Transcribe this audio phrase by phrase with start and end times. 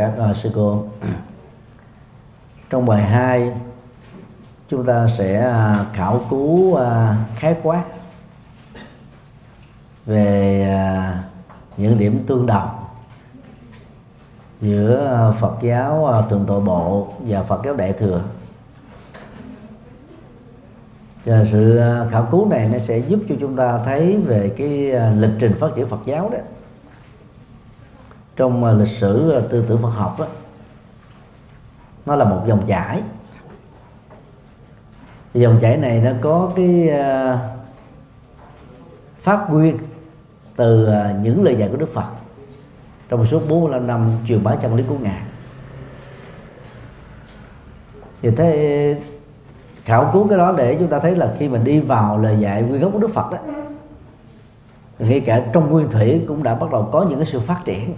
[0.00, 0.84] các thầy uh, sư cô
[2.70, 3.52] trong bài 2
[4.68, 6.80] chúng ta sẽ uh, khảo cứu uh,
[7.36, 7.84] khái quát
[10.06, 11.22] về à,
[11.76, 12.68] những điểm tương đồng
[14.60, 18.22] giữa Phật giáo Thượng Tọa Bộ và Phật giáo Đại thừa.
[21.24, 25.30] Và sự khảo cứu này nó sẽ giúp cho chúng ta thấy về cái lịch
[25.38, 26.42] trình phát triển Phật giáo đấy
[28.40, 30.26] trong ờ, lịch sử ờ, tư tưởng Phật học đó
[32.06, 33.02] nó là một dòng chảy.
[35.34, 37.38] Dòng chảy này nó có cái ờ,
[39.20, 39.78] phát nguyên
[40.56, 40.88] từ
[41.22, 42.04] những lời dạy của Đức Phật
[43.08, 45.22] trong suốt 45 năm truyền bá chân lý của ngài.
[48.22, 49.02] Thì thế,
[49.84, 52.62] khảo cứu cái đó để chúng ta thấy là khi mình đi vào lời dạy
[52.62, 53.38] nguyên gốc của Đức Phật đó
[54.98, 57.94] ngay cả trong nguyên thủy cũng đã bắt đầu có những cái sự phát triển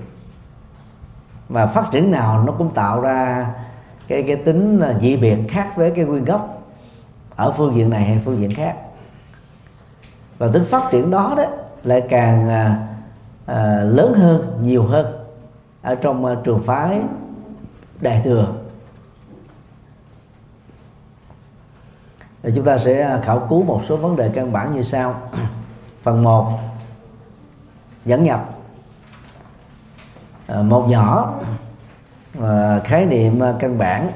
[1.52, 3.46] và phát triển nào nó cũng tạo ra
[4.08, 6.62] cái cái tính dị biệt khác với cái nguyên gốc
[7.36, 8.76] ở phương diện này hay phương diện khác.
[10.38, 11.44] Và tính phát triển đó đó
[11.84, 12.86] lại càng à,
[13.46, 15.06] à, lớn hơn nhiều hơn
[15.82, 17.00] ở trong à, trường phái
[18.00, 18.52] đại thừa.
[22.42, 25.14] Thì chúng ta sẽ à, khảo cứu một số vấn đề căn bản như sau.
[26.02, 26.58] Phần 1
[28.04, 28.61] dẫn nhập.
[30.52, 31.34] Ờ, một nhỏ.
[32.42, 34.08] À, khái niệm ờ, căn bản.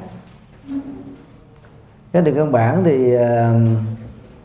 [2.13, 3.53] Khái niệm căn bản thì à,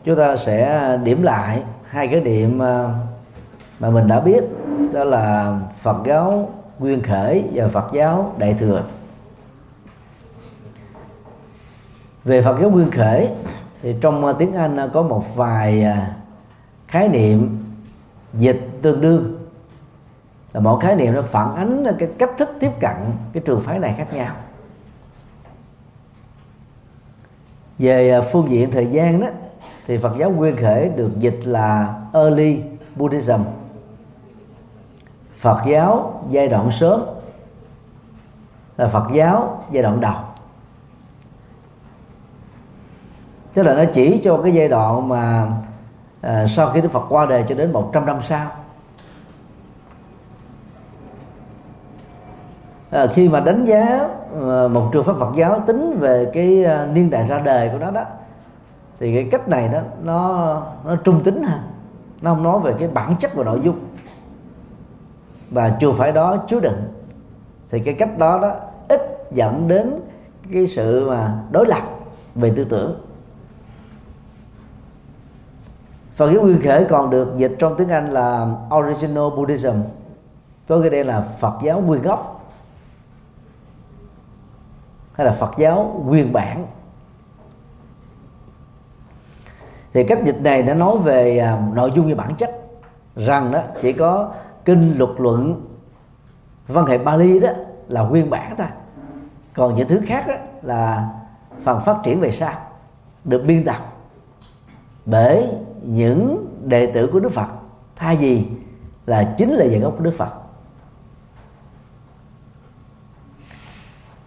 [0.04, 4.44] chúng ta sẽ điểm lại hai cái niệm mà mình đã biết.
[4.92, 8.82] Đó là Phật giáo Nguyên Khởi và Phật giáo Đại thừa.
[12.24, 13.28] Về Phật giáo Nguyên Khởi
[13.82, 15.86] thì trong tiếng Anh có một vài
[16.88, 17.58] khái niệm
[18.34, 19.31] dịch tương đương
[20.52, 22.96] là mỗi khái niệm nó phản ánh cái cách thức tiếp cận
[23.32, 24.34] cái trường phái này khác nhau.
[27.78, 29.26] Về à, phương diện thời gian đó
[29.86, 32.62] thì Phật giáo Nguyên Khởi được dịch là Early
[32.96, 33.40] Buddhism.
[35.38, 37.02] Phật giáo giai đoạn sớm
[38.76, 40.14] là Phật giáo giai đoạn đầu.
[43.52, 45.48] Tức là nó chỉ cho cái giai đoạn mà
[46.20, 48.50] à, sau khi Đức Phật qua đời cho đến 100 năm sau.
[52.92, 54.08] À, khi mà đánh giá
[54.40, 57.78] ờ, một trường pháp Phật giáo tính về cái ờ, niên đại ra đời của
[57.78, 58.02] nó đó
[59.02, 61.58] thì cái cách này đó nó nó trung tính ha.
[62.22, 63.78] Nó không nói về cái bản chất và nội dung.
[65.50, 66.82] Và trường phải đó chứa đựng.
[67.70, 68.54] Thì cái cách đó đó
[68.88, 69.00] ít
[69.32, 70.00] dẫn đến
[70.52, 71.82] cái sự mà đối lập
[72.34, 73.00] về tư tưởng.
[76.14, 79.76] Phật giáo nguyên khởi còn được dịch trong tiếng Anh là Original Buddhism
[80.68, 82.31] có cái đây là Phật giáo nguyên gốc
[85.12, 86.66] hay là Phật giáo nguyên bản.
[89.92, 92.50] Thì cách dịch này đã nói về à, nội dung và bản chất.
[93.16, 94.30] Rằng đó chỉ có
[94.64, 95.66] kinh luật luận
[96.68, 97.48] văn hệ Bali đó
[97.88, 98.70] là nguyên bản ta
[99.54, 101.10] còn những thứ khác đó là
[101.62, 102.54] phần phát triển về sau
[103.24, 103.76] được biên tập
[105.06, 105.48] bởi
[105.82, 107.46] những đệ tử của Đức Phật.
[107.96, 108.46] Thay vì
[109.06, 110.41] là chính là về gốc của Đức Phật.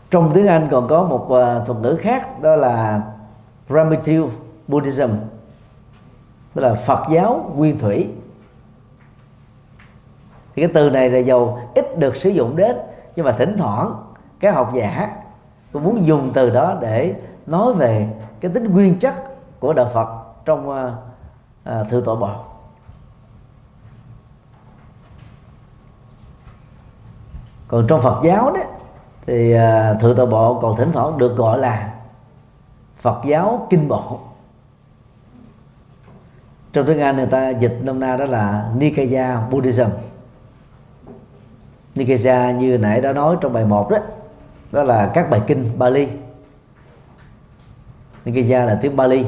[0.09, 3.01] Trong tiếng Anh còn có một uh, thuật ngữ khác đó là
[3.67, 4.29] Primitive
[4.67, 5.09] Buddhism.
[6.53, 8.09] Tức là Phật giáo nguyên thủy.
[10.55, 12.75] Thì cái từ này là dầu ít được sử dụng đến
[13.15, 13.93] nhưng mà thỉnh thoảng
[14.39, 15.09] các học giả
[15.73, 17.15] cũng muốn dùng từ đó để
[17.45, 18.07] nói về
[18.39, 19.13] cái tính nguyên chất
[19.59, 20.07] của đạo Phật
[20.45, 20.91] trong uh,
[21.81, 22.29] uh, thư tội bộ.
[27.67, 28.65] Còn trong Phật giáo đấy
[29.27, 31.93] thì uh, thượng tọa bộ còn thỉnh thoảng được gọi là
[32.97, 34.19] Phật giáo kinh bộ.
[36.73, 39.87] Trong tiếng Anh người ta dịch nôm na đó là Nikaya Buddhism.
[41.95, 43.97] Nikaya như nãy đã nói trong bài 1 đó
[44.71, 46.07] đó là các bài kinh Bali.
[48.25, 49.25] Nikaya là tiếng Bali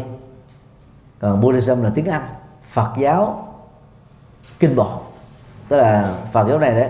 [1.20, 2.28] còn Buddhism là tiếng Anh
[2.70, 3.48] Phật giáo
[4.60, 5.00] kinh bộ.
[5.70, 6.90] Tức là Phật giáo này đấy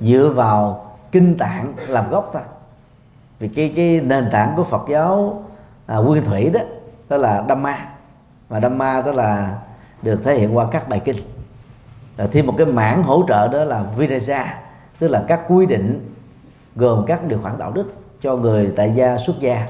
[0.00, 2.42] dựa vào kinh tạng làm gốc thôi.
[3.38, 5.44] Vì cái cái nền tảng của Phật giáo
[5.86, 6.60] à, nguyên thủy đó
[7.08, 7.88] đó là Dhamma.
[8.48, 9.58] Và Dhamma đó là
[10.02, 11.16] được thể hiện qua các bài kinh.
[12.16, 14.60] Và thêm một cái mảng hỗ trợ đó là Vinaya
[14.98, 16.14] tức là các quy định
[16.76, 19.66] gồm các điều khoản đạo đức cho người tại gia xuất gia.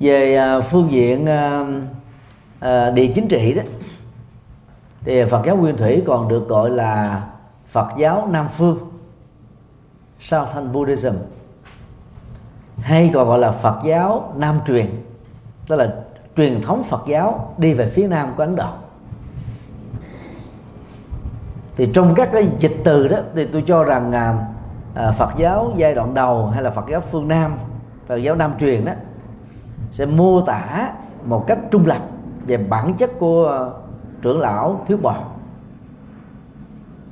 [0.00, 1.64] Về à, phương diện à,
[2.60, 3.62] à, địa chính trị đó.
[5.04, 7.24] Thì Phật giáo Nguyên Thủy còn được gọi là
[7.66, 8.78] Phật giáo Nam Phương
[10.20, 11.14] Southern Buddhism
[12.78, 14.86] hay còn gọi là Phật giáo Nam truyền
[15.66, 15.94] tức là
[16.36, 18.68] truyền thống Phật giáo đi về phía nam của Ấn Độ.
[21.76, 24.38] Thì trong các cái dịch từ đó thì tôi cho rằng à,
[24.94, 27.56] à Phật giáo giai đoạn đầu hay là Phật giáo phương Nam
[28.06, 28.92] Phật giáo Nam truyền đó
[29.92, 30.92] sẽ mô tả
[31.24, 32.02] một cách trung lập
[32.46, 33.72] về bản chất của ờ,
[34.22, 35.16] trưởng lão thiếu bò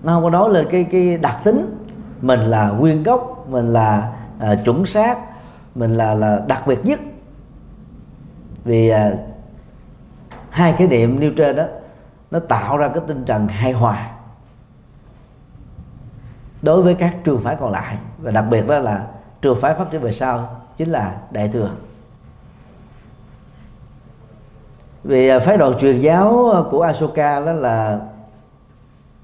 [0.02, 1.78] nó không có nói lên cái cái đặc tính
[2.20, 5.18] mình là nguyên gốc mình là à, chuẩn xác
[5.74, 7.00] mình là là đặc biệt nhất.
[8.64, 9.12] Vì à,
[10.50, 11.64] hai cái niệm nêu trên đó
[12.30, 14.10] nó tạo ra cái tinh thần hài hòa
[16.62, 17.96] đối với các trường phái còn lại.
[18.18, 19.06] Và đặc biệt đó là
[19.42, 21.70] trường phái phát triển về sau chính là đại thừa.
[25.04, 28.00] Vì à, phái đoàn truyền giáo à, của Asoka đó là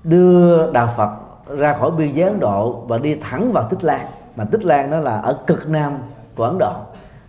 [0.05, 1.11] đưa đạo Phật
[1.57, 4.07] ra khỏi biên giới Ấn Độ và đi thẳng vào Tích Lan.
[4.37, 5.99] Mà Tích Lan đó là ở cực nam
[6.37, 6.73] của Ấn Độ.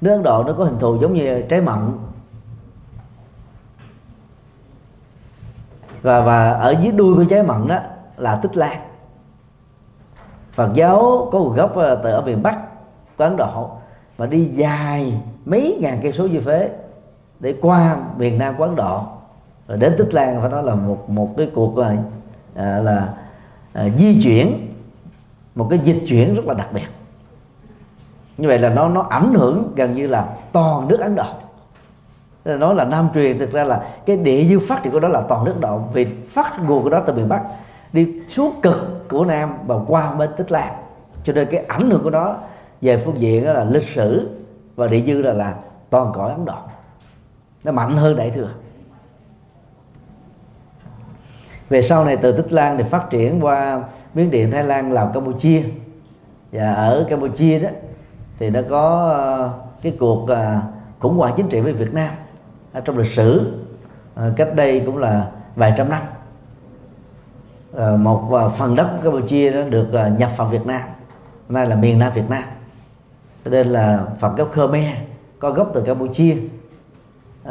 [0.02, 1.92] Nước Ấn Độ nó có hình thù giống như trái mận.
[6.02, 7.78] Và và ở dưới đuôi của trái mận đó
[8.18, 8.78] là Tích Lan.
[10.52, 12.58] Phật giáo có nguồn gốc à, từ ở miền Bắc
[13.18, 13.70] của Ấn Độ.
[14.18, 16.70] Và đi dài mấy ngàn cây số như phế
[17.40, 19.04] để qua miền Nam của Ấn Độ
[19.68, 21.76] rồi đến Tích Lan phải nói là một một cái cuộc
[22.56, 23.14] à, là
[23.74, 24.68] à, di chuyển
[25.56, 26.88] một cái dịch chuyển rất là đặc biệt.
[28.38, 31.26] Như vậy là nó nó ảnh hưởng gần như là toàn nước Ấn Độ.
[32.46, 35.22] Nói là Nam truyền thực ra là cái địa dư phát triển của đó là
[35.22, 35.82] toàn nước Ấn Độ.
[35.94, 37.42] Vì phát nguồn của đó từ miền Bắc
[37.94, 40.74] đi xuống cực của Nam và qua bên Tích Lan.
[41.24, 42.36] Cho nên cái ảnh hưởng của nó
[42.82, 44.30] về phương diện đó là lịch sử
[44.76, 45.54] và địa dư là là
[45.90, 46.58] toàn cõi Ấn Độ
[47.64, 48.50] nó mạnh hơn đại thừa.
[51.70, 53.84] Về sau này, từ tích lan thì phát triển qua
[54.14, 55.64] miến điện thái lan, lào, campuchia.
[56.52, 57.70] Và ở campuchia đó,
[58.40, 60.60] thì nó có ờ, cái cuộc ờ,
[61.00, 62.14] khủng hoảng chính trị với việt nam.
[62.86, 63.54] Trong lịch sử
[64.16, 66.02] ờ, cách đây cũng là vài trăm năm.
[68.04, 70.82] Một phần đất của campuchia nó được nhập vào việt nam.
[71.50, 72.44] Nay là miền nam việt nam.
[73.46, 74.96] Cho nên là phật gốc khmer
[75.40, 76.38] có gốc từ campuchia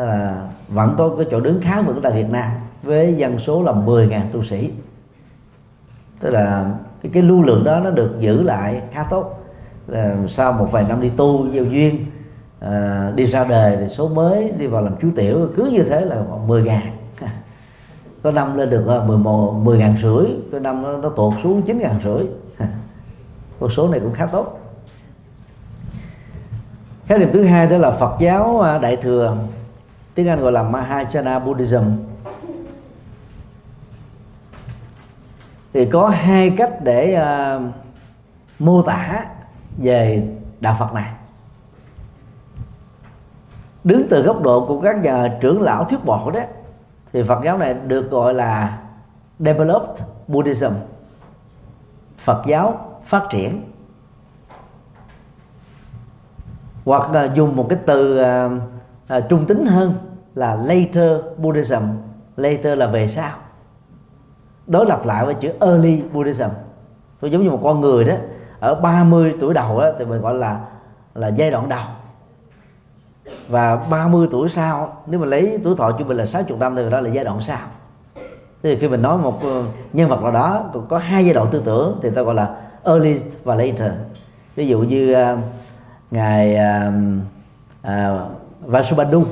[0.05, 2.51] là vẫn có cái chỗ đứng khá vững tại Việt Nam
[2.83, 4.71] với dân số là 10.000 tu sĩ.
[6.21, 6.71] Tức là
[7.03, 9.45] cái, cái lưu lượng đó nó được giữ lại khá tốt.
[9.87, 12.07] Là sau một vài năm đi tu gieo duyên
[12.61, 16.01] à, đi ra đời thì số mới đi vào làm chú tiểu cứ như thế
[16.01, 16.83] là khoảng 10 ngàn.
[18.23, 21.63] Có năm lên được ờ, 11 10 ngàn rưỡi có năm nó, nó tụt xuống
[21.63, 22.27] 9 ngàn rưỡi.
[23.61, 24.61] Con số này cũng khá tốt.
[27.07, 29.37] Khái niệm thứ hai đó là Phật giáo ờ, đại thừa
[30.19, 31.85] tiếng Anh gọi là Mahayana Buddhism.
[35.73, 37.23] Thì có hai cách để
[37.57, 37.63] uh,
[38.59, 39.25] mô tả
[39.77, 40.29] về
[40.61, 41.13] đạo Phật này.
[43.85, 46.41] Đứng từ góc độ của các nhà trưởng lão thuyết bộ đó
[47.13, 48.79] thì Phật giáo này được gọi là
[49.39, 50.73] developed Buddhism
[52.19, 53.73] Phật giáo phát triển.
[56.85, 58.63] Hoặc là dùng một cái từ uh,
[59.19, 60.08] uh, trung tính hơn
[60.39, 61.83] là later Buddhism.
[62.37, 63.31] Later là về sau.
[64.67, 66.49] Đối lập lại với chữ early Buddhism.
[67.21, 68.15] Tôi giống như một con người đó.
[68.61, 70.61] Ở 30 tuổi đầu đó, thì mình gọi là
[71.15, 71.85] là giai đoạn đầu.
[73.49, 76.91] Và 30 tuổi sau nếu mà lấy tuổi thọ trung bình là 60 năm thì
[76.91, 77.59] đó là giai đoạn sau.
[78.63, 81.63] Thì khi mình nói một ờ, nhân vật nào đó có hai giai đoạn tư
[81.65, 83.93] tưởng thì ta gọi là early và later.
[84.57, 85.39] Ví dụ như uh,
[86.11, 86.95] ngài uh,
[87.87, 88.31] uh,
[88.67, 89.25] Vasubandhu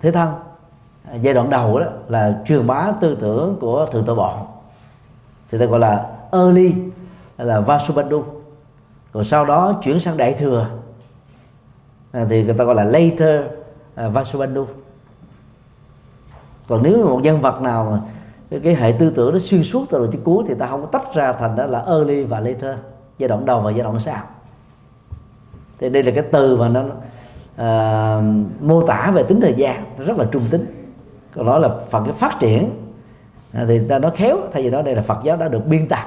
[0.00, 0.28] thế thân.
[1.10, 4.46] À, giai đoạn đầu đó là truyền bá tư tưởng của thượng tọa bọn.
[5.50, 6.74] Thì ta gọi là early
[7.38, 8.24] là Vasubandhu.
[9.12, 10.66] Còn sau đó chuyển sang đại thừa.
[12.12, 13.40] À, thì người ta gọi là later
[13.94, 14.66] à, Vasubandhu.
[16.68, 18.00] Còn nếu một nhân vật nào mà
[18.50, 20.80] cái, cái hệ tư tưởng nó xuyên suốt từ đầu tới cuối thì ta không
[20.80, 22.76] có tách ra thành đó là early và later
[23.18, 24.22] giai đoạn đầu và giai đoạn sau.
[25.78, 26.84] Thì đây là cái từ mà nó
[27.62, 28.24] uh,
[28.60, 30.66] mô tả về tính thời gian rất là trung tính.
[31.34, 32.70] Còn nói là phần cái phát triển.
[33.52, 35.88] À, thì ta nói khéo thay vì đó đây là Phật giáo đã được biên
[35.88, 36.04] tập.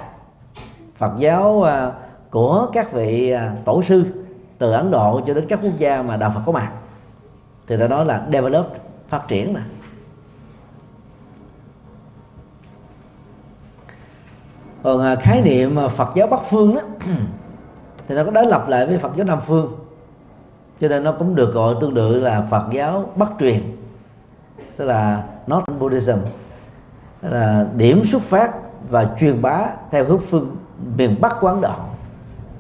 [0.97, 1.93] Phật giáo uh,
[2.29, 4.05] của các vị uh, tổ sư
[4.57, 6.71] từ Ấn Độ cho đến các quốc gia mà đạo Phật có mặt.
[7.67, 8.65] Thì ta nói là develop
[9.09, 9.65] phát triển mà.
[14.83, 16.81] Còn à, khái niệm à, Phật giáo Bắc phương đó
[18.07, 19.75] thì ta có đối lập lại với Phật giáo Nam phương
[20.81, 23.61] cho nên nó cũng được gọi tương tự là Phật giáo Bắc truyền.
[24.77, 26.17] Tức là Northern Buddhism.
[27.21, 28.51] Tức là điểm xuất phát
[28.89, 30.55] và truyền bá theo hướng phương
[30.97, 31.73] miền Bắc của Ấn Độ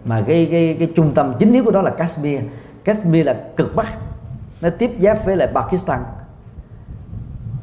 [0.05, 2.41] mà cái cái cái trung tâm chính yếu của đó là Kashmir.
[2.83, 3.87] Kashmir là cực Bắc.
[4.61, 5.99] Nó tiếp giáp với lại Pakistan.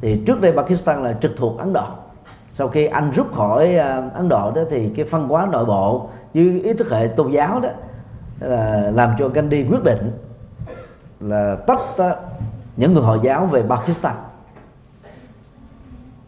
[0.00, 1.86] Thì trước đây Pakistan là trực thuộc Ấn Độ.
[2.52, 6.08] Sau khi anh rút khỏi à, Ấn Độ đó thì cái phân hóa nội bộ
[6.34, 7.68] với ý thức hệ tôn giáo đó,
[8.40, 10.12] là làm cho Gandhi quyết định
[11.20, 12.16] là tách ờ,
[12.76, 14.14] những người hồi giáo về Pakistan.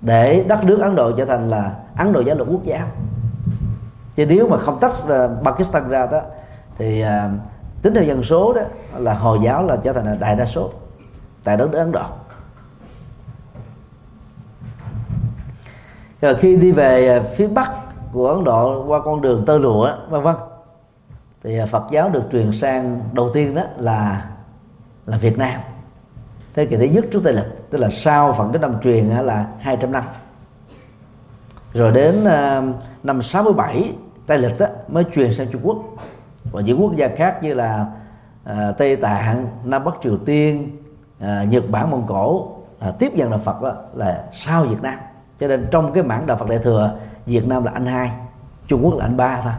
[0.01, 2.87] Để đất nước Ấn Độ trở thành là Ấn Độ giáo là quốc giáo
[4.15, 6.21] chứ nếu mà không tách ờ, Pakistan ra đó,
[6.79, 7.31] thì ờ,
[7.83, 8.63] tính theo dân số đó
[8.97, 10.71] là hồi giáo là trở thành là đại đa số,
[11.45, 12.05] tại đất nước Ấn Độ.
[16.21, 17.73] Rồi khi đi về phía bắc
[18.13, 20.35] của Ấn Độ qua con đường tơ lụa, vân vân,
[21.43, 24.31] thì Phật giáo được truyền sang đầu tiên đó là
[25.07, 25.61] là Việt Nam.
[26.55, 29.47] Thế kỷ thứ nhất trước Tây lịch tức là sau phần cái năm truyền là
[29.59, 30.05] 200 năm.
[31.73, 32.63] Rồi đến ờ,
[33.03, 33.93] năm 67
[34.27, 35.79] Tây lịch đó, mới truyền sang Trung Quốc.
[36.53, 37.87] Và những quốc gia khác như là
[38.45, 40.77] ờ, Tây Tạng Nam Bắc Triều Tiên
[41.21, 42.57] ờ, Nhật Bản Mông Cổ
[42.99, 44.99] tiếp nhận đạo Phật đó là sau Việt Nam.
[45.41, 46.95] Cho nên trong cái mảng đạo Phật Đại thừa
[47.27, 48.11] Việt Nam là anh hai
[48.69, 49.53] Trung Quốc là anh ba thôi.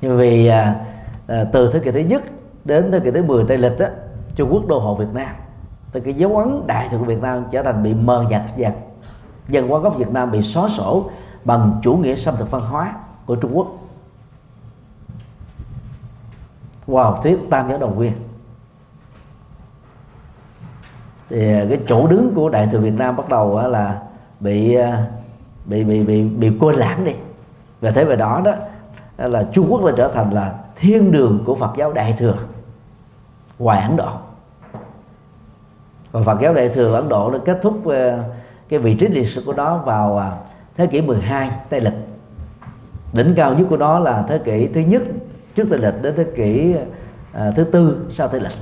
[0.00, 0.74] Nhưng vì à,
[1.26, 2.22] à, từ thế kỷ thứ nhất
[2.68, 3.90] đến thế kỷ thứ 10 Tây lịch á,
[4.34, 5.34] Trung Quốc đô hộ Việt Nam.
[5.92, 8.72] Thì cái dấu ấn đại thừa của Việt Nam trở thành bị mờ nhạt dần
[9.48, 11.10] dân hóa gốc Việt Nam bị xóa sổ
[11.44, 12.94] bằng chủ nghĩa xâm thực văn hóa
[13.26, 13.68] của Trung Quốc.
[16.86, 18.12] Qua học thuyết tam giáo đồng nguyên.
[21.28, 24.02] Thì à, cái chỗ đứng của đại thừa Việt Nam bắt đầu là
[24.40, 25.06] bị à,
[25.64, 27.12] bị bị bị bị quên lãng đi.
[27.80, 28.52] Và thế về đó đó
[29.28, 32.38] là Trung Quốc đã trở thành là thiên đường của Phật giáo Đại thừa
[33.58, 34.10] ngoài Ấn Độ.
[36.12, 38.24] Và Phật giáo Đại thừa Ấn Độ nó kết thúc ờ,
[38.68, 40.32] cái vị trí lịch sử của nó vào ờ,
[40.76, 41.94] thế kỷ 12 Tây lịch.
[43.12, 45.02] Đỉnh cao nhất của nó là thế kỷ thứ nhất
[45.54, 46.76] trước Tây lịch đến thế kỷ
[47.32, 48.52] à, thứ tư sau Tây lịch.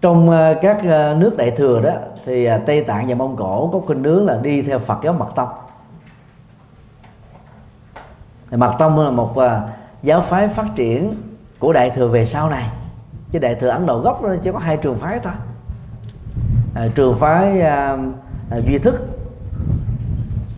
[0.00, 0.30] Trong
[0.62, 0.84] các
[1.16, 4.36] nước đại thừa đó thì à, tây tạng và mông cổ có khuynh hướng là
[4.42, 5.48] đi theo phật giáo mật tông.
[8.50, 9.62] Thì mật tông là một à,
[10.02, 11.14] giáo phái phát triển
[11.58, 12.64] của đại thừa về sau này.
[13.30, 15.32] Chứ đại thừa ấn độ gốc nó chỉ có hai trường phái thôi.
[16.74, 17.96] À, trường phái à,
[18.50, 19.06] à, duy thức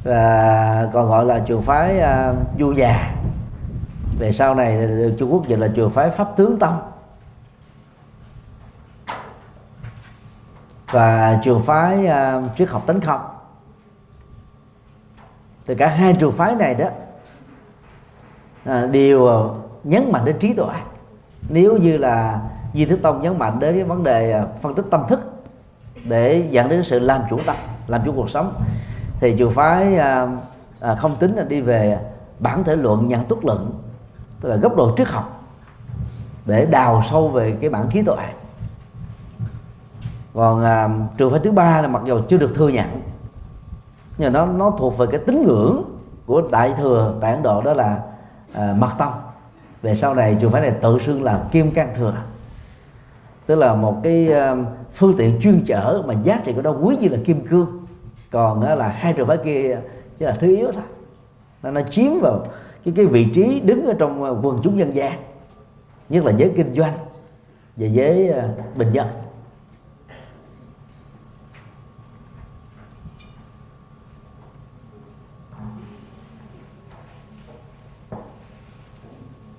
[0.04, 3.14] và còn gọi là trường phái à, du già.
[4.18, 6.78] Về sau này được trung quốc dịch là trường phái pháp tướng tông.
[10.90, 13.20] Và trường phái uh, triết học tánh không.
[15.66, 16.86] Thì cả hai trường phái này đó
[18.84, 19.36] uh, đều à,
[19.84, 20.74] nhấn mạnh đến trí tuệ.
[21.48, 22.40] Nếu như là
[22.74, 25.32] Di Thức Tông nhấn mạnh đến cái vấn đề phân tích tâm thức
[26.04, 28.62] để dẫn đến sự làm chủ tâm làm chủ cuộc sống
[29.20, 30.28] thì trường phái à,
[30.80, 31.98] à, không tính là đi về
[32.38, 33.80] bản thể luận nhận túc luận
[34.40, 35.44] tức là góc độ triết học
[36.46, 38.26] để đào sâu về cái bản trí tuệ
[40.36, 42.86] còn à, trường phái thứ ba là mặc dù chưa được thừa nhận
[44.18, 45.82] nhưng nó nó thuộc về cái tín ngưỡng
[46.26, 48.00] của đại thừa tại ấn độ đó là
[48.52, 49.12] à, mật tông.
[49.82, 52.14] Về sau này trường phái này tự xưng là kim cang thừa.
[53.46, 54.56] Tức là một cái à,
[54.94, 57.86] phương tiện chuyên chở mà giá trị của nó quý như là kim cương.
[58.30, 59.78] Còn uh, là hai trường phái kia
[60.18, 60.82] chỉ là thứ yếu thôi.
[61.62, 62.46] Nó, nó chiếm vào
[62.84, 65.12] cái cái vị trí đứng ở trong quần chúng dân gian
[66.08, 66.94] nhất là giới kinh doanh
[67.76, 69.06] và giới à, bình dân.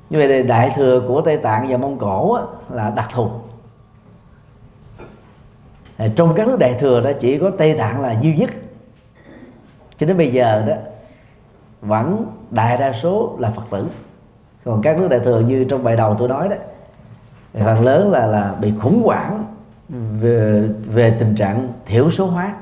[0.10, 3.30] Như vậy thì đại thừa của tây tạng và mông cổ á, là đặc thù.
[6.16, 8.50] Trong các nước đại thừa đó chỉ có tây tạng là duy nhất.
[9.98, 10.74] Cho đến bây giờ đó
[11.82, 13.88] vẫn đại đa số là phật tử.
[14.66, 16.56] Còn các nước đại thừa như trong bài đầu tôi nói đó
[17.54, 19.46] phần lớn là là bị khủng hoảng
[20.22, 22.56] về về tình trạng thiểu số hóa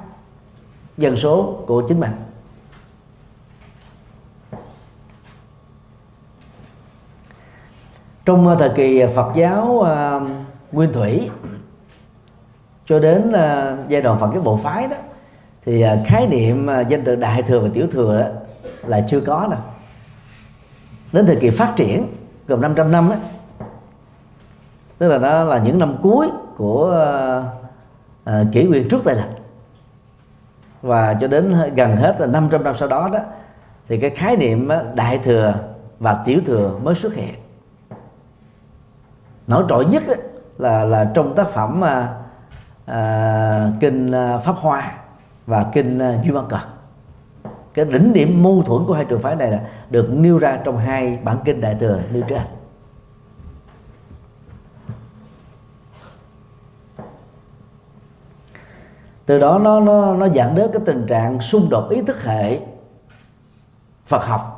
[0.97, 2.11] dân số của chính mình.
[8.25, 10.23] Trong ờ, thời kỳ ờ, Phật giáo uh,
[10.71, 11.29] nguyên thủy
[12.85, 14.95] cho đến uh, giai đoạn phật cái bộ phái đó
[15.65, 18.27] thì uh, khái niệm uh, danh từ đại thừa và tiểu thừa đó
[18.87, 19.59] là chưa có đâu.
[21.11, 22.07] Đến thời kỳ phát triển
[22.47, 23.15] gồm 500 năm đó
[24.97, 27.07] tức là đó là những năm cuối của
[28.27, 29.41] uh, uh, kỷ nguyên trước tây lịch
[30.81, 33.19] và cho đến gần hết là 500 năm sau đó đó
[33.87, 35.53] thì cái khái niệm đại thừa
[35.99, 37.44] và tiểu thừa mới xuất hiện
[39.47, 40.03] nổi trội nhất
[40.57, 42.13] là là trong tác phẩm à,
[42.85, 44.91] à, kinh à, pháp hoa
[45.45, 46.59] và kinh à, duy văn cật
[47.73, 50.77] cái đỉnh điểm mâu thuẫn của hai trường phái này là được nêu ra trong
[50.77, 52.41] hai bản kinh đại thừa nêu trên.
[59.25, 62.59] Từ đó nó nó nó dẫn đến cái tình trạng xung đột ý thức hệ
[64.05, 64.54] Phật học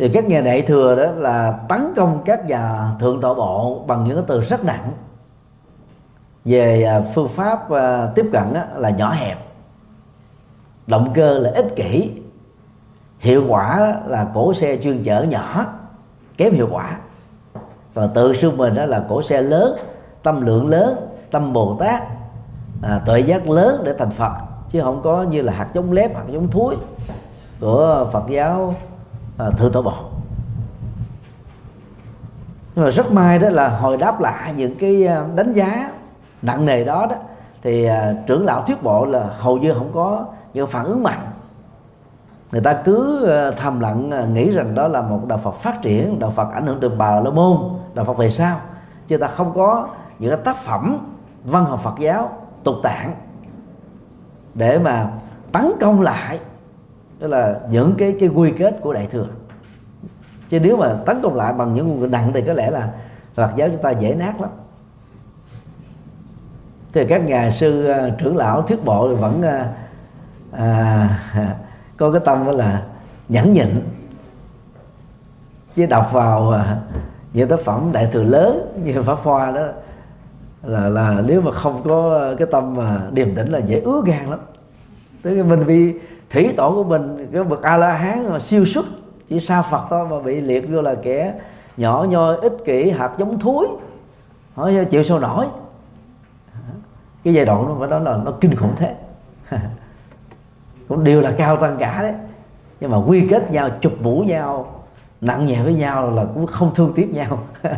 [0.00, 4.04] thì các nhà đại thừa đó là tấn công các nhà thượng tọa bộ bằng
[4.04, 4.90] những cái từ rất nặng.
[6.44, 8.44] Về à, phương pháp à, tiếp cận
[8.76, 9.38] là nhỏ hẹp.
[10.86, 12.10] Động cơ là ích kỷ.
[13.18, 15.66] Hiệu quả là cổ xe chuyên chở nhỏ
[16.36, 16.98] kém hiệu quả.
[17.94, 19.76] Và tự xưng mình đó là cổ xe lớn
[20.22, 20.96] tâm lượng lớn
[21.30, 22.02] tâm bồ tát
[22.82, 24.32] à, tuệ giác lớn để thành phật
[24.70, 26.74] chứ không có như là hạt giống lép hạt giống thúi
[27.60, 28.74] của phật giáo
[29.40, 29.94] à, tổ bộ
[32.74, 35.90] nhưng mà rất may đó là hồi đáp lại những cái à, đánh giá
[36.42, 37.16] nặng nề đó đó
[37.62, 41.20] thì à, trưởng lão thuyết bộ là hầu như không có những phản ứng mạnh.
[42.52, 45.82] Người ta cứ à, thầm lặng à, nghĩ rằng đó là một đạo Phật phát
[45.82, 47.56] triển đạo Phật ảnh hưởng từ bà la môn
[47.94, 48.56] đạo Phật về sau.
[49.08, 50.98] Chứ ta không có những cái tác phẩm
[51.44, 52.30] văn học Phật giáo
[52.64, 53.14] tục tạng
[54.54, 55.10] để mà
[55.52, 56.40] tấn công lại
[57.18, 59.26] tức là những cái cái quy kết của đại thừa
[60.50, 62.92] chứ nếu mà tấn công lại bằng những ngôn ngữ nặng thì có lẽ là
[63.34, 64.50] Phật giáo chúng ta dễ nát lắm.
[66.92, 69.68] Thì các nhà sư à, trưởng lão thuyết bộ thì vẫn à,
[70.52, 71.56] à,
[71.96, 72.82] có cái tâm đó là
[73.28, 73.68] nhẫn nhịn.
[75.76, 76.76] Chứ đọc vào à,
[77.32, 79.62] những tác phẩm đại thừa lớn như pháp hoa đó
[80.62, 84.30] là là nếu mà không có cái tâm mà điềm tĩnh là dễ ứa gan
[84.30, 84.38] lắm.
[85.22, 85.94] Tới cái mình vì
[86.30, 88.86] thủy tổ của mình cái bậc a la hán mà siêu xuất
[89.30, 91.34] chỉ sao phật thôi mà bị liệt vô là kẻ
[91.76, 93.66] nhỏ nhoi, ích kỷ, hạt giống thúi
[94.54, 95.46] hỏi chịu sao nổi?
[97.24, 98.94] Cái giai đoạn đó phải nói là nó kinh khủng thế.
[100.88, 102.14] Cũng đều là cao tăng cả đấy.
[102.80, 104.82] Nhưng mà quy kết nhau, chụp mũ nhau,
[105.20, 107.38] nặng nhẹ với nhau là cũng không thương tiếc nhau.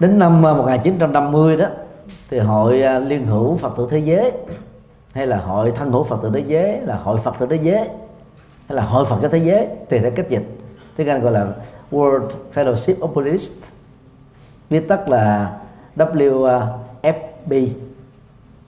[0.00, 1.66] Đến năm ờ, 1950 đó,
[2.30, 4.32] thì hội ờ, liên hữu Phật tử thế giới
[5.14, 7.88] hay là hội thân hữu Phật tử thế giới, là hội Phật tử thế giới,
[8.68, 10.58] hay là hội Phật giáo thế giới, thì theo cách dịch.
[10.96, 11.46] Tiếng Anh gọi là
[11.90, 13.70] World Fellowship of Buddhists,
[14.70, 15.56] viết tắt là
[15.96, 17.68] WFB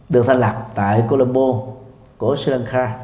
[0.09, 1.63] được thành lập tại Colombo
[2.19, 2.99] của Sri Lanka.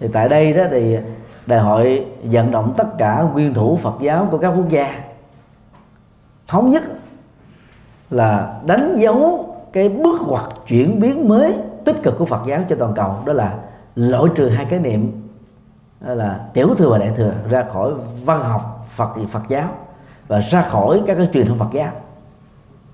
[0.00, 0.98] Thì tại đây đó thì
[1.46, 5.04] đại hội vận động tất cả nguyên thủ Phật giáo của các quốc gia.
[6.48, 6.82] Thống nhất
[8.10, 11.54] là đánh dấu cái bước ngoặt chuyển biến mới
[11.84, 13.54] tích cực của Phật giáo cho toàn cầu đó là
[13.96, 15.28] loại trừ hai cái niệm
[16.00, 17.92] là tiểu thừa và đại thừa ra khỏi
[18.24, 19.68] văn học Phật Phật giáo
[20.28, 21.92] và ra khỏi các cái truyền thông Phật giáo.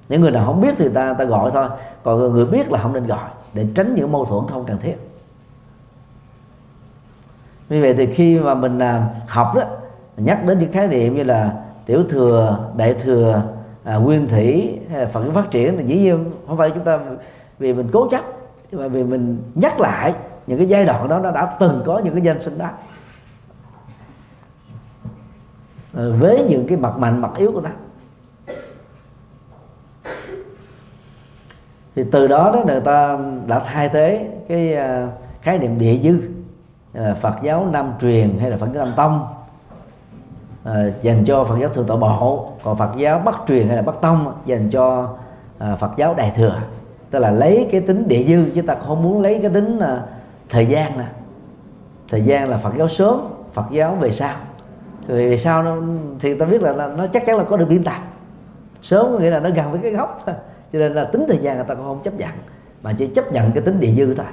[0.09, 1.66] Những người nào không biết thì ta ta gọi thôi.
[2.03, 4.96] Còn người biết là không nên gọi để tránh những mâu thuẫn không cần thiết.
[7.68, 9.62] Vì vậy thì khi mà mình à, học đó
[10.16, 11.53] nhắc đến những khái niệm như là
[11.87, 13.42] tiểu thừa đại thừa
[13.85, 16.98] à, nguyên thủy à, phật phát triển là dĩ nhiên không phải chúng ta
[17.59, 18.20] vì mình cố chấp
[18.72, 20.14] mà vì mình nhắc lại
[20.46, 22.68] những cái giai đoạn đó nó đã từng có những cái danh sinh đó.
[25.94, 27.70] Ờ, với những cái mặt mạnh mặt yếu của nó.
[31.96, 35.09] Thì từ đó đó người ta đã thay thế cái à,
[35.42, 36.20] khái niệm địa dư
[36.92, 39.26] là Phật giáo Nam truyền hay là Phật giáo Nam tông.
[40.64, 43.83] À, dành cho Phật giáo thượng tọa bộ còn Phật giáo Bắc truyền hay là
[43.83, 45.09] Bắc tông dành cho
[45.59, 46.61] à, Phật giáo đại thừa
[47.11, 50.05] tức là lấy cái tính địa dư chứ ta không muốn lấy cái tính là
[50.49, 51.05] thời gian nè.
[52.09, 53.20] Thời gian là Phật giáo sớm
[53.53, 54.37] Phật giáo về sau.
[55.07, 55.77] Vì về sau nó
[56.20, 57.99] thì ta biết là, là nó chắc chắn là có được biên tập
[58.83, 60.25] sớm nghĩa là nó gần với cái gốc
[60.73, 62.31] cho nên là tính thời gian người ta cũng không chấp nhận
[62.83, 64.27] mà chỉ chấp nhận cái tính địa dư thôi.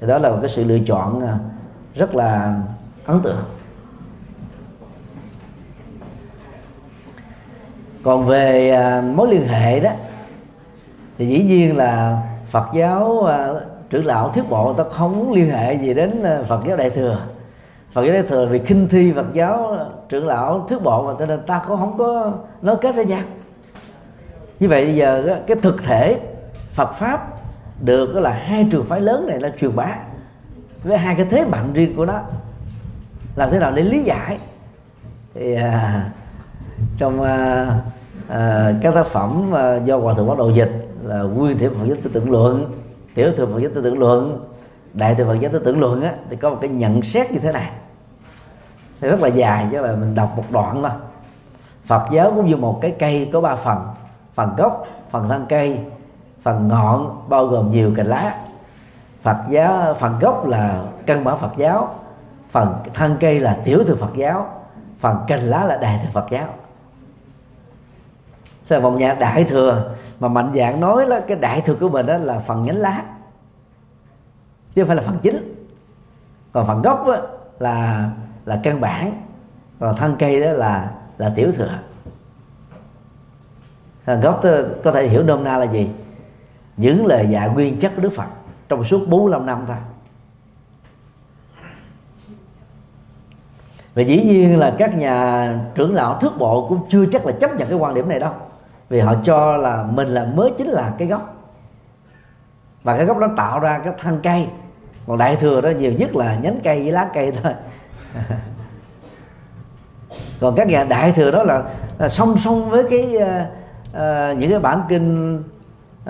[0.00, 1.38] Thì đó là một cái sự lựa chọn à,
[1.94, 2.60] rất là
[3.04, 3.44] ấn tượng.
[8.02, 9.90] Còn về à, mối liên hệ đó
[11.22, 13.48] thì dĩ nhiên là Phật giáo à,
[13.90, 16.90] trưởng lão thuyết bộ ta không muốn liên hệ gì đến à, Phật giáo đại
[16.90, 17.18] thừa.
[17.92, 19.76] Phật giáo đại thừa vì kinh thi Phật giáo
[20.08, 22.32] trưởng lão thuyết bộ mà cho nên ta cũng không có
[22.62, 23.20] nói kết với nhau.
[24.60, 26.20] Như vậy bây giờ cái thực thể
[26.72, 27.28] Phật pháp
[27.80, 29.96] được là hai trường phái lớn này là truyền bá
[30.84, 32.20] với hai cái thế mạnh riêng của nó.
[33.36, 34.38] Làm thế nào để lý giải?
[35.34, 36.04] Thì à,
[36.98, 37.66] trong à,
[38.28, 41.84] à, các tác phẩm à, do hòa thượng bắt đầu dịch là nguyên thể phật
[41.86, 42.72] giáo tư tưởng luận.
[43.14, 44.44] Tiểu thừa phật giáo tư tưởng luận,
[44.94, 47.38] đại thừa phật giáo tư tưởng luận á, thì có một cái nhận xét như
[47.38, 47.70] thế này.
[49.00, 50.90] Thì rất là dài, chứ là mình đọc một đoạn thôi
[51.86, 53.78] Phật giáo cũng như một cái cây có ba phần.
[54.34, 55.78] Phần gốc, phần thân cây,
[56.42, 58.36] phần ngọn, bao gồm nhiều cành lá.
[59.22, 61.94] Phật giáo, phần gốc là căn bản Phật giáo,
[62.50, 64.46] phần thân cây là tiểu thừa Phật giáo,
[64.98, 66.46] phần cành lá là đại thừa Phật giáo.
[68.72, 71.88] Thế là một nhà đại thừa mà mạnh dạng nói là cái đại thừa của
[71.88, 73.02] mình đó là phần nhánh lá.
[74.74, 75.54] Chứ không phải là phần chính.
[76.52, 77.16] Còn phần gốc đó
[77.58, 78.08] là
[78.44, 79.22] là căn bản.
[79.80, 81.78] Còn thân cây đó là là tiểu thừa.
[84.04, 84.40] Phần gốc
[84.84, 85.90] có thể hiểu nôm na là gì?
[86.76, 88.28] Những lời dạy nguyên chất của Đức Phật
[88.68, 89.76] trong suốt 45 năm thôi.
[93.94, 97.56] Và dĩ nhiên là các nhà trưởng lão thước bộ cũng chưa chắc là chấp
[97.56, 98.32] nhận cái quan điểm này đâu
[98.92, 101.34] vì họ cho là mình là mới chính là cái gốc.
[102.82, 104.46] Và cái gốc nó tạo ra cái thân cây.
[105.06, 107.52] Còn đại thừa đó nhiều nhất là nhánh cây với lá cây thôi.
[110.40, 111.62] Còn các nhà đại thừa đó là,
[111.98, 113.22] là song song với cái uh,
[113.90, 115.38] uh, những cái bản kinh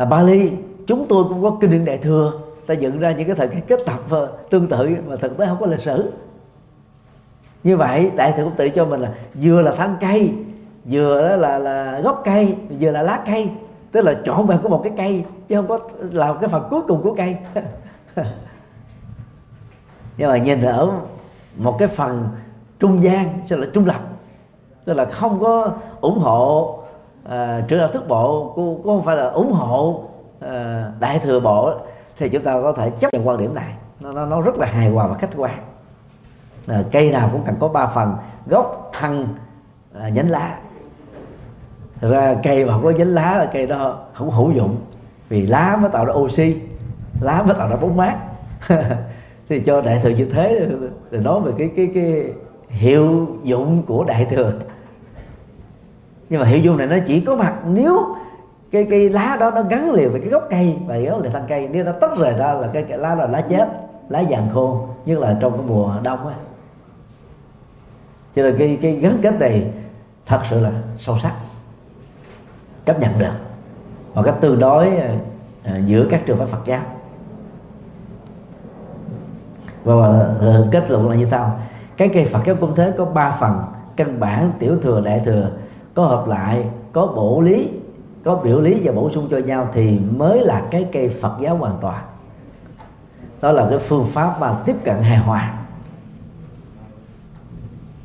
[0.02, 0.52] uh, Bali.
[0.86, 2.32] Chúng tôi cũng có kinh điển đại thừa.
[2.66, 5.60] Ta dựng ra những cái thời kết tập uh, tương tự mà thực tế không
[5.60, 6.12] có lịch sử.
[7.64, 10.34] Như vậy đại thừa cũng tự cho mình là vừa là thân cây
[10.84, 13.50] vừa đó là là gốc cây vừa là lá cây.
[13.92, 16.80] Tức là chọn vào của một cái cây chứ không có làm cái phần cuối
[16.88, 17.36] cùng của cây.
[20.16, 20.90] Nhưng mà nhìn ở
[21.56, 22.28] một cái phần
[22.78, 24.00] trung gian sẽ là trung lập
[24.84, 26.78] tức là không có ủng hộ
[27.24, 27.30] uh,
[27.68, 30.04] trưởng đạo thức bộ cũng không phải là ủng hộ
[30.44, 30.50] uh,
[31.00, 31.74] đại thừa bộ
[32.18, 33.74] thì chúng ta có thể chấp nhận quan điểm này.
[34.00, 35.58] Nó, nó, nó rất là hài hòa và khách quan.
[36.70, 38.14] Uh, cây nào cũng cần có ba phần
[38.46, 39.26] gốc thân
[39.96, 40.58] uh, nhánh lá
[42.10, 44.76] ra cây mà không có dính lá là cây đó không hữu dụng.
[45.28, 46.56] Vì lá mới tạo ra oxy
[47.20, 48.16] lá mới tạo ra bóng mát.
[49.48, 50.68] Thì cho đại thừa như thế
[51.10, 52.24] thì nói về cái cái cái
[52.68, 54.52] hiệu dụng của đại thừa.
[56.28, 58.14] Nhưng mà hiệu dụng này nó chỉ có mặt nếu
[58.70, 60.76] cái cái lá đó nó gắn liền với cái gốc cây.
[60.86, 63.26] Và gốc liền thân cây nếu nó tách rời ra là cái, cái lá là
[63.26, 63.68] lá chết
[64.08, 66.34] lá vàng khô nhất là trong cái mùa đông á.
[68.36, 69.72] Cho nên cái cái gắn kết này
[70.26, 71.32] thật sự là sâu sắc
[72.84, 73.32] chấp nhận được.
[74.14, 75.14] Một cách tương đối ờ,
[75.64, 76.80] ờ, giữa các trường phái Phật giáo.
[79.84, 80.28] Và
[80.72, 81.60] kết luận là như sau.
[81.96, 83.62] Cái cây Phật giáo cũng thế có ba phần,
[83.96, 85.50] căn bản, tiểu thừa, đại thừa,
[85.94, 87.70] có hợp lại, có bổ lý,
[88.24, 91.56] có biểu lý và bổ sung cho nhau thì mới là cái cây Phật giáo
[91.56, 92.02] hoàn toàn.
[93.40, 95.52] Đó là cái phương pháp mà tiếp cận hài hòa.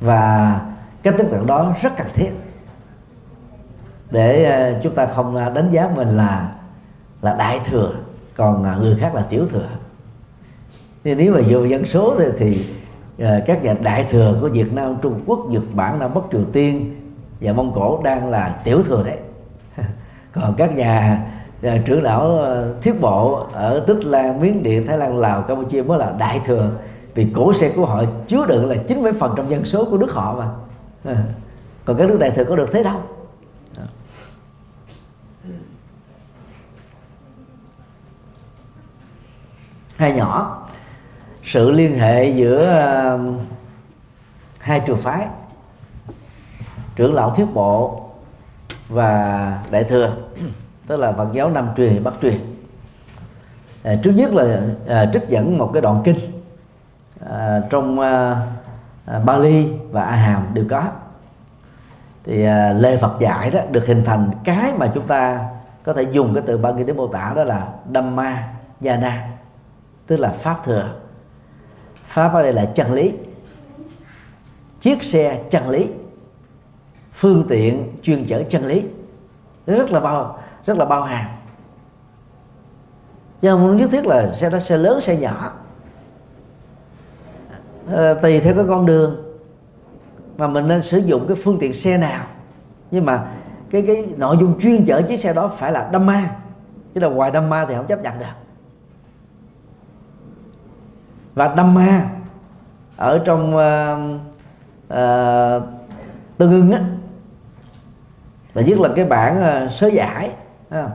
[0.02, 0.62] Và
[1.04, 2.32] cái tiếp cận đó rất cần thiết
[4.12, 6.52] để ờ, chúng ta không ờ, đánh giá mình là
[7.22, 7.92] là đại thừa
[8.36, 9.68] còn ờ, người khác là tiểu thừa.
[11.04, 12.66] Thì nếu mà dựa dân số thì, thì
[13.46, 16.96] các nhà đại thừa của Việt Nam Trung Quốc Nhật Bản Nam Bắc Triều Tiên
[17.42, 19.18] và Mông Cổ đang là tiểu thừa đấy.
[20.34, 21.22] Còn các nhà,
[21.62, 22.46] nhà trưởng lão
[22.82, 26.70] thiết bộ ở Tích Lan Miến Điện Thái Lan Lào Campuchia mới là đại thừa.
[27.16, 29.98] Vì cổ xe của họ chứa đựng là chín mấy phần trong dân số của
[29.98, 30.48] nước họ mà.
[31.86, 33.02] Còn các nước đại thừa có được thế đâu?
[39.98, 40.64] Hay nhỏ.
[41.44, 43.20] Sự liên hệ giữa ờ,
[44.60, 45.28] hai trường phái
[46.96, 48.02] trưởng lão thuyết bộ
[48.90, 50.16] và đại thừa
[50.88, 52.40] tức là phật giáo nam truyền bắc truyền.
[53.84, 56.18] À, trước nhất là à, trích dẫn một cái đoạn kinh
[57.30, 58.42] à, trong à,
[59.26, 60.84] Bali và A Hàm đều có.
[62.24, 65.50] Thì à, lê Phật dạy đó được hình thành cái mà chúng ta
[65.84, 68.48] có thể dùng cái từ Bali để mô tả đó là Dhamma
[68.86, 69.28] Yana
[70.08, 70.94] tức là pháp thừa.
[72.06, 73.14] Pháp ở đây là chân lý.
[74.80, 75.88] Chiếc xe chân lý.
[77.12, 78.84] Phương tiện chuyên chở chân lý.
[79.66, 81.26] Rất là bao rất là bao hàm.
[83.42, 85.54] Chứ không nhất thiết là xe đó xe lớn xe nhỏ.
[87.96, 89.24] À, tùy theo cái con đường
[90.38, 92.26] mà mình nên sử dụng cái phương tiện xe nào.
[92.92, 93.28] Nhưng mà
[93.70, 96.36] cái cái nội dung chuyên chở chiếc xe đó phải là đâm ma
[96.94, 98.47] chứ là ngoài đâm ma thì không chấp nhận được
[101.38, 102.10] và Dhamma
[102.96, 104.22] ở trong uh,
[104.88, 105.64] uh,
[106.38, 106.82] tương ưng á
[108.54, 110.32] và nhất là cái bản uh, sớ giải
[110.70, 110.90] à,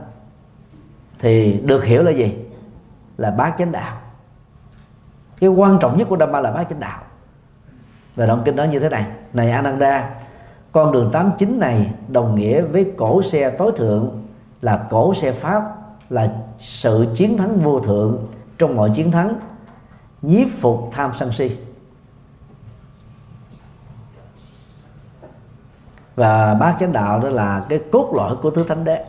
[1.19, 2.35] thì được hiểu là gì?
[3.17, 3.97] Là bát chánh đạo.
[5.39, 7.01] Cái quan trọng nhất của Dhamma là bát chánh đạo.
[8.15, 10.09] Và đoạn kinh đó như thế này này Ananda
[10.71, 14.23] con đường 89 này đồng nghĩa với cổ xe tối thượng
[14.61, 15.75] là cổ xe pháp
[16.09, 16.29] là
[16.59, 18.17] sự chiến thắng vô thượng
[18.57, 19.35] trong mọi chiến thắng
[20.23, 21.57] nhiếp phục tham sân si.
[26.15, 29.05] Và bát chánh đạo đó là cái cốt lõi của tứ thánh đế.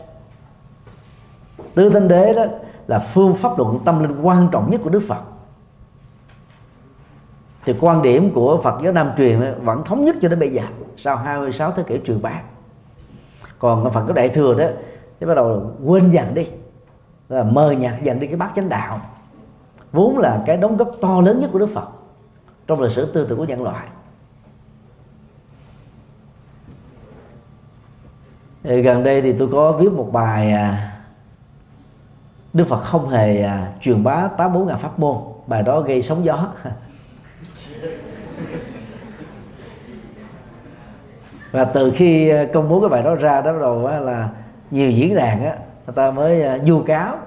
[1.75, 2.45] Tứ thánh đế đó
[2.87, 5.21] là phương pháp luận tâm linh quan trọng nhất của đức phật.
[7.65, 10.63] Thì quan điểm của Phật giáo Nam truyền vẫn thống nhất cho đến bây giờ,
[10.97, 12.43] sau 26 thế kỷ truyền bá.
[13.59, 14.67] Còn Phật giáo Đại thừa đó
[15.21, 16.49] thì bắt đầu quên dần đi,
[17.29, 19.01] là mờ nhạt dần đi cái bát chánh đạo
[19.95, 21.89] vốn là cái đóng góp to lớn nhất của Đức Phật
[22.67, 23.87] trong lịch sử tư tưởng của nhân loại.
[28.63, 30.93] Gần đây thì tôi có viết một bài à,
[32.53, 35.17] Đức Phật không hề à, truyền bá tám bốn ngàn pháp môn.
[35.47, 36.49] Bài đó gây sóng gió.
[41.53, 44.29] Và từ khi à, công bố cái bài đó ra, đó bắt đầu là
[44.71, 47.19] nhiều diễn đàn á, người ta mới vu cáo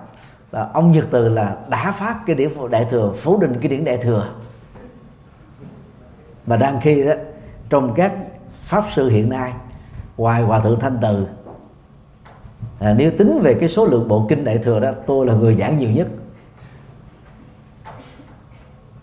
[0.52, 3.86] là ông Nhật Từ là đã phát cái điển đại thừa phủ định cái điển
[3.86, 4.30] đại thừa.
[6.46, 7.14] Mà đang khi đó
[7.70, 8.14] trong các
[8.62, 9.54] pháp sư hiện nay
[10.18, 11.28] ngoài hòa thượng thanh từ
[12.80, 15.56] à, nếu tính về cái số lượng bộ kinh đại thừa đó tôi là người
[15.56, 16.08] giảng nhiều nhất.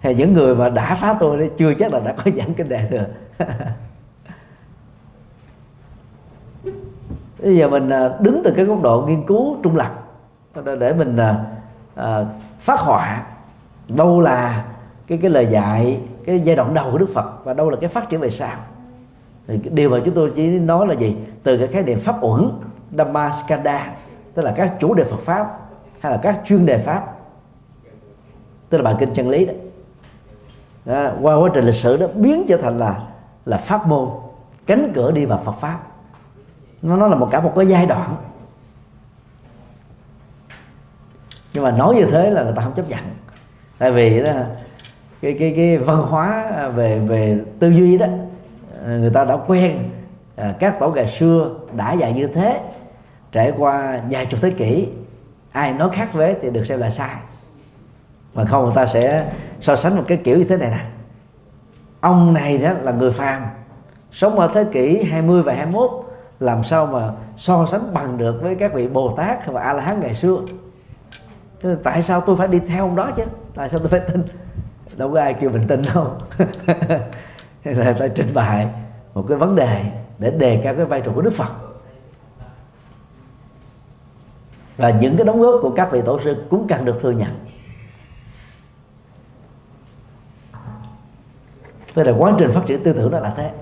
[0.00, 2.68] Hay những người mà đã phá tôi đấy chưa chắc là đã có giảng kinh
[2.68, 3.06] đại thừa.
[7.42, 10.03] Bây giờ mình à, đứng từ cái góc độ nghiên cứu trung lập
[10.78, 11.44] để mình à,
[11.94, 12.24] à,
[12.58, 13.22] phát họa
[13.88, 14.64] đâu là
[15.06, 17.88] cái cái lời dạy cái giai đoạn đầu của Đức Phật và đâu là cái
[17.88, 18.56] phát triển về sau.
[19.46, 21.16] Thì cái điều mà chúng tôi chỉ nói là gì?
[21.42, 22.50] Từ cái khái niệm pháp uẩn
[22.92, 23.92] Dhammaskanda
[24.34, 25.58] tức là các chủ đề Phật pháp
[26.00, 27.14] hay là các chuyên đề pháp.
[28.68, 29.52] Tức là bài kinh chân lý đó,
[30.84, 33.00] đó qua quá trình lịch sử đó biến trở thành là
[33.46, 34.08] là pháp môn
[34.66, 35.78] cánh cửa đi vào Phật pháp.
[36.82, 38.16] Nó nó là một cả một cái giai đoạn.
[41.54, 43.00] Nhưng mà nói như thế là người ta không chấp nhận.
[43.78, 44.32] Tại vì đó
[45.22, 48.06] cái cái cái văn hóa à, về về tư duy đó
[48.86, 49.78] à, người ta đã quen
[50.36, 52.60] à, các tổ ngày xưa đã dạy như thế
[53.32, 54.88] trải qua vài chục thế kỷ
[55.52, 57.14] ai nói khác với thì được xem là sai.
[58.34, 59.26] Mà không người ta sẽ
[59.60, 60.84] so sánh một cái kiểu như thế này nè.
[62.00, 63.42] Ông này đó là người phàm
[64.12, 65.90] sống ở thế kỷ 20 và 21
[66.40, 69.82] làm sao mà so sánh bằng được với các vị Bồ Tát và A La
[69.82, 70.36] Hán ngày xưa?
[71.64, 73.22] Thế tại sao tôi phải đi theo ông đó chứ?
[73.54, 74.22] Tại sao tôi phải tin?
[74.96, 76.12] Đâu có ai kêu mình tin đâu.
[77.64, 78.68] Là phải trình bày
[79.14, 79.84] một cái vấn đề
[80.18, 81.48] để đề cao cái vai trò của Đức Phật.
[84.76, 87.30] Và những cái đóng góp của các vị tổ sư cũng cần được thừa nhận.
[91.94, 93.52] Tức là quá trình phát triển tư tưởng đó là thế.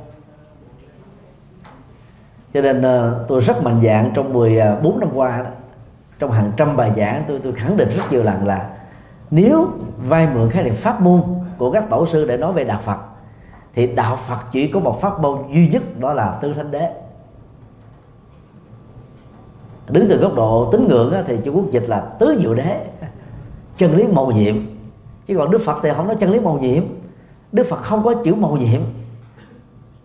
[2.55, 5.51] Cho nên ờ, tôi rất mạnh dạng trong 14 ờ, năm qua đó,
[6.23, 8.71] trong hàng trăm bài giảng, tôi tôi khẳng định rất nhiều lần là
[9.31, 9.69] nếu
[10.09, 11.23] vay mượn khái niệm pháp môn
[11.59, 12.99] của các tổ sư để nói về đạo Phật,
[13.75, 16.91] thì đạo Phật chỉ có một pháp môn duy nhất, đó là tư thánh đế.
[19.89, 22.87] Đứng từ góc độ tín ngưỡng thì Trung Quốc dịch là tứ diệu đế,
[23.77, 24.57] chân lý màu nhiệm.
[25.27, 26.83] Chứ còn Đức Phật thì không nói chân lý màu nhiệm.
[27.53, 28.81] Đức Phật không có chữ màu nhiệm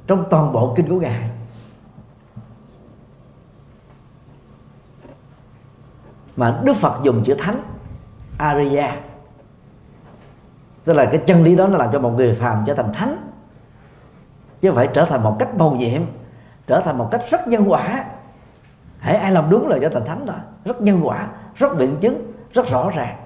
[0.07, 1.29] trong toàn bộ kinh của ngài
[6.37, 7.59] mà Đức Phật dùng chữ thánh
[8.37, 8.95] Arya
[10.87, 13.17] tức là cái chân lý đó nó làm cho một người phàm trở thành thánh.
[14.61, 16.01] Chứ không phải trở thành một cách màu nhiệm,
[16.67, 18.05] trở thành một cách rất nhân quả.
[18.99, 22.31] Hãy ai làm đúng là trở thành thánh rồi rất nhân quả, rất biện chứng,
[22.53, 23.17] rất rõ ràng.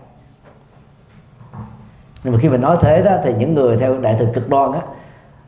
[2.23, 4.71] Nhưng mà khi mình nói thế đó, thì những người theo đại thừa cực đoan
[4.71, 4.81] á,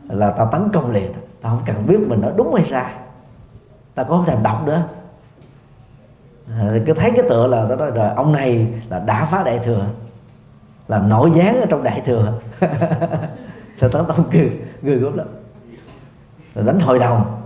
[0.09, 1.13] là ta tấn công liền.
[1.41, 2.93] Ta không cần biết mình nói đúng hay sai.
[3.95, 4.83] Ta cũng không thèm đọc nữa
[6.85, 9.85] cứ thấy cái tựa là ta nói rồi ông này là đã phá đại thừa
[10.87, 12.33] là nổi dáng ở trong đại thừa.
[13.79, 14.51] Ta tấn tông cười
[14.85, 15.27] cười gớm lắm.
[16.55, 17.41] Rồi đánh hội đồng.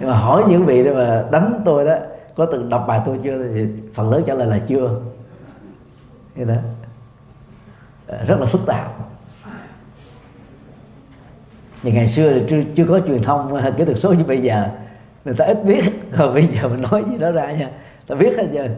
[0.00, 1.94] Nhưng mà hỏi những vị đó mà đánh tôi đó
[2.34, 3.48] có từng đọc bài tôi chưa?
[3.54, 5.00] Thì phần lớn trả lời là chưa.
[6.36, 6.44] Thế.
[6.44, 6.54] Đó
[8.26, 8.92] rất là phức tạp.
[11.82, 14.68] Thì ngày xưa thì chưa, chưa có truyền thông kỹ thuật số như bây giờ
[15.26, 15.82] người ta ít biết.
[16.12, 17.70] Rồi bây giờ mình nói gì đó ra nha.
[18.06, 18.68] Ta biết hết giờ.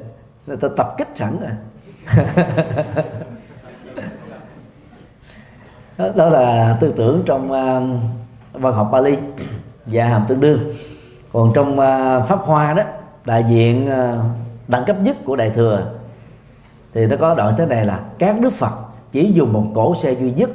[0.47, 1.51] Người ta tập kích sẵn rồi.
[5.99, 8.01] Đó, đó là tư tưởng trong uh,
[8.53, 9.17] văn học Bali
[9.87, 10.75] và hàm tương đương.
[11.33, 12.83] Còn trong uh, pháp hoa đó
[13.25, 14.19] đại diện uh,
[14.69, 15.93] đẳng cấp nhất của đại thừa
[16.95, 18.73] thì nó có đoạn thế này là các đức phật
[19.13, 20.51] chỉ dùng một cổ xe duy nhất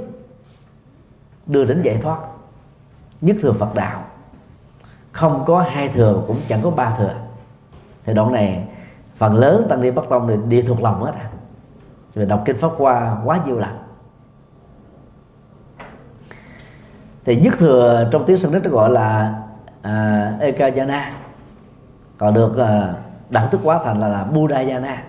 [1.45, 2.19] đưa đến giải thoát
[3.21, 4.02] nhất thừa phật đạo
[5.13, 7.13] không có hai thừa cũng chẳng có ba thừa.
[8.05, 8.67] Thì đoạn này
[9.15, 11.29] phần lớn tăng ni bắc tông thì đi thuộc lòng hết à.
[12.15, 13.77] Rồi đọc kinh pháp qua quá nhiều lần.
[17.25, 19.39] Thì nhất thừa trong tiếng sanskrit gọi là
[19.79, 21.01] uh, ekajana.
[22.17, 22.95] Còn được uh,
[23.29, 25.03] đẳng thức hóa thành là, là buddhayana.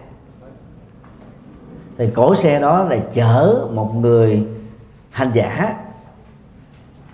[1.99, 4.47] Thì cổ xe đó là chở một người
[5.11, 5.75] hành giả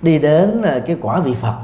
[0.02, 1.54] đi đến à, cái quả vị phật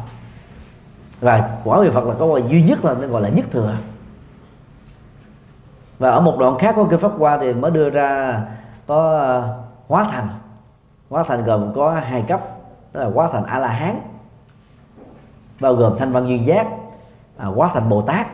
[1.21, 3.77] và quả vị phật là có duy nhất thôi nên gọi là nhất thừa.
[5.99, 8.41] Và ở một đoạn khác của kinh pháp hoa thì mới đưa ra
[8.87, 9.57] có ờ,
[9.89, 10.29] hóa thành.
[11.11, 12.41] Hóa thành gồm có hai cấp
[12.93, 14.01] đó là hóa thành a la hán
[15.61, 16.67] bao gồm thanh văn duyên giác
[17.37, 18.27] à, hóa thành bồ tát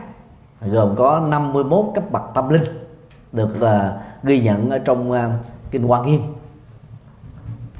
[0.61, 2.63] gồm có 51 cấp bậc tâm linh
[3.31, 3.71] được uh,
[4.23, 5.17] ghi nhận ở trong uh,
[5.71, 6.21] kinh hoa nghiêm.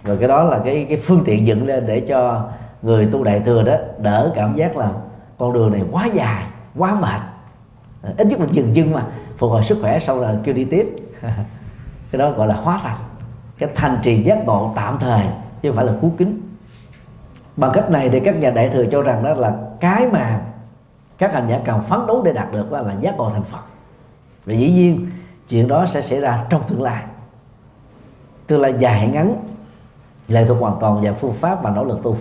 [0.03, 2.47] Rồi cái đó là cái cái phương tiện dựng lên để cho
[2.83, 4.91] người tu đại thừa đó, đỡ cảm giác là
[5.37, 6.43] con đường này quá dài,
[6.75, 7.21] quá mệt.
[8.01, 9.03] À, ít nhất mình dừng chân mà,
[9.37, 10.95] phục hồi sức khỏe sau là kêu đi tiếp.
[12.11, 12.97] Cái đó gọi là hóa thành.
[13.57, 15.25] Cái thành trì giác ngộ tạm thời,
[15.61, 16.41] chứ không phải là cú kính.
[17.57, 20.41] Bằng cách này thì các nhà đại thừa cho rằng đó là cái mà
[21.17, 23.63] các hành giả cần phấn đấu để đạt được đó là giác ngộ thành phật.
[24.45, 25.09] Và dĩ nhiên,
[25.49, 27.03] chuyện đó sẽ xảy ra trong tương lai.
[28.47, 29.35] Tương lai dài ngắn,
[30.27, 32.17] lệ thuộc hoàn toàn vào phương pháp và nỗ lực tu.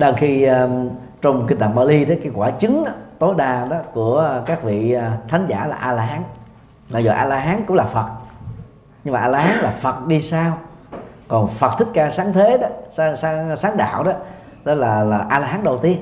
[0.00, 0.88] Đang khi um,
[1.22, 4.96] trong kinh tạng Bali đó cái quả chứng đó, tối đa đó của các vị
[4.96, 6.22] uh, thánh giả là a la hán
[6.90, 8.06] bây giờ a la hán cũng là phật.
[9.04, 10.58] Nhưng mà a la hán là phật đi sau
[11.28, 14.12] còn phật thích ca sáng thế đó sáng, sáng, sáng đạo đó
[14.64, 15.98] đó là là a la hán đầu tiên.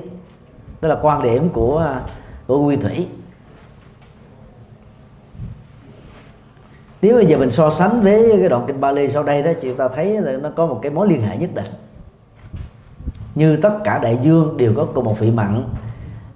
[0.81, 2.01] Đó là quan điểm của ờ,
[2.47, 3.07] của quy thủy.
[7.01, 9.77] Nếu bây giờ mình so sánh với cái đoạn kinh Bali sau đây đó chúng
[9.77, 11.65] ta thấy là nó có một cái mối liên hệ nhất định
[13.35, 15.63] như tất cả đại dương đều có cùng một vị mặn.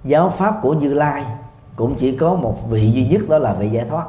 [0.04, 1.24] Giáo pháp của Như Lai
[1.76, 4.06] cũng chỉ có một vị duy nhất đó là vị giải thoát.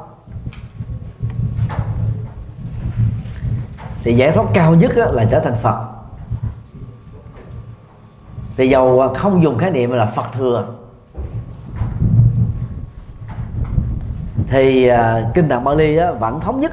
[4.02, 5.86] Thì giải thoát cao nhất là trở thành Phật.
[8.56, 10.66] Thì dầu không dùng khái niệm là Phật thừa
[14.48, 14.96] thì uh,
[15.34, 16.72] kinh tạng Bali á, vẫn thống nhất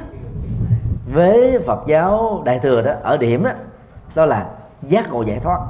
[1.12, 3.50] với Phật giáo đại thừa đó ở điểm đó
[4.14, 4.46] đó là
[4.82, 5.60] giác ngộ giải thoát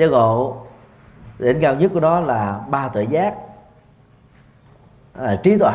[0.00, 0.56] giác ngộ
[1.38, 3.34] đỉnh cao nhất của đó là ba tuệ giác
[5.18, 5.72] là trí tuệ.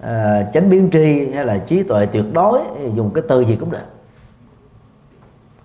[0.00, 2.60] À, chánh biến tri hay là trí tuệ tuyệt đối
[2.94, 3.86] dùng cái từ gì cũng được.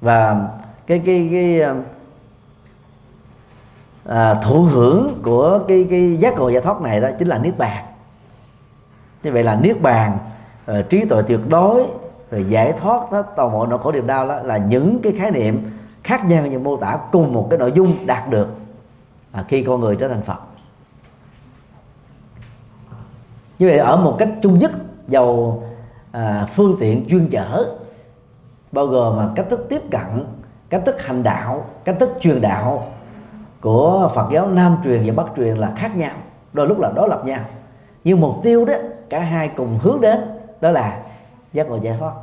[0.01, 0.47] Và
[0.87, 1.61] cái cái cái
[4.05, 7.57] à, thụ hưởng của cái cái giác ngộ giải thoát này đó chính là niết
[7.57, 7.85] bàn.
[9.23, 10.17] Như vậy là niết bàn
[10.65, 11.85] à, trí tuệ tuyệt đối
[12.31, 15.31] rồi giải thoát đó, toàn bộ nỗi khổ niềm đau đó là những cái khái
[15.31, 15.71] niệm
[16.05, 18.47] khác nhau như mô tả cùng một cái nội dung đạt được
[19.31, 20.39] à, khi con người trở thành phật.
[23.59, 24.71] Như vậy ở một cách chung nhất
[25.07, 25.63] dầu
[26.11, 27.75] à, phương tiện chuyên chở
[28.71, 30.25] bao gồm mà cách thức tiếp cận
[30.69, 32.87] cách thức hành đạo cách thức truyền đạo
[33.61, 36.13] của Phật giáo Nam truyền và Bắc truyền là khác nhau
[36.53, 37.41] đôi lúc là đối lập nhau.
[38.03, 38.73] Nhưng mục tiêu đó
[39.09, 40.19] cả hai cùng hướng đến
[40.61, 41.01] đó là
[41.53, 42.13] giác ngộ giải thoát.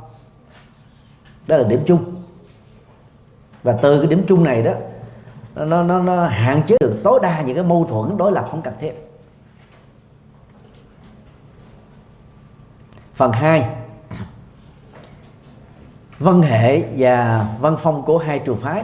[1.47, 2.22] Đó là điểm chung
[3.63, 4.71] và từ cái điểm chung này đó
[5.55, 8.61] nó nó nó hạn chế được tối đa những cái mâu thuẫn đối lập không
[8.61, 9.09] cần thiết.
[13.15, 13.75] Phần 2
[16.19, 18.83] văn hệ và văn phong của hai trường phái.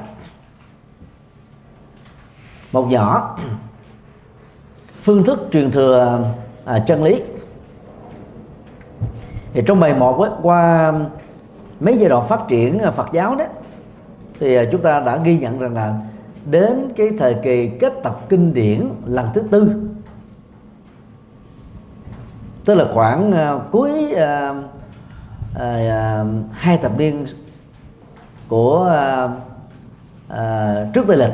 [2.72, 3.38] Một nhỏ
[5.04, 6.24] phương thức truyền thừa
[6.66, 7.24] à, chân lý.
[9.54, 10.94] Thì trong bài một ấy, qua
[11.80, 13.46] mấy giai đoạn phát triển à, Phật giáo đó
[14.40, 16.00] thì à, chúng ta đã ghi nhận rằng là
[16.46, 19.90] đến cái thời kỳ kết tập kinh điển lần thứ tư
[22.66, 24.56] tức là khoảng uh, cuối uh,
[25.56, 27.26] uh, hai thập niên
[28.48, 28.94] của
[29.26, 29.32] uh,
[30.34, 31.34] uh, trước tây lịch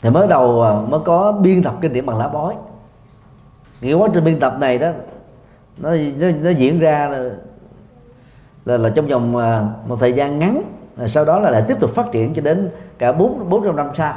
[0.00, 2.54] thì mới đầu uh, mới có biên tập kinh điển bằng lá bói.
[3.80, 4.90] Thì quá trình biên tập này đó
[5.78, 7.30] nó nó, nó diễn ra là,
[8.64, 10.62] là, là trong vòng uh, một thời gian ngắn.
[10.96, 13.76] Ờ, sau đó là lại tiếp tục phát triển cho đến cả bốn bốn trăm
[13.76, 14.14] năm sau.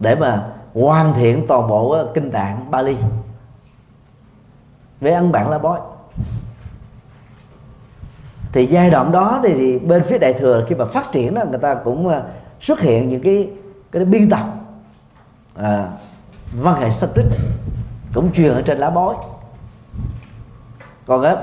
[0.00, 2.96] Để mà hoàn thiện toàn bộ ờ, kinh tạng Bali.
[5.00, 5.80] Với ăn bản lá bói.
[8.52, 11.42] Thì giai đoạn đó thì, thì bên phía đại thừa khi mà phát triển đó
[11.50, 12.22] người ta cũng ờ,
[12.60, 13.50] xuất hiện những cái
[13.92, 14.46] cái biên tập.
[15.54, 15.88] À,
[16.52, 17.26] văn hệ Sanskrit
[18.14, 19.14] cũng truyền ở trên lá bói.
[21.06, 21.36] Còn á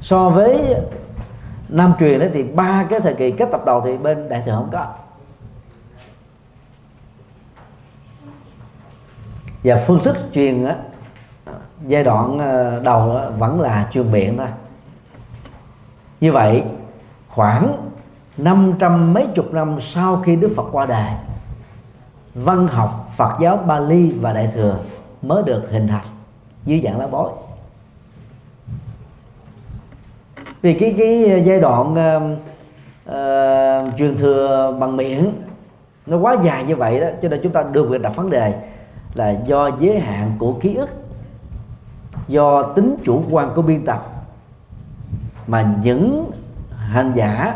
[0.00, 0.76] so với
[1.68, 4.54] nam truyền đấy thì ba cái thời kỳ kết tập đầu thì bên đại thừa
[4.54, 4.86] không có.
[9.64, 10.76] Và phương thức truyền á,
[11.86, 14.46] giai đoạn ờ, đầu đó vẫn là truyền miệng thôi.
[16.20, 16.62] Như vậy,
[17.28, 17.90] khoảng
[18.36, 21.12] năm trăm mấy chục năm sau khi Đức Phật qua đời,
[22.34, 24.78] văn học, Phật giáo Bali và Đại thừa
[25.22, 26.06] mới được hình thành
[26.64, 27.30] dưới dạng lá bói
[30.62, 32.22] vì cái cái giai đoạn uh,
[33.10, 35.32] uh, truyền thừa bằng miệng
[36.06, 38.54] nó quá dài như vậy đó cho nên chúng ta được quyền đặt vấn đề
[39.14, 40.88] là do giới hạn của ký ức
[42.28, 44.16] do tính chủ quan của biên tập
[45.46, 46.30] mà những
[46.70, 47.54] hành giả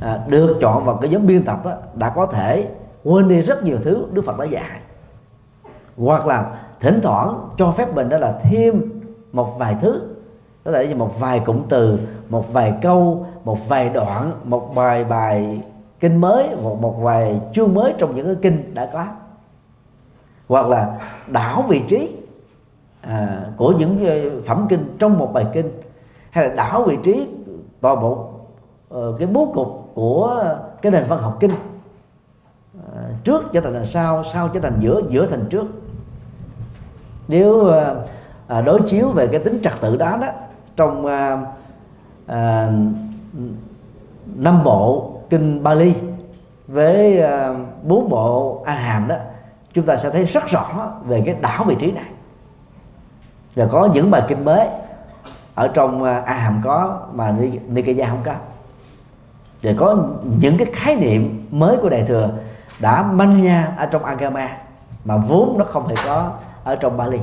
[0.00, 2.68] à, được chọn vào cái nhóm biên tập đó, đã có thể
[3.04, 4.80] quên đi rất nhiều thứ Đức Phật đã dạy.
[5.96, 8.82] Hoặc là thỉnh thoảng cho phép mình đó là thêm
[9.32, 10.11] một vài thứ
[10.64, 11.98] có thể như một vài cụm từ
[12.28, 15.62] một vài câu một vài đoạn một vài bài
[16.00, 19.06] kinh mới một một vài chương mới trong những cái kinh đã có.
[20.48, 22.16] Hoặc là đảo vị trí
[23.00, 25.70] à, của những ờ, phẩm kinh trong một bài kinh.
[26.30, 27.28] Hay là đảo vị trí
[27.80, 28.28] toàn bộ
[28.94, 30.44] uh, cái bố cục của
[30.82, 31.50] cái nền văn học kinh
[32.96, 35.66] à, trước trở thành sau sau trở thành giữa giữa thành trước.
[37.28, 38.06] Nếu ờ,
[38.46, 40.28] à, đối chiếu về cái tính trật tự đó đó
[40.76, 41.38] trong à,
[42.26, 42.70] à,
[44.34, 45.94] năm bộ kinh Bali
[46.68, 49.16] với à, bốn bộ A Hàm đó
[49.72, 52.04] chúng ta sẽ thấy rất rõ về cái đảo vị trí này.
[53.54, 54.68] Và có những bài kinh mới
[55.54, 57.34] ở trong à, A Hàm có mà
[57.68, 58.32] Nikaya không có.
[59.62, 59.96] Để có
[60.38, 62.30] những cái khái niệm mới của đại thừa
[62.80, 64.48] đã manh nha ở trong Agama
[65.04, 66.30] mà vốn nó không hề có
[66.64, 67.20] ở trong Bali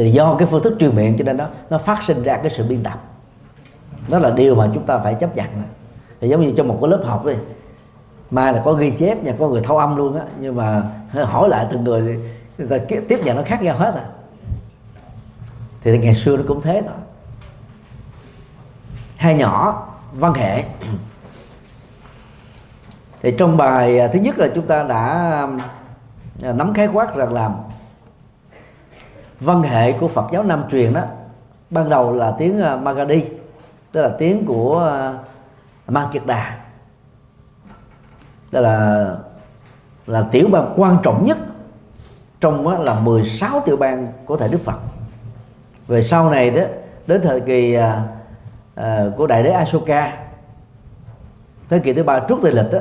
[0.00, 2.50] thì do cái phương thức truyền miệng cho nên nó nó phát sinh ra cái
[2.56, 3.02] sự biên tập.
[4.08, 5.46] Đó là điều mà chúng ta phải chấp nhận.
[6.20, 7.34] Thì giống như trong một cái lớp học đi,
[8.30, 10.82] mai là có ghi chép nhà có người thâu âm luôn á, nhưng mà
[11.12, 14.04] hỏi lại từng người thì người ta tiếp nhận nó khác nhau hết à.
[15.82, 16.96] Thì ngày xưa nó cũng thế thôi.
[19.16, 20.64] Hai nhỏ, văn hệ.
[23.22, 25.06] Thì trong bài à, thứ nhất là chúng ta đã
[26.42, 27.50] à, nắm khái quát rằng là
[29.40, 31.02] văn hệ của Phật giáo Nam truyền đó
[31.70, 33.24] ban đầu là tiếng à, Magadhi
[33.92, 35.14] tức là tiếng của à,
[35.88, 36.58] Ma Kiệt Đà.
[38.50, 39.06] Tức là
[40.06, 41.38] là tiểu bang quan trọng nhất
[42.40, 44.78] trong đó là 16 tiểu bang của thời Đức Phật.
[45.88, 46.62] Về sau này đó
[47.06, 48.04] đến thời kỳ à,
[48.74, 50.16] à của đại đế Asoka
[51.68, 52.78] thế kỷ thứ ba trước tây lịch đó,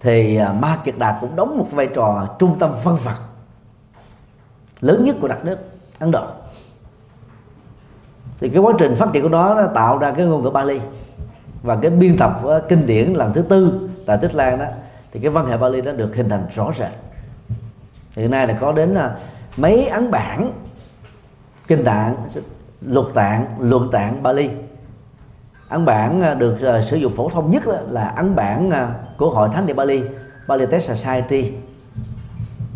[0.00, 3.18] thì à, Ma Kiệt Đà cũng đóng một vai trò trung tâm văn vật
[4.80, 5.58] lớn nhất của đất nước.
[5.98, 6.26] Ấn Độ.
[8.40, 10.80] Thì cái quá trình phát triển của nó, nó tạo ra cái ngôn ngữ Bali.
[11.62, 14.64] Và cái biên tập ờ, kinh điển lần thứ tư tại Tích Lan đó
[15.12, 16.90] thì cái văn hệ Bali đã được hình thành rõ rệt.
[18.16, 19.16] Hiện nay là có đến là
[19.56, 20.52] mấy ấn bản
[21.68, 22.16] kinh tạng
[22.80, 24.50] luật tạng luận tạng Bali.
[25.68, 28.70] Ấn bản ờ, được sử dụng phổ thông nhất là ấn bản
[29.16, 30.02] của hội thánh địa Bali
[30.46, 31.52] Bali Text Society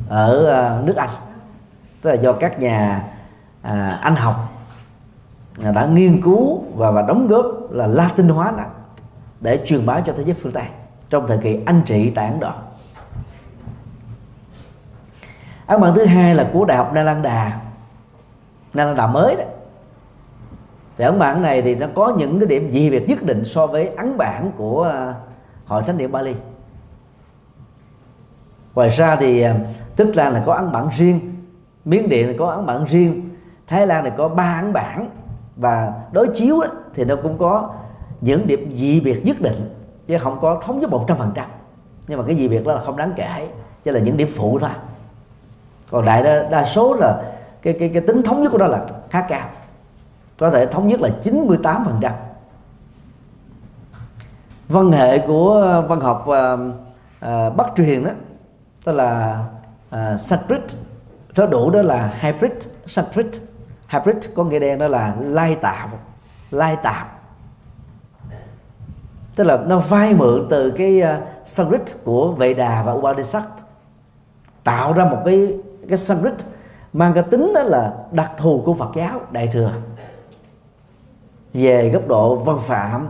[0.08, 1.10] ở nước Anh
[2.02, 3.02] tức là do các nhà
[3.62, 4.34] à, anh học
[5.74, 8.64] đã nghiên cứu và và đóng góp là Latin hóa đó
[9.40, 10.64] để truyền bá cho thế giới phương Tây
[11.10, 12.50] trong thời kỳ anh trị tại Ấn Độ.
[15.66, 17.60] Ấn bản thứ hai là của Đại học Nalanda
[18.74, 19.44] Nalanda mới đó.
[20.98, 23.66] Thì ấn bản này thì nó có những cái điểm gì biệt nhất định so
[23.66, 25.14] với ấn bản của à,
[25.66, 26.34] hội thánh điện Bali.
[28.74, 29.54] Ngoài ra thì à,
[29.96, 31.31] Tích Lan là có ấn bản riêng.
[31.84, 33.28] Miến Điện thì có ấn bản riêng
[33.66, 35.10] Thái Lan này có ba ấn bản.
[35.56, 37.70] Và đối chiếu ấy, thì nó cũng có
[38.20, 39.70] những điểm dị biệt nhất định
[40.06, 41.46] chứ không có thống nhất một trăm phần trăm.
[42.08, 43.48] Nhưng mà cái dị biệt đó là không đáng kể
[43.84, 44.70] chứ là những điểm phụ thôi.
[45.90, 47.22] Còn đại đa, đa số là
[47.62, 49.48] cái cái cái tính thống nhất của nó là khá cao.
[50.38, 52.12] Có thể thống nhất là 98 phần trăm.
[54.68, 56.60] Văn hệ của văn học uh,
[57.26, 58.10] uh, bắc truyền đó
[58.84, 59.44] tức là
[59.94, 60.62] uh, Sanskrit
[61.36, 62.52] nó đủ đó là hybrid
[62.86, 63.26] Sanskrit
[63.88, 65.88] hybrid có nghĩa đen đó là lai tạo
[66.50, 67.22] lai tạp
[69.36, 73.42] tức là nó vay mượn từ cái ờ, uh, Sanskrit của Veda và Upanishad.
[74.64, 75.58] Tạo ra một cái
[75.88, 76.34] cái Sanskrit
[76.92, 79.72] mang cái tính đó là đặc thù của Phật giáo đại thừa.
[81.54, 83.08] Về góc độ văn phạm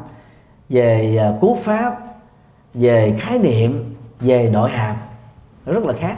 [0.68, 1.98] về à, cú pháp
[2.74, 4.96] về khái niệm về nội hàm.
[5.66, 6.16] Rất là khác.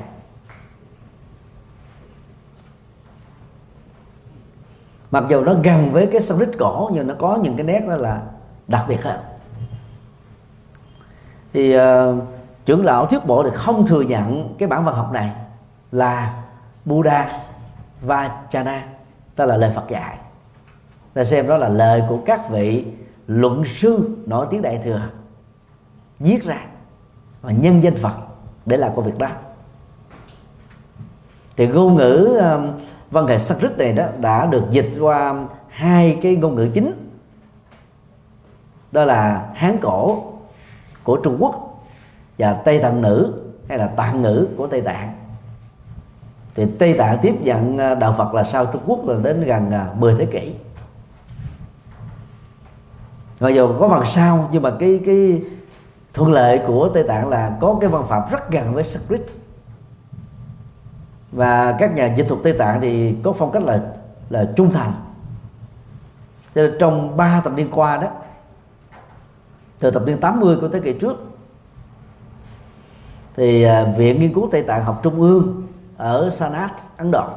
[5.15, 7.97] Mặc dù nó gần với cái Sanskrit cổ nhưng nó có những cái nét đó
[7.97, 8.23] là
[8.69, 9.21] đặc biệt hơn.
[11.53, 11.83] Thì uh,
[12.65, 15.33] trưởng lão thuyết bộ thì không thừa nhận cái bản văn học này
[15.93, 16.43] là
[16.85, 17.41] Buddha
[18.07, 18.81] Vajana
[19.37, 20.19] tức là lời Phật dạy.
[21.15, 22.85] Ta xem đó là lời của các vị
[23.27, 25.01] luận sư nổi tiếng đại thừa
[26.19, 26.59] viết ra
[27.43, 28.17] và nhân danh Phật
[28.67, 29.29] để làm công việc đó.
[31.57, 32.75] Thì ngôn ngữ uh,
[33.15, 36.93] văn hệ Sanskrit này đó đã được dịch qua hai cái ngôn ngữ chính.
[38.93, 40.23] Đó là Hán cổ
[41.05, 41.85] của Trung Quốc
[42.39, 43.33] và Tây Tạng nữ,
[43.69, 45.13] hay là Tạng ngữ của Tây Tạng.
[46.55, 49.71] Thì Tây Tạng tiếp nhận à, đạo Phật là sau Trung Quốc là đến gần
[49.71, 50.55] à, 10 thế kỷ.
[53.41, 55.43] Mặc dù có phần sau, nhưng mà cái cái
[56.15, 59.27] thuận lợi của Tây Tạng là có cái văn phạm rất gần với Sanskrit
[61.35, 63.81] và các nhà dịch thuật Tây Tạng thì có phong cách là
[64.31, 64.93] là trung thành.
[66.55, 68.09] Cho nên trong ba thập niên qua đó,
[69.79, 71.25] từ thập niên 80 của thế kỷ trước,
[73.37, 75.67] thì à, viện nghiên cứu Tây Tạng học trung ương
[75.97, 77.29] ở Sanat, Ấn Độ,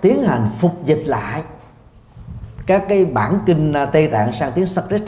[0.00, 1.42] tiến hành phục dịch lại
[2.66, 5.02] các cái bản kinh à, Tây Tạng sang tiếng Sanskrit.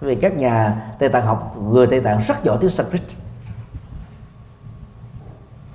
[0.00, 3.02] Vì các nhà Tây Tạng học, người Tây Tạng rất giỏi tiếng Sanskrit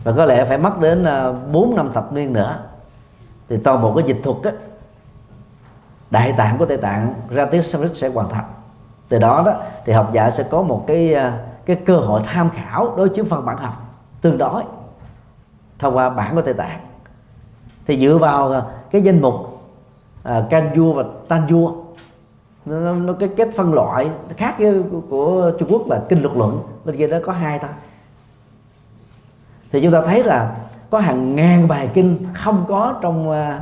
[0.06, 2.60] và có lẽ phải mất đến à, bốn năm thập niên nữa
[3.50, 4.52] thì toàn bộ cái dịch thuật á,
[6.12, 8.46] đại tạng của tây tạng ra tiếng sanskrit sẽ hoàn thành.
[9.10, 9.54] Từ đó đó
[9.86, 11.32] thì học giả sẽ có một cái ờ,
[11.66, 13.74] cái cơ hội tham khảo đối chiếu phân bản học
[14.22, 14.64] tương đối
[15.80, 16.80] thông qua bản của tây tạng.
[17.88, 19.34] Thì dựa vào ờ, cái danh mục
[20.30, 21.76] uh, vua và tanju
[22.66, 26.38] nó, nó cái kết phân loại khác với của, của Trung Quốc là kinh luật
[26.38, 27.72] luận bên kia đó có hai thôi
[29.76, 30.56] thì chúng ta thấy là
[30.90, 33.60] có hàng ngàn bài kinh không có trong ờ,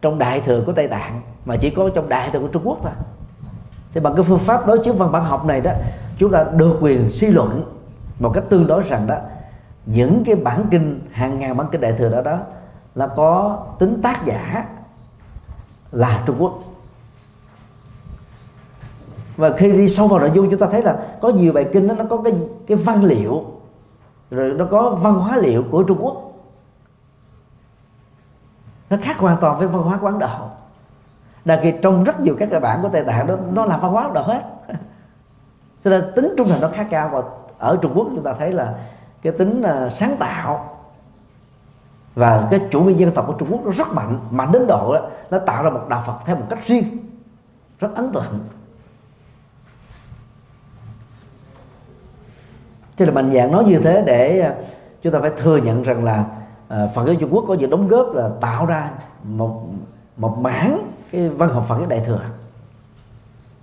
[0.00, 2.78] trong đại thừa của Tây Tạng mà chỉ có trong đại thừa của Trung Quốc
[2.82, 2.92] thôi.
[3.94, 5.70] Thì bằng cái phương pháp đối chiếu văn bản học này đó
[6.18, 7.64] chúng ta được quyền suy luận
[8.18, 9.16] một cách tương đối rằng đó
[9.86, 12.38] những cái bản kinh hàng ngàn bản kinh đại thừa đó đó
[12.94, 14.66] là có tính tác giả
[15.92, 16.58] là Trung Quốc.
[19.36, 21.88] Và khi đi sâu vào nội dung chúng ta thấy là có nhiều bài kinh
[21.88, 22.32] đó, nó có cái
[22.66, 23.44] cái văn liệu
[24.32, 26.32] rồi nó có văn hóa liệu của Trung Quốc.
[28.90, 30.48] Nó khác hoàn toàn với văn hóa của Ấn Độ.
[31.44, 33.92] Đặc khi trong rất nhiều các cái bản của Tây Tạng đó nó là văn
[33.92, 34.42] hóa Ấn Độ hết.
[35.84, 37.22] Cho nên tính trung thành nó khá cao và
[37.58, 38.74] ở Trung Quốc chúng ta thấy là
[39.22, 40.78] cái tính à, sáng tạo
[42.14, 44.94] và cái chủ nghĩa dân tộc của Trung Quốc nó rất mạnh mạnh đến độ
[44.94, 46.84] đó, nó tạo ra một đạo Phật theo một cách riêng
[47.78, 48.38] rất ấn tượng.
[52.96, 54.54] Cho nên mạnh dạng nói như thế để à,
[55.02, 56.24] chúng ta phải thừa nhận rằng là
[56.68, 58.90] à, Phật giáo Trung Quốc có những đóng góp là tạo ra
[59.24, 59.62] một
[60.16, 62.20] một mảng cái văn học Phật giáo đại thừa.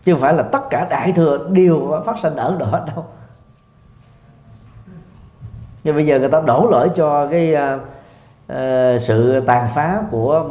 [0.05, 3.05] Chứ không phải là tất cả đại thừa đều phát sinh ở đó hết đâu.
[5.83, 10.45] Nhưng bây giờ người ta đổ lỗi cho cái uh, sự tàn phá của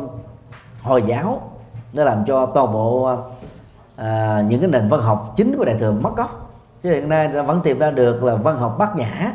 [0.82, 1.50] hồi giáo.
[1.92, 4.04] Nó làm cho toàn bộ uh,
[4.48, 6.47] những cái nền văn học chính của đại thừa mất gốc
[6.82, 9.32] chứ hiện nay ta vẫn tìm ra được là văn học bát nhã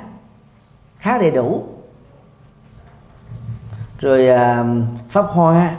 [0.98, 1.64] khá đầy đủ.
[4.00, 4.66] Rồi à,
[5.10, 5.76] pháp hoa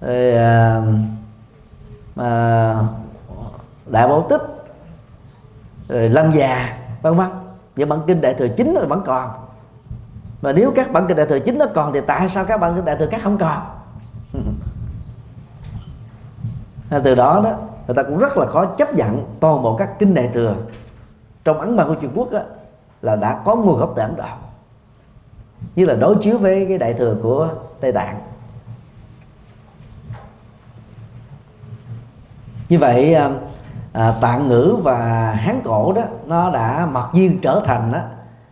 [0.00, 0.82] rồi à,
[2.16, 2.74] à,
[3.86, 4.42] đại bảo tích
[5.88, 7.28] rồi lâm già vân vân.
[7.76, 9.30] Những bản kinh đại thừa chính là vẫn còn.
[10.42, 12.76] Mà nếu các bản kinh đại thừa chính nó còn thì tại sao các bản
[12.76, 13.62] kinh đại thừa khác không còn?
[17.04, 17.58] Từ đó đó
[17.88, 20.56] người ta cũng rất là khó chấp nhận toàn bộ các kinh đại thừa.
[21.44, 22.40] Trong ấn bản của Trung Quốc á,
[23.02, 24.24] là đã có nguồn gốc từ Ấn Độ.
[25.76, 27.48] Như là đối chiếu với cái đại thừa của
[27.80, 28.20] Tây Tạng.
[32.68, 33.30] Như vậy à,
[33.92, 38.00] à tạng ngữ và hán cổ đó nó đã mặc nhiên trở thành đó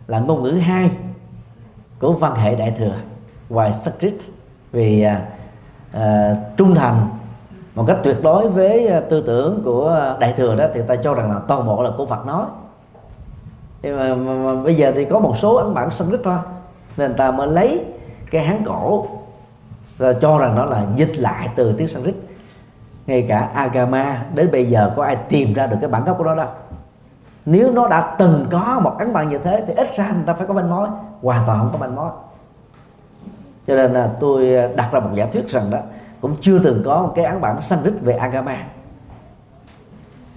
[0.07, 0.91] là ngôn ngữ hai
[1.99, 2.95] của văn hệ đại thừa
[3.49, 4.13] ngoài Sanskrit
[4.71, 5.21] vì à,
[5.91, 7.16] à, trung thành
[7.77, 10.95] một cách tuyệt đối với ờ, tư tưởng của ờ, đại thừa đó thì ta
[10.95, 12.45] cho rằng là toàn bộ là của Phật nói.
[13.81, 16.37] Nhưng mà, mà, mà bây giờ thì có một số ấn bản Sanskrit thôi
[16.97, 17.85] nên ta mới lấy
[18.31, 19.07] cái hán cổ
[19.97, 22.15] và cho rằng nó là dịch lại từ tiếng Sanskrit
[23.07, 26.23] ngay cả Agama đến bây giờ có ai tìm ra được cái bản gốc của
[26.23, 26.47] nó đâu.
[27.45, 30.33] Nếu nó đã từng có một ấn bản như thế thì ít ra người ta
[30.33, 30.87] phải có manh mối
[31.21, 32.09] hoàn toàn không có manh mối.
[33.67, 35.79] Cho nên là tôi ờ, đặt ra một giả thuyết rằng đó
[36.21, 38.57] cũng chưa từng có một cái án bản Sanskrit về Agama.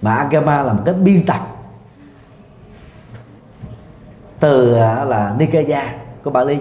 [0.01, 1.47] Mà Agama là một cái biên tập
[4.39, 6.59] từ à, là Nikaya của Bali.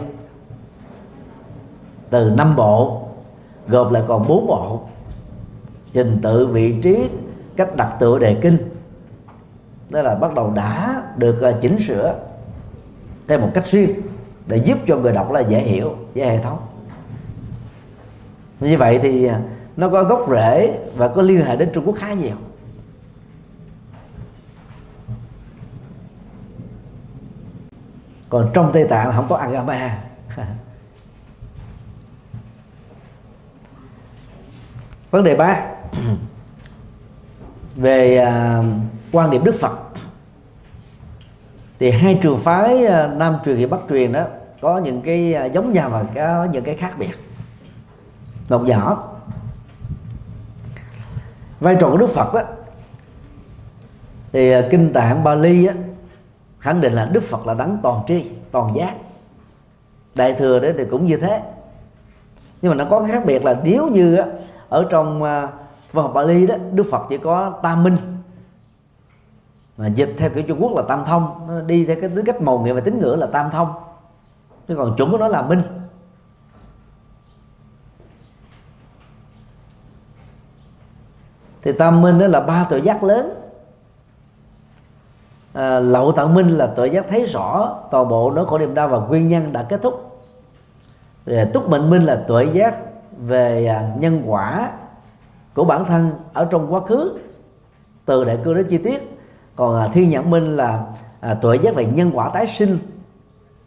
[2.10, 3.02] Từ năm bộ
[3.68, 4.82] gồm lại còn bốn bộ.
[5.92, 7.08] Trình tự vị trí
[7.56, 8.58] cách đặt tựa đề kinh.
[9.90, 12.14] Đó là bắt đầu đã được à, chỉnh sửa
[13.28, 14.00] theo một cách riêng
[14.46, 16.58] để giúp cho người đọc là dễ hiểu, dễ hệ thống
[18.60, 19.40] như vậy thì à,
[19.76, 22.36] nó có gốc rễ và có liên hệ đến Trung Quốc khá nhiều.
[28.28, 29.98] Còn trong Tây Tạng không có Agama
[35.10, 35.66] vấn đề ba,
[37.76, 38.62] về à,
[39.12, 39.78] quan điểm Đức Phật.
[41.78, 44.24] Thì hai trường phái à, Nam truyền và Bắc truyền đó
[44.60, 47.29] có những cái giống nhau và có những cái khác biệt
[48.50, 49.08] một nhỏ
[51.60, 52.40] vai trò của Đức Phật đó
[54.32, 55.74] thì à, kinh tạng Bali á,
[56.58, 58.94] khẳng định là Đức Phật là đấng toàn tri toàn giác.
[60.14, 61.42] Đại thừa đấy thì cũng như thế.
[62.62, 64.26] Nhưng mà nó có khác biệt là nếu như á,
[64.68, 65.48] ở trong à,
[65.92, 67.96] văn học Bali đó Đức Phật chỉ có tam minh.
[69.76, 72.42] Mà dịch theo kiểu Trung Quốc là tam thông nó đi theo cái tính cách
[72.42, 73.72] màu nghĩa và tín ngưỡng là tam thông.
[74.68, 75.62] Chứ còn chuẩn của nó là minh.
[81.62, 83.34] Thì tam minh đó là ba tội giác lớn.
[85.52, 88.88] À, lậu tận minh là tội giác thấy rõ toàn bộ nỗi khổ niềm đau
[88.88, 90.20] và nguyên nhân đã kết thúc.
[91.26, 92.74] Rồi túc mệnh minh là tội giác
[93.18, 94.70] về à, nhân quả
[95.54, 97.18] của bản thân ở trong quá khứ
[98.04, 99.16] từ đại cương đến chi tiết.
[99.56, 100.82] Còn à, thiên nhãn minh là
[101.20, 102.78] à, tuệ giác về nhân quả tái sinh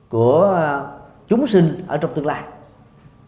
[0.09, 0.81] của à,
[1.27, 2.43] chúng sinh ở trong tương lai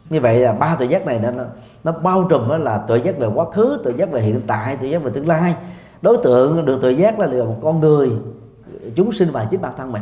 [0.10, 1.44] như vậy là ba tuệ giác này nó
[1.84, 4.78] nó bao trùm đó là tuệ giác về quá khứ tuệ giác về hiện tại
[4.78, 5.56] tuệ giác về tương lai.
[6.02, 8.12] Đối tượng được tuệ giác là một con người
[8.96, 10.02] chúng sinh và chính bản thân mình.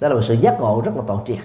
[0.00, 1.38] Đó là một sự giác ngộ rất là toàn triệt.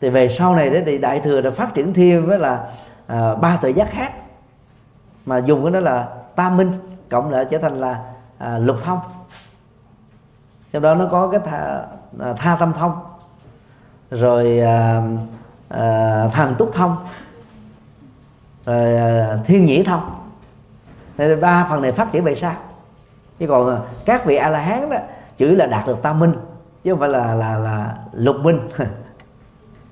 [0.00, 2.68] Thì về sau này đấy thì đại thừa đã phát triển thêm với là
[3.06, 4.12] à, ba tuệ giác khác.
[5.26, 6.72] Mà dùng cái đó là tam minh
[7.10, 8.04] cộng lại trở thành là
[8.38, 8.98] à, lục thông.
[10.72, 11.86] Trong đó nó có cái tha,
[12.20, 12.92] à, tha tâm thông.
[14.10, 15.02] Rồi à,
[15.74, 16.96] Ờ, thần túc thông.
[18.64, 20.10] Rồi ờ, thiên nhĩ thông.
[21.18, 22.54] Nên ba phần này phát triển về sau
[23.38, 24.96] chứ còn ờ, các vị a la hán đó
[25.36, 26.34] chỉ là đạt được tam minh,
[26.84, 28.60] chứ không phải là là là lục minh.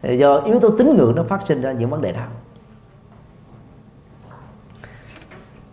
[0.19, 2.23] Do yếu tố tín ngưỡng nó phát sinh ra những vấn đề đó.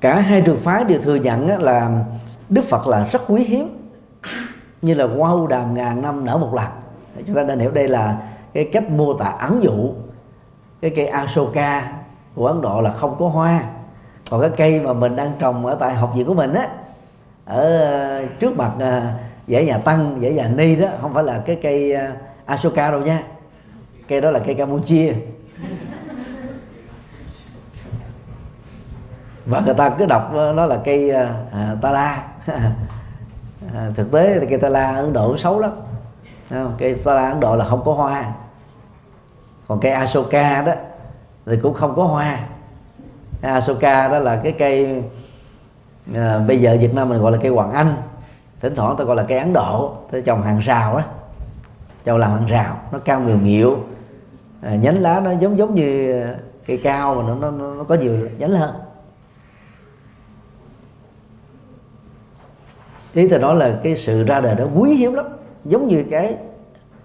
[0.02, 2.06] Cả hai trường phái đều thừa nhận là
[2.50, 3.90] đức phật là rất quý hiếm,
[4.82, 6.68] như là hoa hưu đàm ngàn năm nở một lần.
[7.28, 8.18] Chúng ta nên hiểu đây là
[8.54, 9.94] cái cách mô tả ẩn dụ
[10.82, 11.92] cái cây asoka
[12.36, 13.64] của ấn độ là không có hoa.
[14.30, 16.68] Còn cái cây mà mình đang trồng ở tại học viện của mình á
[17.46, 19.02] ở ờ, trước mặt ờ,
[19.48, 22.12] dãy nhà tăng dãy nhà ni đó không phải là cái cây ờ,
[22.46, 23.24] asoka đâu nha.
[24.08, 25.14] Cây đó là cây campuchia.
[29.46, 32.24] Và người ta cứ đọc nó là cây à, tala.
[33.76, 35.72] À, thực tế thì cây tala ấn độ xấu lắm
[36.50, 36.76] không?
[36.78, 38.34] cây sa la ấn độ là không có hoa.
[39.68, 40.74] Còn cây asoka đó
[41.46, 42.40] thì cũng không có hoa.
[43.42, 45.04] Asoka đó là cái cây
[46.16, 47.96] à, bây giờ việt nam mình gọi là cây hoàng anh.
[48.62, 49.96] Thỉnh thoảng ta gọi là cây ấn độ.
[50.12, 51.04] Ta trồng hàng rào đó
[52.04, 52.80] trồng làm hàng rào.
[52.92, 53.78] Nó cao nhiều nghịu
[54.62, 56.24] à, nhánh lá nó giống giống như
[56.66, 58.74] cây cao mà nó nó, nó có nhiều nhánh hơn.
[63.14, 65.26] Ý tôi nói là cái sự ra đời đó quý hiếm lắm
[65.70, 66.36] giống như cái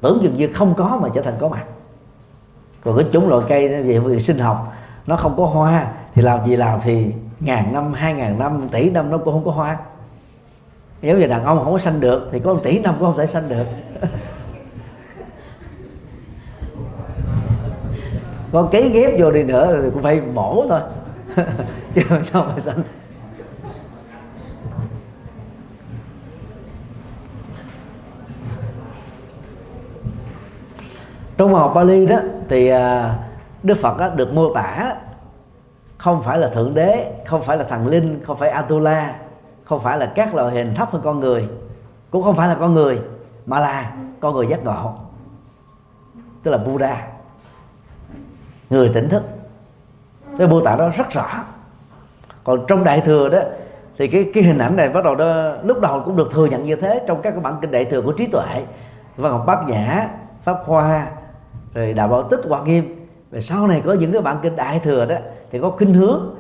[0.00, 1.64] tưởng chừng như không có mà trở thành có mặt.
[2.84, 4.72] Còn cái chủng loại cây về về sinh học,
[5.06, 8.90] nó không có hoa, thì làm gì làm thì ngàn năm, hai ngàn năm, tỷ
[8.90, 9.78] năm nó cũng không có hoa.
[11.02, 13.16] Nếu như đàn ông không có sanh được, thì có một tỷ năm cũng không
[13.18, 13.66] thể sanh được.
[18.52, 20.80] Con cấy ghép vô đi nữa, thì cũng phải mổ thôi.
[21.94, 22.82] Chứ sao mà sanh.
[31.37, 32.16] Trong văn học Bali đó
[32.49, 33.14] thì à,
[33.62, 34.95] Đức Phật đó, được mô tả
[35.99, 39.14] không phải là thượng đế không phải là thần linh không phải Atula
[39.64, 41.49] không phải là các loại hình thấp hơn con người
[42.11, 43.01] cũng không phải là con người
[43.47, 44.93] mà là con người giác ngộ
[46.45, 47.07] tức là Buddha.
[48.70, 49.22] Người tỉnh thức.
[50.39, 51.45] Cái mô tả đó rất rõ.
[52.45, 53.39] Còn trong đại thừa đó
[53.99, 56.64] thì cái cái hình ảnh này bắt đầu đó lúc đầu cũng được thừa nhận
[56.64, 58.64] như thế trong các cái bản kinh đại thừa của trí tuệ
[59.16, 60.09] văn học bát nhã
[60.43, 61.07] pháp hoa
[61.75, 63.07] rồi đạo bảo tích hoặc nghiêm.
[63.31, 65.16] Và sau này có những cái bản kinh đại thừa đó
[65.51, 66.35] thì có kinh hướng.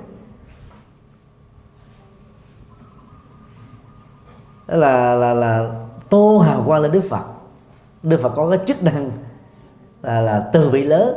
[4.66, 5.70] Đó là là là
[6.08, 7.24] tô hào quang lên đức phật.
[8.02, 9.10] Đức phật có cái chức năng
[10.02, 11.14] là, là từ vị lớn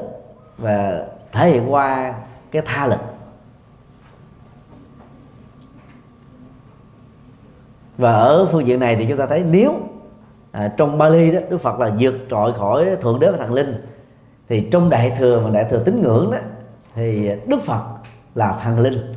[0.58, 2.14] và thể hiện qua
[2.52, 3.00] cái tha lực.
[7.98, 9.74] Và ở phương diện này thì chúng ta thấy nếu
[10.52, 13.86] à, trong Bali đó Đức Phật là vượt trội khỏi thượng đế và thần linh
[14.50, 16.38] thì trong đại thừa và đại thừa tín ngưỡng đó
[16.96, 17.84] thì Đức Phật
[18.36, 19.14] là thần linh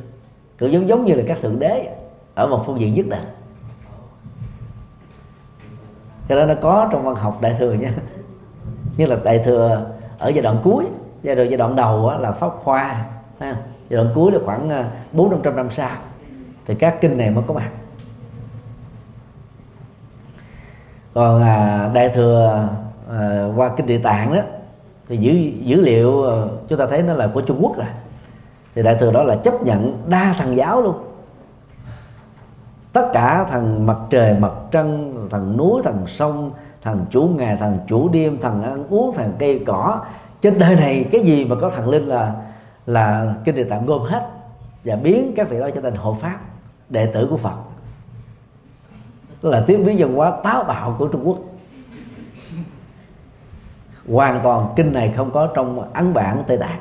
[0.59, 1.95] cũng giống giống như là các thượng đế
[2.35, 3.23] ở một phương diện nhất định.
[6.27, 7.91] Cái đó nó có trong văn học đại thừa nha
[8.97, 9.85] như là đại thừa
[10.19, 10.85] ở giai đoạn cuối
[11.23, 13.05] giai đoạn giai đoạn đầu là pháp khoa
[13.39, 13.55] giai
[13.89, 15.97] đoạn cuối là khoảng ờ, bốn năm trăm năm sau.
[16.65, 17.69] Thì các kinh này mới có mặt.
[21.13, 22.67] Còn à, đại thừa
[23.09, 24.41] à, qua kinh địa tạng đó
[25.07, 25.33] thì dữ
[25.65, 27.87] dữ liệu ờ, chúng ta thấy nó là của Trung Quốc rồi.
[28.75, 30.95] Thì đại thừa đó là chấp nhận đa thần giáo luôn.
[32.93, 37.79] Tất cả thần mặt trời, mặt trăng, thần núi, thần sông, thần chủ ngày, thần
[37.87, 40.01] chủ đêm, thần ăn uống, thần cây cỏ.
[40.41, 42.35] Trên đời này, cái gì mà có thần linh là
[42.85, 44.29] là kinh địa tạng gom hết
[44.85, 46.39] và biến các vị đó trở thành hộ pháp,
[46.89, 47.55] đệ tử của phật.
[49.43, 51.37] Đó là tiếng biến văn hóa táo bạo của trung quốc
[54.09, 56.79] hoàn toàn kinh này không có trong ấn bản tây tạng.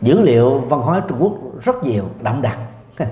[0.00, 2.58] Dữ liệu văn hóa trung quốc rất nhiều đậm đặc.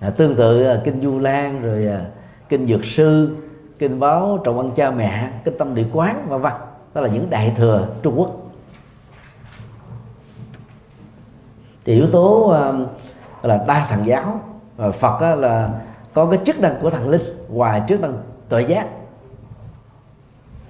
[0.00, 2.04] À, tương tự à, kinh du lan rồi à,
[2.48, 3.36] kinh dược sư
[3.78, 6.52] kinh báo trọng ân cha mẹ kinh tâm địa quán vân vân.
[6.94, 8.30] Đó là những đại thừa trung quốc.
[11.84, 12.72] Thì yếu tố à,
[13.42, 14.40] là đa thần giáo
[14.76, 15.70] và phật á, là
[16.14, 18.14] có cái chức năng của thần linh ngoài chức năng
[18.48, 18.86] tuệ giác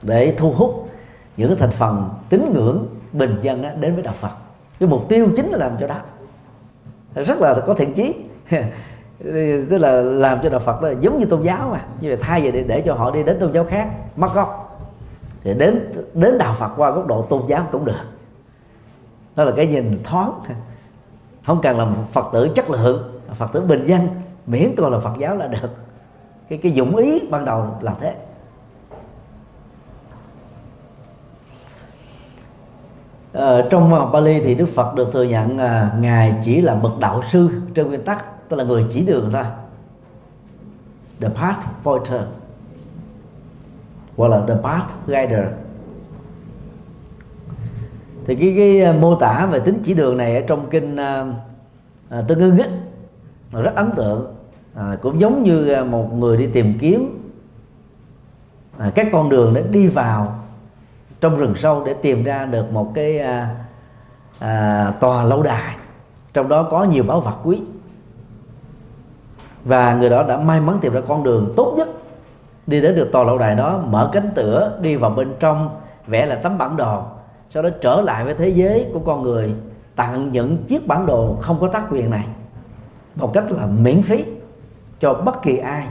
[0.07, 0.89] để thu hút
[1.37, 4.33] những cái thành phần tín ngưỡng bình dân đó đến với đạo Phật.
[4.81, 5.97] Cái mục tiêu chính là làm cho đó
[7.15, 8.15] rất là có thiện chí.
[9.71, 11.85] Tức là làm cho đạo Phật đó giống như tôn giáo mà.
[12.01, 14.79] Như vậy thay vì để, để cho họ đi đến tôn giáo khác mất gốc.
[15.43, 18.05] Thì đến đến đạo Phật qua góc độ tôn giáo cũng được.
[19.37, 20.33] Đó là cái nhìn thoáng.
[21.47, 24.09] Không cần làm Phật tử chất lượng Phật tử bình dân
[24.47, 25.71] miễn còn là Phật giáo là được.
[26.49, 28.15] Cái cái dụng ý ban đầu là thế.
[33.35, 36.99] Ờ, trong học Bali thì Đức Phật được thừa nhận à, ngài chỉ là bậc
[36.99, 39.45] đạo sư trên nguyên tắc tức là người chỉ đường thôi.
[41.21, 42.21] The path pointer
[44.17, 45.45] hoặc là the path guider.
[48.27, 51.27] Thì cái cái ờ, mô tả về tính chỉ đường này ở trong kinh à,
[52.09, 52.69] à, Tương Ưng á
[53.53, 54.35] rất ấn tượng.
[54.75, 57.31] À, cũng giống như một người đi tìm kiếm
[58.79, 60.44] à, các con đường để đi vào
[61.25, 63.57] trong rừng sâu để tìm ra được một cái à,
[64.41, 65.77] à, tòa lâu đài.
[66.35, 67.61] Trong đó có nhiều báu vật quý.
[69.65, 71.89] Và người đó đã may mắn tìm ra con đường tốt nhất
[72.67, 75.71] đi đến được tòa lâu đài đó mở cánh cửa đi vào bên trong
[76.07, 77.03] vẽ là tấm bản đồ
[77.51, 79.55] sau đó trở lại với thế giới của con người
[79.97, 82.27] tặng những chiếc bản đồ không có tác quyền này
[83.17, 84.25] một cách là miễn phí
[85.01, 85.89] cho bất kỳ ai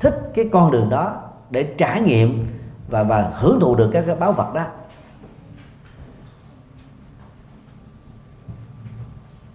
[0.00, 1.16] thích cái con đường đó
[1.50, 2.46] để trải nghiệm
[2.88, 4.66] và và hưởng thụ được các cái báo vật đó.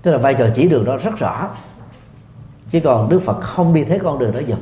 [0.01, 1.49] Tức là vai trò chỉ đường đó rất rõ.
[2.71, 4.59] Chứ còn đức phật không đi thế con đường đó dùm.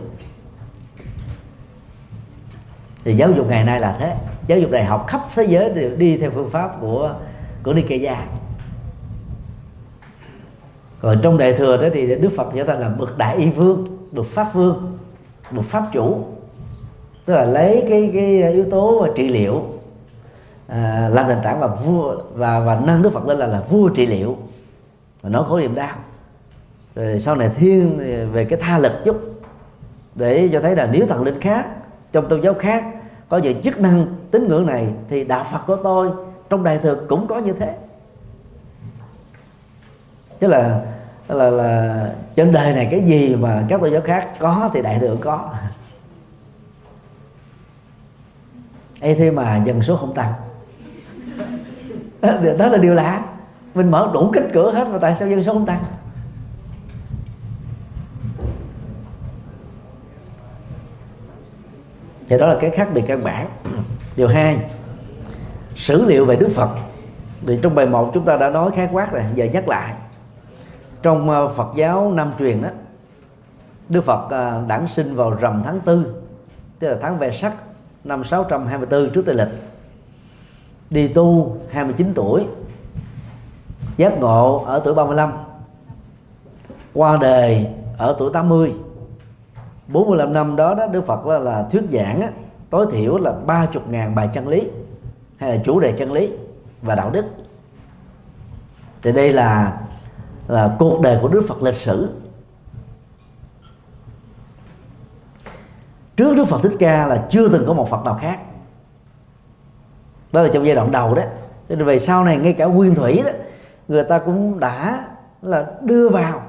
[3.03, 4.15] Thì giáo dục ngày nay là thế.
[4.47, 7.15] Giáo dục đại học khắp thế giới đều đi theo phương pháp của
[7.63, 8.25] của Nikaya
[10.99, 13.87] còn trong đại thừa thế thì Đức Phật trở thành là bậc đại y vương,
[14.11, 14.97] bậc pháp vương,
[15.51, 16.25] bậc pháp chủ
[17.27, 19.63] tức là lấy cái cái yếu tố trị liệu
[20.67, 23.89] à, làm nền tảng và vua và và nâng Đức Phật lên là là vua
[23.89, 24.37] trị liệu.
[25.21, 25.95] Và nó khổ niềm đau.
[26.95, 27.97] Rồi sau này thiên
[28.33, 29.41] về cái tha lực chút
[30.15, 31.67] để cho thấy là nếu thần linh khác
[32.11, 32.83] trong tôn giáo khác
[33.29, 36.09] có những chức năng tín ngưỡng này thì đạo Phật của tôi
[36.49, 37.75] trong đại thừa cũng có như thế.
[40.39, 40.81] Chứ là
[41.27, 42.03] là là
[42.35, 45.49] trên đời này cái gì mà các tôn giáo khác có thì đại thừa có.
[49.01, 50.33] Ấy thế mà dân số không tăng.
[52.57, 53.23] Đó là điều lạ.
[53.73, 55.83] Mình mở đủ cánh cửa hết, mà tại sao dân số không tăng?
[62.29, 63.47] Thì đó là cái khác biệt căn bản.
[64.15, 64.57] Điều hai,
[65.75, 66.69] sử liệu về đức phật.
[67.47, 69.93] Thì trong bài một chúng ta đã nói khái quát rồi, giờ nhắc lại.
[71.01, 72.69] Trong ờ, phật giáo nam truyền đó
[73.89, 76.21] đức phật ờ, đản sinh vào rằm tháng tư,
[76.79, 77.53] tức là tháng về sắc
[78.07, 79.47] năm 624 trước tây lịch.
[80.89, 82.45] Đi tu 29 tuổi.
[83.97, 85.31] Giác ngộ ở tuổi 35
[86.93, 88.73] qua đời ở tuổi 80
[89.87, 92.29] 45 năm đó đó Đức Phật là, là thuyết giảng á,
[92.69, 94.69] tối thiểu là 30.000 bài chân lý
[95.37, 96.31] hay là chủ đề chân lý
[96.81, 97.25] và đạo đức.
[99.01, 99.77] Thì đây là
[100.47, 102.09] là cuộc đời của Đức Phật lịch sử.
[106.17, 108.39] Trước Đức Phật Thích Ca là chưa từng có một Phật nào khác.
[110.31, 111.21] Đó là trong giai đoạn đầu đó.
[111.69, 113.31] Cho nên về sau này ngay cả nguyên thủy đó,
[113.87, 115.05] người ta cũng đã
[115.41, 116.41] là đưa vào.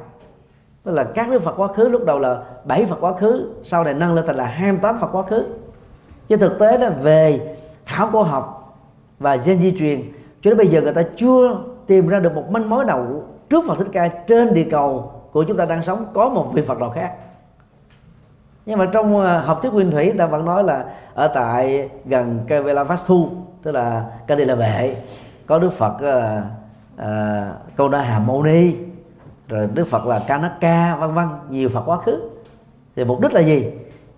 [0.85, 3.85] Tức là các đức Phật quá khứ, lúc đầu là bảy Phật quá khứ, sau
[3.85, 5.45] này nâng lên thành là 28 Phật quá khứ.
[6.29, 7.57] Chứ thực tế là về
[7.87, 8.77] khảo cổ học
[9.19, 10.03] và gen di truyền,
[10.43, 13.65] cho đến bây giờ người ta chưa tìm ra được một manh mối nào trước
[13.67, 16.79] Phật Thích Ca trên địa cầu của chúng ta đang sống có một vị Phật
[16.79, 17.13] nào khác
[18.69, 21.89] nhưng mà trong ờ, học thuyết nguyên thủy người ta vẫn nói là ở tại
[22.05, 23.29] gần Kavelavastu
[23.63, 24.97] tức là Kali Đi Vệ
[25.47, 26.43] có Đức Phật uh,
[27.01, 28.75] uh, Câu Đa Hà Mâu Ni
[29.49, 32.31] rồi Đức Phật là Kanaka vân vân nhiều Phật quá khứ.
[32.97, 33.71] Thì mục đích là gì?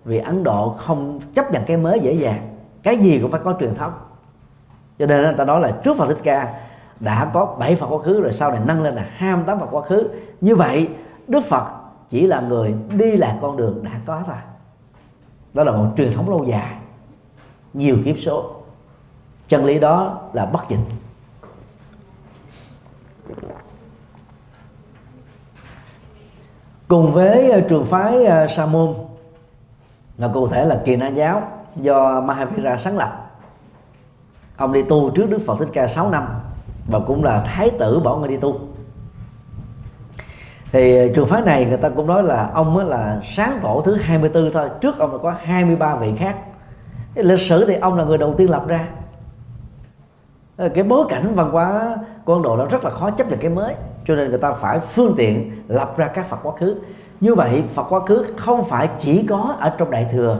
[0.05, 3.55] Vì Ấn Độ không chấp nhận cái mới dễ dàng cái gì cũng phải có
[3.59, 3.93] truyền thống.
[4.99, 6.53] Cho nên người ta nói là trước Phật Thích Ca
[6.99, 9.81] đã có 7 Phật quá khứ rồi sau này nâng lên là 28 Phật quá
[9.81, 10.07] khứ.
[10.41, 10.89] Như vậy
[11.27, 11.80] Đức Phật
[12.11, 14.35] chỉ là người đi lại con đường đã có thôi.
[15.53, 16.75] Đó là một truyền thống lâu dài,
[17.73, 18.51] nhiều kiếp số.
[19.47, 20.79] Chân lý đó là bất dịch
[26.87, 28.93] cùng với ờ, trường phái ờ, sa môn
[30.17, 31.41] là cụ thể là kỳ na giáo
[31.75, 33.31] do mahavira sáng lập,
[34.57, 36.27] ông đi tu trước đức phật thích ca 6 năm
[36.87, 38.59] và cũng là thái tử bảo người đi tu
[40.71, 43.81] thì ờ, trường phái này người ta cũng nói là ông mới là sáng tổ
[43.85, 46.35] thứ 24 thôi, trước ông là có 23 vị khác.
[47.15, 48.87] Cái lịch sử thì ông là người đầu tiên lập ra.
[50.57, 53.39] Ờ, cái bối cảnh văn hóa của Ấn Độ nó rất là khó chấp nhận
[53.39, 53.73] cái mới,
[54.05, 56.75] cho nên người ta phải phương tiện lập ra các Phật quá khứ.
[57.19, 60.37] Như vậy, Phật quá khứ không phải chỉ có ở trong Đại thừa,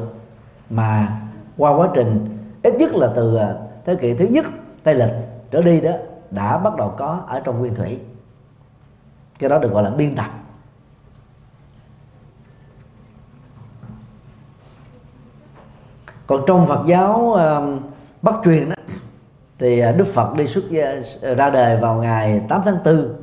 [0.69, 1.07] mà
[1.57, 4.45] qua quá trình, ít nhất là từ ờ, thế kỷ thứ nhất
[4.83, 5.11] Tây lịch
[5.51, 5.91] trở đi đó,
[6.31, 7.99] đã bắt đầu có ở trong nguyên thủy
[9.41, 10.25] cái đó được gọi là biên tập.
[16.27, 17.81] Còn trong Phật giáo uh,
[18.21, 18.75] Bắc truyền đó
[19.59, 20.63] thì à, Đức Phật đi xuất
[21.37, 23.13] ra đời vào ngày 8 tháng 4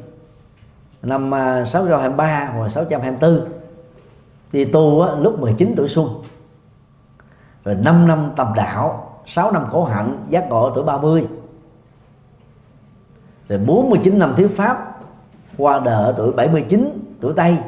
[1.03, 3.49] năm à, 623 hoặc 624
[4.53, 6.09] đi tu á, lúc 19 tuổi xuân.
[7.65, 11.27] Rồi 5 năm tầm đạo 6 năm khổ hạnh giác ngộ tuổi 30
[13.49, 14.98] rồi 49 năm thuyết pháp
[15.59, 17.59] qua đời ở tuổi 79 tuổi Tây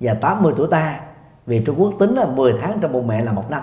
[0.00, 1.00] và 80 tuổi ta.
[1.46, 3.62] Vì Trung Quốc tính là 10 tháng trong bụng mẹ là một năm.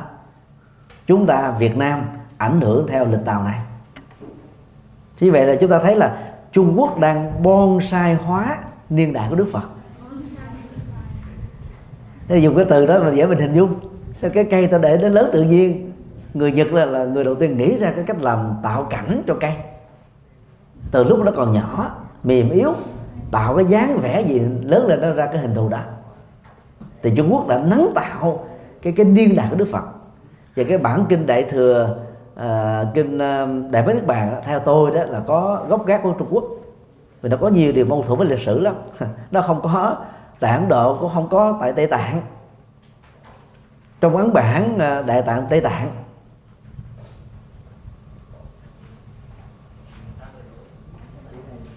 [1.08, 2.02] Chúng ta Việt Nam
[2.38, 3.60] ảnh hưởng theo lịch tàu này.
[5.20, 6.18] Như vậy là chúng ta thấy là
[6.52, 8.58] Trung Quốc đang bonsai hóa
[8.90, 9.70] niên đại của Đức Phật.
[12.28, 13.76] Thế dùng cái từ đó là dễ mình hình dung.
[14.34, 15.92] Cái cây ta để nó lớn tự nhiên.
[16.34, 19.34] Người Nhật là, là người đầu tiên nghĩ ra cái cách làm tạo cảnh cho
[19.40, 19.54] cây.
[20.92, 22.74] Từ lúc nó còn nhỏ mềm yếu
[23.32, 25.80] tạo cái dáng vẻ gì lớn lên nó ra cái hình thù đó
[27.02, 28.46] thì Trung Quốc đã nắng tạo
[28.82, 29.84] cái cái niên đại của Đức Phật.
[30.56, 31.98] Và cái bản kinh đại thừa
[32.36, 36.14] uh, kinh uh, đại bế nước bàn theo tôi đó là có gốc gác của
[36.20, 36.44] trung quốc.
[37.22, 38.76] Vì nó có nhiều điều mâu thuẫn với lịch sử lắm.
[39.32, 39.96] Nó không có
[40.40, 42.22] tại ấn độ cũng không có tại tây tạng.
[44.02, 45.88] Trong ấn bản à, đại tạng tây tạng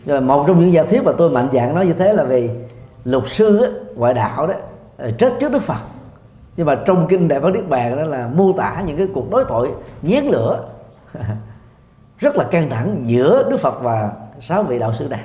[0.06, 2.50] rồi một trong những giả thuyết mà tôi mạnh dạng nói như thế là vì
[3.04, 4.54] lục sư á, ngoại đạo đó
[4.96, 5.80] ờ, chết trước đức phật.
[6.56, 9.30] Nhưng mà trong kinh đại phật niết bàn đó là mô tả những cái cuộc
[9.30, 9.70] đối thoại
[10.02, 10.64] nhét lửa
[12.18, 15.24] rất là căng thẳng giữa đức phật và sáu vị đạo sư này.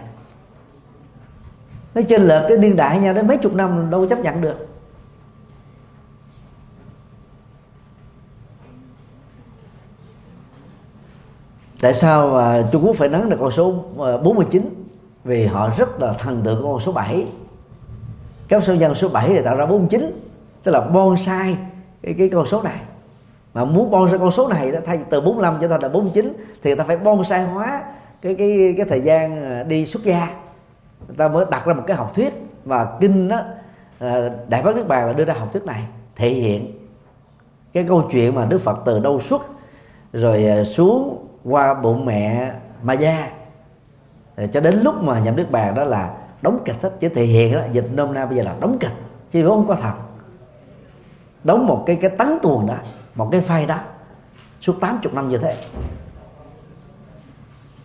[1.95, 4.41] Nó trên lệch cái niên đại nha đến mấy chục năm đâu có chấp nhận
[4.41, 4.67] được.
[11.82, 14.69] Tại sao mà Trung Quốc phải nắng được con số à, 49
[15.23, 17.26] vì họ rất là thần tượng con số 7
[18.47, 20.11] các số nhân số 7 thì tạo ra 49
[20.63, 21.57] tức là bonsai
[22.01, 22.80] cái, cái con số này.
[23.53, 26.76] Mà muốn bonsai con số này thay từ 45 cho thành là 49 thì người
[26.76, 27.84] ta phải bonsai hóa
[28.21, 30.36] cái cái cái thời gian à, đi xuất gia.
[31.07, 32.34] Người ta mới đặt ra một cái học thuyết
[32.65, 33.41] và kinh đó
[33.99, 35.84] à, đại bác nước bàn là đưa ra học thuyết này
[36.15, 36.71] thể hiện
[37.73, 39.41] cái câu chuyện mà đức phật từ đâu xuất
[40.13, 42.52] rồi xuống qua bụng mẹ
[42.84, 43.32] ma gia.
[44.54, 47.54] Cho đến lúc mà nhậm nước bàn đó là đóng kịch hết chứ thể hiện
[47.54, 48.93] đó dịch nôm na bây giờ là đóng kịch
[49.32, 49.93] chứ không có thật.
[51.43, 52.76] Đóng một cái cái tấn tuồng đó
[53.16, 53.80] một cái phai đó
[54.62, 55.54] suốt 80 năm như thế.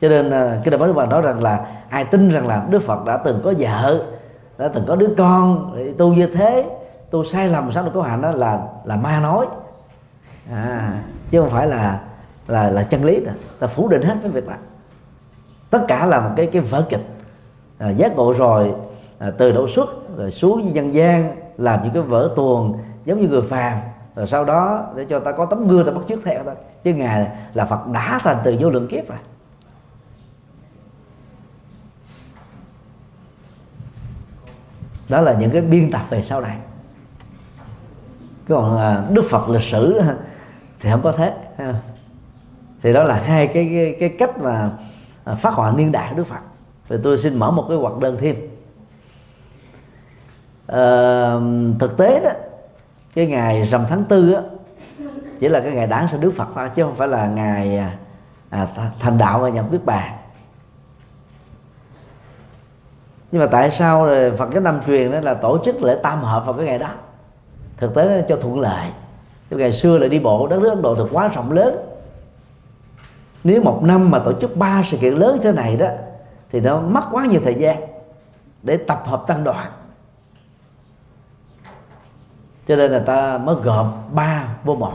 [0.00, 2.66] Cho nên ờ, cái cái đạo đức bà nói rằng là ai tin rằng là
[2.70, 4.04] đức phật đã từng có vợ
[4.58, 6.70] đã từng có đứa con tu như thế
[7.10, 9.46] tu sai lầm sao được có hạnh đó là là ma nói.
[10.50, 12.00] À, chứ không phải là
[12.46, 14.58] là là chân lý rồi ta phủ định hết cái việc này.
[15.70, 17.06] tất cả là một cái cái vở kịch.
[17.78, 18.74] À, giác ngộ rồi
[19.18, 23.28] à, từ đầu xuất rồi xuống dân gian làm những cái vở tuồng giống như
[23.28, 23.78] người phàm.
[24.16, 26.54] Rồi sau đó để cho ta có tấm gương ta bắt chước theo thôi.
[26.84, 29.18] Chứ ngài là phật đã thành từ vô lượng kiếp rồi.
[35.08, 36.56] Đó là những cái biên tập về sau này.
[38.48, 40.00] Còn à, đức phật lịch sử
[40.80, 41.34] thì không có thế
[42.82, 44.70] thì đó là hai cái cái, cái cách mà
[45.24, 46.40] à, phát họa niên đại của đức phật.
[46.88, 48.36] Thì tôi xin mở một cái hoạt đơn thêm.
[50.66, 51.34] À,
[51.78, 52.30] thực tế đó
[53.14, 54.42] cái ngày rằm tháng tư á
[55.40, 57.96] chỉ là cái ngày đáng sinh đức phật thôi chứ không phải là ngày à,
[58.50, 58.66] à
[59.00, 60.12] thành đạo và nhập nước bàn.
[63.32, 64.08] Nhưng mà tại sao
[64.38, 66.88] Phật giáo Nam truyền đó là tổ chức lễ tam hợp vào cái ngày đó?
[67.76, 68.86] Thực tế nó cho thuận lợi.
[69.50, 71.89] Cái ngày xưa là đi bộ đất nước Ấn Độ thực quá rộng lớn
[73.44, 75.86] nếu một năm mà tổ chức ba sự kiện lớn như thế này đó,
[76.50, 77.76] thì nó mất quá nhiều thời gian
[78.62, 79.72] để tập hợp tăng đoàn.
[82.66, 84.92] Cho nên là ta mới gộp ba vô một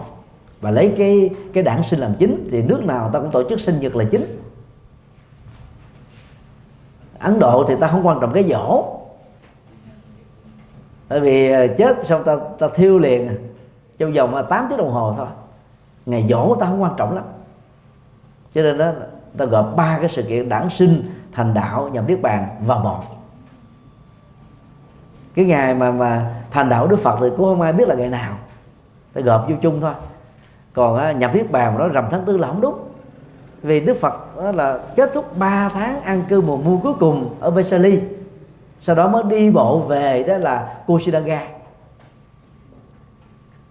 [0.62, 3.60] và lấy cái cái đảng sinh làm chính, thì nước nào ta cũng tổ chức
[3.60, 4.42] sinh nhật là chính.
[7.20, 8.86] Ấn độ thì ta không quan trọng cái dỗ.
[11.10, 13.38] Bởi vì ờ, chết xong ta ta thiêu liền,
[13.98, 15.28] trong vòng ờ, 8 tiếng đồng hồ thôi.
[16.06, 17.24] Ngày dỗ ta không quan trọng lắm
[18.56, 18.92] cho nên đó
[19.38, 23.04] ta gọi ba cái sự kiện đản sinh thành đạo nhằm niết bàn vào một.
[25.36, 28.10] Cái ngày mà mà thành đạo đức phật thì cũng không ai biết là ngày
[28.10, 28.34] nào.
[29.14, 29.94] Ta gộp vô chung thôi.
[30.74, 32.78] Còn á, nhập niết bàn mà nói rằm tháng tư là không đúng.
[33.62, 37.36] Vì đức phật đó là kết thúc 3 tháng ăn cư mùa mua cuối cùng
[37.40, 38.02] ở Vesali.
[38.82, 41.42] Sau đó mới đi bộ về đó là Kushinaga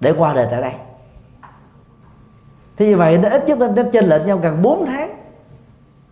[0.01, 0.73] để qua đời tại đây
[2.77, 5.15] thì như vậy nó ít nhất nó chênh lệch nhau gần 4 tháng.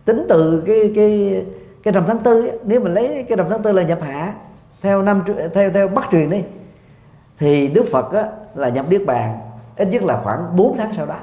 [0.05, 1.43] Tính từ cái cái
[1.83, 4.33] cái rằm tháng tư nếu mình lấy cái rằm tháng tư là nhập hạ
[4.81, 6.43] theo năm theo theo bắt truyền đi
[7.39, 8.23] thì đức phật á,
[8.55, 9.39] là nhập niết bàn
[9.75, 11.17] ít nhất là khoảng 4 tháng sau đó.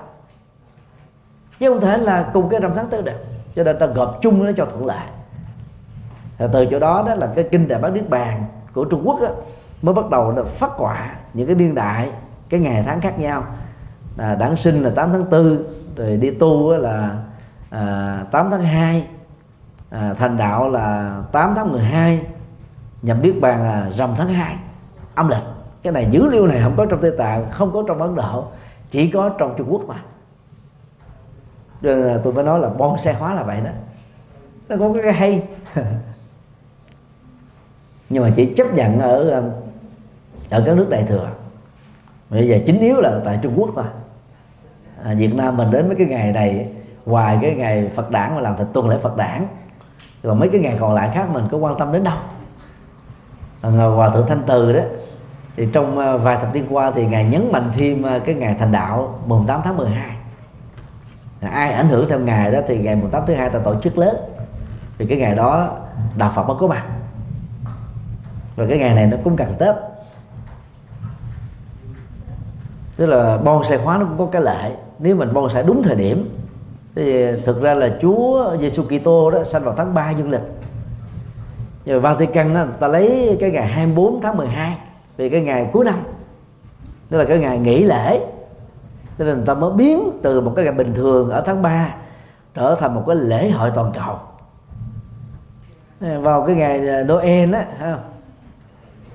[1.58, 3.24] Chứ không thể là cùng cái rằm tháng tư được
[3.54, 5.06] cho nên ta gộp chung nó cho thuận lợi.
[6.38, 9.22] Và từ chỗ đó đó là cái kinh đại bát niết bàn của trung quốc
[9.22, 9.28] á,
[9.82, 12.10] mới bắt đầu là phát quả những cái niên đại
[12.48, 13.44] cái ngày tháng khác nhau
[14.20, 15.64] à, đản sinh là 8 tháng 4
[15.96, 17.16] rồi đi tu là
[17.70, 19.06] à, 8 tháng 2
[19.90, 22.20] à, thành đạo là 8 tháng 12
[23.02, 24.56] nhập niết bàn là rằm tháng 2
[25.14, 25.42] âm lịch.
[25.82, 28.44] Cái này dữ liệu này không có trong tây tạng không có trong ấn độ
[28.90, 30.02] chỉ có trong trung quốc mà.
[31.80, 33.70] Nên tôi mới nói là bon xe hóa là vậy đó.
[34.68, 35.48] Nó có cái hay.
[38.10, 39.50] Nhưng mà chỉ chấp nhận ở um,
[40.50, 41.28] ở các nước đại thừa.
[42.30, 43.84] Bây giờ chính yếu là tại trung quốc thôi
[45.04, 46.68] à, việt nam mình đến mấy cái ngày này
[47.06, 49.46] ngoài cái ngày phật đản mà làm thành tuần lễ phật đản.
[50.22, 52.16] Rồi mấy cái ngày còn lại khác mình có quan tâm đến đâu.
[53.62, 54.80] À, hòa thượng thanh từ đó
[55.56, 58.56] thì trong à, vài thập niên qua thì ngài nhấn mạnh thêm à, cái ngày
[58.58, 60.16] thành đạo mùng 8 tháng 12
[61.40, 63.74] à, ai ảnh hưởng theo ngày đó thì ngày mùng 8 thứ hai ta tổ
[63.82, 64.16] chức lớn
[64.98, 65.76] thì cái ngày đó
[66.16, 66.84] đạo phật mới có mặt.
[68.56, 69.74] Rồi cái ngày này nó cũng cần tết.
[72.96, 76.28] Tức là bonsai khóa nó cũng có cái lệ nếu mình bonsai đúng thời điểm
[76.94, 80.40] thì thực ra là Chúa Giêsu Kitô đó sanh vào tháng 3 dương lịch.
[81.84, 84.76] Và Vatican đó, ta lấy cái ngày 24 tháng 12
[85.16, 86.02] vì cái ngày cuối năm.
[87.08, 88.20] Tức là cái ngày nghỉ lễ.
[89.18, 91.94] Cho nên người ta mới biến từ một cái ngày bình thường ở tháng 3
[92.54, 94.16] trở thành một cái lễ hội toàn cầu.
[96.20, 97.96] Vào cái ngày à, Noel á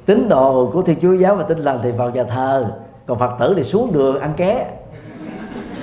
[0.06, 2.72] tín đồ của thiên chúa giáo và tin lành thì vào nhà thờ
[3.06, 4.72] còn phật tử thì xuống đường ăn ké.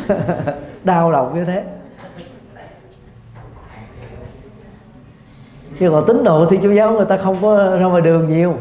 [0.84, 1.64] đau lòng như thế.
[5.78, 8.56] Nhưng còn tín đồ thì chúa giáo người ta không có ra ngoài đường nhiều.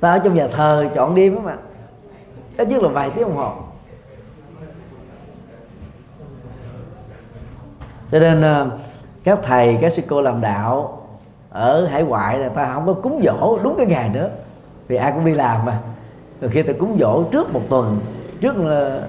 [0.00, 1.56] Ta ở trong nhà thờ chọn đêm mà.
[2.56, 3.52] Ít nhất là vài tiếng đồng hồ.
[8.12, 8.70] Cho nên ờ,
[9.24, 11.02] các thầy, các sư cô làm đạo
[11.50, 14.30] ở hải ngoại là ta không có cúng dỗ đúng cái ngày nữa.
[14.88, 15.78] Vì ai cũng đi làm mà.
[16.40, 18.00] Rồi khi ta cúng dỗ trước một tuần
[18.40, 19.02] trước là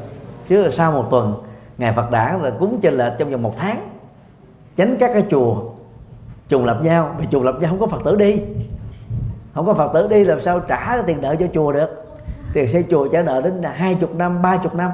[0.48, 1.44] trước là sau một tuần
[1.78, 3.90] ngày Phật đản là cúng trên lệch trong vòng một tháng.
[4.76, 5.64] Tránh các cái chùa
[6.50, 8.42] trùng lập nhau, vì trùng lập nhau không có Phật tử đi.
[9.54, 12.06] Không có Phật tử đi làm sao trả tiền nợ cho chùa được?
[12.54, 14.92] Tiền xây chùa trả nợ đến hai chục năm, ba chục năm.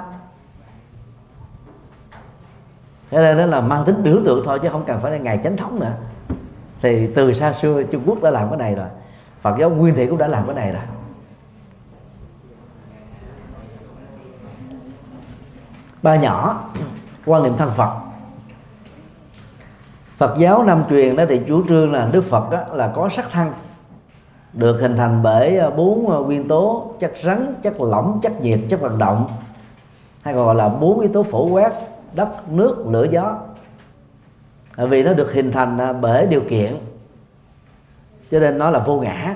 [3.09, 5.39] Cái nên đó là mang tính biểu tượng thôi, chứ không cần phải là ngày
[5.43, 5.93] chánh thống nữa.
[6.81, 8.87] Thì từ xa xưa Trung Quốc đã làm cái này rồi,
[9.41, 10.81] Phật giáo Nguyên Thủy cũng đã làm cái này rồi.
[16.03, 16.69] Ba nhỏ.
[17.25, 17.93] Quan niệm thân Phật.
[20.17, 23.31] Phật giáo Nam truyền đó thì chủ trương là Đức Phật đó, là có sắc
[23.31, 23.51] thân
[24.53, 28.59] được hình thành bởi à, bốn à, nguyên tố chất rắn, chất lỏng, chất nhiệt,
[28.69, 29.27] chất vận động
[30.21, 31.73] hay còn gọi là bốn yếu tố phổ quát
[32.13, 33.37] đất, nước, lửa, gió.
[34.77, 36.75] Vì nó được hình thành à, bởi điều kiện.
[38.31, 39.35] Cho nên nó là vô ngã.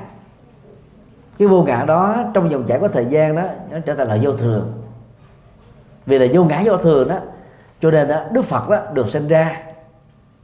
[1.37, 4.17] Cái vô ngã đó trong dòng chảy của thời gian đó nó trở thành là
[4.21, 4.76] vô thường
[6.07, 7.15] vì là vô ngã vô thường đó.
[7.81, 9.61] Cho nên đó, Đức Phật đó được sinh ra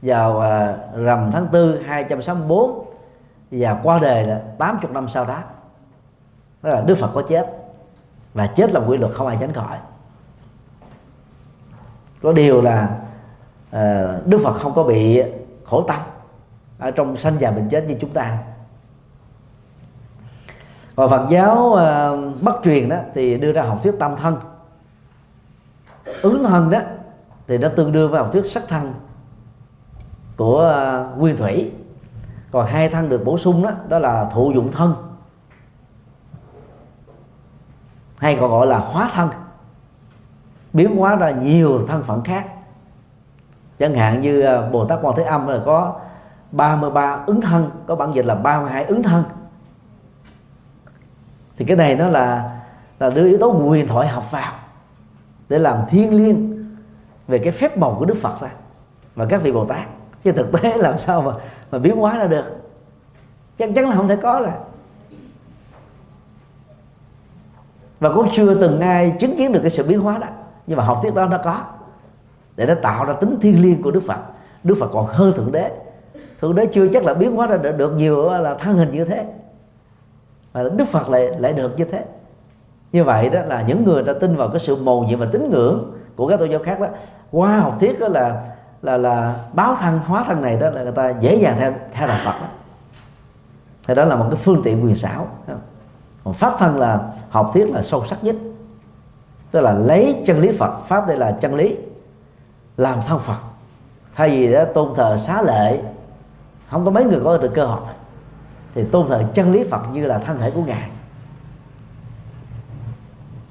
[0.02, 2.84] vào à, rằm tháng tư 264
[3.50, 5.38] và qua đời là 80 năm sau đó.
[6.62, 7.46] Đó là Đức Phật có chết
[8.34, 9.78] và chết là quy luật không ai tránh khỏi.
[12.22, 12.88] Có điều là
[13.70, 15.22] à, Đức Phật không có bị
[15.64, 16.00] khổ tâm
[16.78, 18.38] ở trong sanh già bệnh chết như chúng ta.
[20.96, 24.36] Còn Phật giáo uh, Bắc truyền đó thì đưa ra học thuyết tâm thân
[26.22, 26.78] ứng thân đó,
[27.46, 28.94] thì nó tương đương với học thuyết sắc thân
[30.36, 31.72] của à, nguyên thủy.
[32.50, 34.94] Còn hai thân được bổ sung đó đó là thụ dụng thân,
[38.18, 39.30] hay còn gọi là hóa thân.
[40.72, 42.46] Biến hóa ra nhiều thân phận khác.
[43.78, 46.00] Chẳng hạn như à, Bồ Tát Quan Thế Âm là có
[46.52, 49.24] 33 ứng thân, có bản dịch là 32 ứng thân.
[51.56, 52.50] Thì cái này nó là
[52.98, 54.52] là đưa yếu tố nguyên thoại học vào
[55.48, 56.64] để làm thiên liêng
[57.28, 58.50] về cái phép màu của Đức Phật ra
[59.14, 59.88] và các vị Bồ Tát
[60.24, 61.32] chứ thực tế làm sao mà
[61.70, 62.44] mà biến hóa ra được?
[63.58, 64.52] Chắc chắn là không thể có rồi.
[68.00, 70.26] Và cũng chưa từng ai chứng kiến được cái sự biến hóa đó.
[70.66, 71.60] Nhưng mà học thuyết đó nó có.
[72.56, 74.18] Để nó tạo ra tính thiên liêng của Đức Phật.
[74.64, 75.70] Đức Phật còn hơn thượng đế.
[76.40, 79.04] Thượng đế chưa chắc là biến hóa ra được, được nhiều là thân hình như
[79.04, 79.26] thế.
[80.54, 82.04] Mà đức phật lại lại được như thế
[82.94, 85.50] như vậy đó là những người ta tin vào cái sự mầu nhiệm và tín
[85.50, 86.86] ngưỡng của các tôn giáo khác đó.
[87.30, 88.44] Qua học thuyết đó là
[88.82, 92.08] là là báo thân, hóa thân này đó là người ta dễ dàng theo theo
[92.08, 92.46] đạo phật đó.
[93.88, 95.26] Thì đó là một cái phương tiện quyền xảo.
[96.24, 98.36] Còn pháp thân là học thuyết là sâu sắc nhất.
[99.50, 101.76] Tức là lấy chân lý phật, pháp đây là chân lý,
[102.76, 103.38] làm thân phật.
[104.14, 105.82] Thay vì đó, tôn thờ xá lệ,
[106.70, 107.80] không có mấy người có được cơ hội.
[108.74, 110.90] Thì tôn thờ chân lý Phật như là thân thể của ngài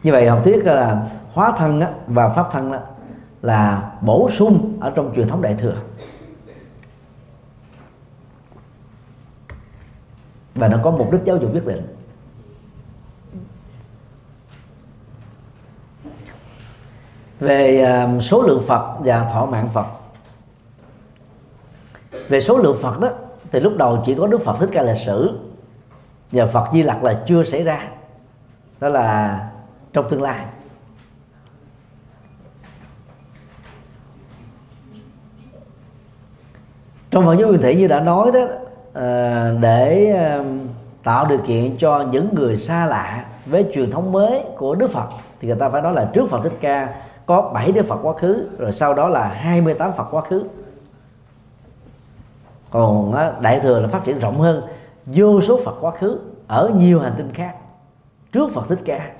[0.03, 2.71] như vậy học thuyết là hóa thân và pháp thân
[3.41, 5.75] là bổ sung ở trong truyền thống đại thừa.
[10.55, 11.95] Và nó có mục đích giáo dục nhất định.
[17.39, 19.85] Về à, số lượng Phật và thọ mạng Phật.
[22.27, 23.09] Về số lượng Phật đó,
[23.51, 25.39] thì lúc đầu chỉ có Đức Phật thích ca lịch sử
[26.31, 27.87] và Phật Di Lặc là chưa xảy ra.
[28.79, 29.39] Đó là
[29.93, 30.45] trong tương lai.
[37.11, 38.39] Trong Phật giáo nguyên thủy như đã nói đó
[38.93, 40.43] ờ, để ờ,
[41.03, 45.07] tạo điều kiện cho những người xa lạ với truyền thống mới của Đức Phật,
[45.39, 46.95] thì người ta phải nói là trước Phật Thích Ca
[47.25, 50.43] có 7 Đức Phật quá khứ, rồi sau đó là 28 Phật quá khứ.
[52.69, 54.63] Còn ờ, đại thừa là phát triển rộng hơn,
[55.05, 57.55] vô số phật quá khứ ở nhiều hành tinh khác
[58.31, 59.11] trước phật thích ca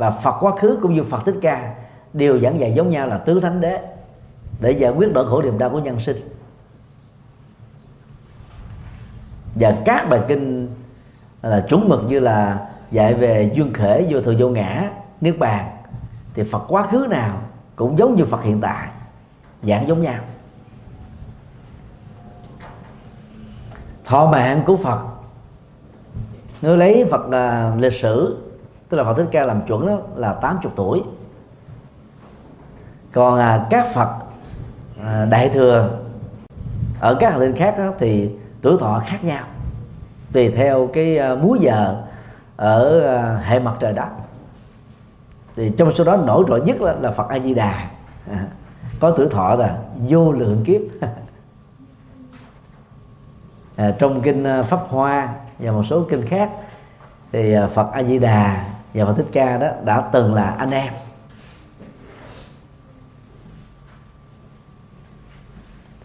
[0.00, 1.74] và phật quá khứ cũng như phật thích ca
[2.12, 3.80] đều giảng dạy giống nhau là tứ thánh đế
[4.60, 6.16] để giải quyết nỗi khổ niềm đau của nhân sinh.
[9.54, 10.68] Và các bài kinh
[11.42, 14.90] là chúng mực như là dạy về duyên khể vô thường vô ngã
[15.20, 15.70] niết bàn.
[16.34, 17.38] Thì phật quá khứ nào
[17.76, 18.88] cũng giống như phật hiện tại
[19.62, 20.22] dạng giống nhau.
[24.04, 25.00] Thọ mạng của phật.
[26.62, 28.36] Nếu lấy phật uh, lịch sử
[28.90, 31.02] tức là phật thích ca làm chuẩn đó là 80 tuổi.
[33.12, 34.08] Còn à, các phật
[35.04, 35.90] à, đại thừa
[37.00, 38.30] ở các hành tinh khác đó, thì
[38.62, 39.44] tuổi thọ khác nhau
[40.32, 42.02] tùy theo cái à, múi giờ
[42.56, 44.08] ở à, hệ mặt trời đất.
[45.56, 47.90] Thì trong số đó nổi trội nhất là, là phật a di đà.
[48.30, 48.46] À,
[49.00, 50.80] có tuổi thọ là vô lượng kiếp.
[53.76, 56.50] À, trong kinh à, pháp hoa và một số kinh khác
[57.32, 60.70] thì à, phật a di đà và phật thích ca đó đã từng là anh
[60.70, 60.92] em.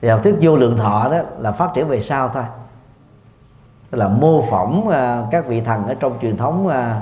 [0.02, 2.44] Thì học thuyết vô lượng thọ đó là phát triển về sau thôi.
[3.92, 7.02] Tức là mô phỏng à, các vị thần ở trong truyền thống à,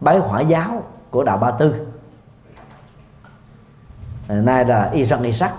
[0.00, 1.86] bái hỏa giáo của đạo ba tư.
[4.28, 5.52] À, nay là y răng y sắc.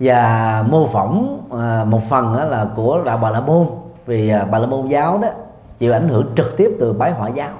[0.00, 1.40] Và mô phỏng
[1.90, 3.68] một phần đó là của đạo bà la môn.
[4.06, 5.28] Vì bà la môn giáo đó
[5.80, 7.50] chịu ảnh hưởng trực tiếp từ bái hỏa giáo.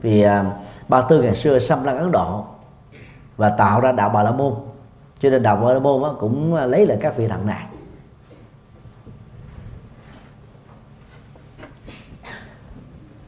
[0.00, 0.44] Vì à,
[0.88, 2.44] ba tư ngày xưa xâm lăng ấn độ
[3.36, 4.54] và tạo ra đạo bà la môn.
[5.20, 7.66] Cho nên đạo bà la môn cũng lấy lại các vị thần này.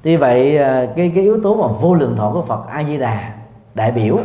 [0.02, 2.98] Tuy vậy à, cái cái yếu tố mà vô lượng thọ của Phật A Di
[2.98, 3.34] Đà
[3.74, 4.18] đại biểu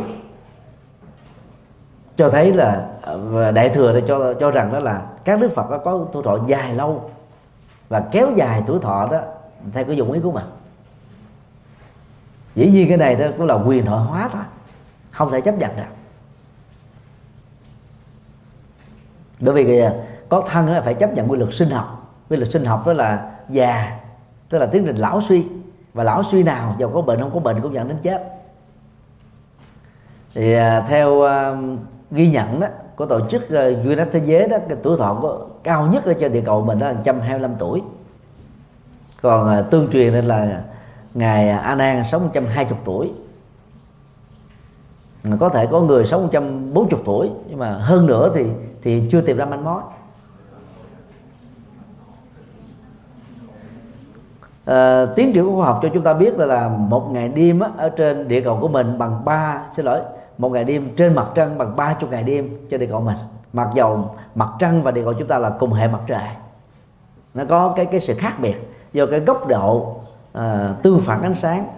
[2.16, 5.78] cho thấy là à, đại thừa để cho cho rằng đó là các đức Phật
[5.84, 7.10] có tuổi thọ dài lâu
[7.88, 9.20] và kéo dài tuổi thọ đó
[9.72, 10.44] theo cái dụng ý của mình.
[12.54, 14.42] Dĩ nhiên cái này đó cũng là quyền thoại hóa thôi.
[15.10, 15.82] Không thể chấp nhận được.
[19.40, 19.92] Bởi vì à,
[20.28, 22.14] có thân là phải chấp nhận quy luật sinh học.
[22.30, 24.00] Quy luật sinh học đó là già
[24.48, 25.46] tức là tiến trình lão suy.
[25.94, 28.24] Và lão suy nào giàu có bệnh không có bệnh cũng dẫn đến chết.
[30.34, 31.56] Thì à, theo à,
[32.10, 32.66] ghi nhận đó
[32.96, 36.14] của tổ chức uh, Guinness thế giới đó cái tuổi thọ có cao nhất ở
[36.20, 37.82] trên địa cầu mình đó là 125 tuổi
[39.22, 40.62] còn uh, tương truyền nên là
[41.14, 43.12] ngài à, A Nan sống 120 tuổi.
[45.24, 48.46] À, có thể có người sống 140 tuổi nhưng mà hơn nữa thì
[48.82, 49.82] thì chưa tìm ra manh mối.
[54.64, 57.60] À, tiến triển của khoa học cho chúng ta biết là, là một ngày đêm
[57.60, 60.00] á, ở trên địa cầu của mình bằng ba xin lỗi
[60.38, 63.16] một ngày đêm trên mặt trăng bằng ba chục ngày đêm trên địa cầu mình.
[63.52, 66.28] Mặc dầu mặt trăng và địa cầu chúng ta là cùng hệ mặt trời
[67.34, 69.96] nó có cái cái sự khác biệt do cái góc độ
[70.32, 71.68] à, tương phản ánh sáng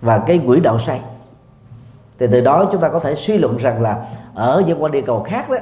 [0.00, 1.00] và cái quỹ đạo xoay
[2.18, 5.02] thì từ đó chúng ta có thể suy luận rằng là ở những quan địa
[5.02, 5.56] cầu khác đó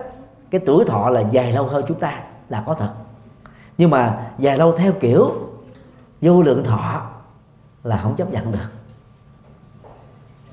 [0.51, 2.91] cái tuổi thọ là dài lâu hơn chúng ta là có thật.
[3.79, 5.31] Nhưng mà dài lâu theo kiểu
[6.23, 7.03] vô lượng thọ
[7.85, 8.69] là không chấp nhận được.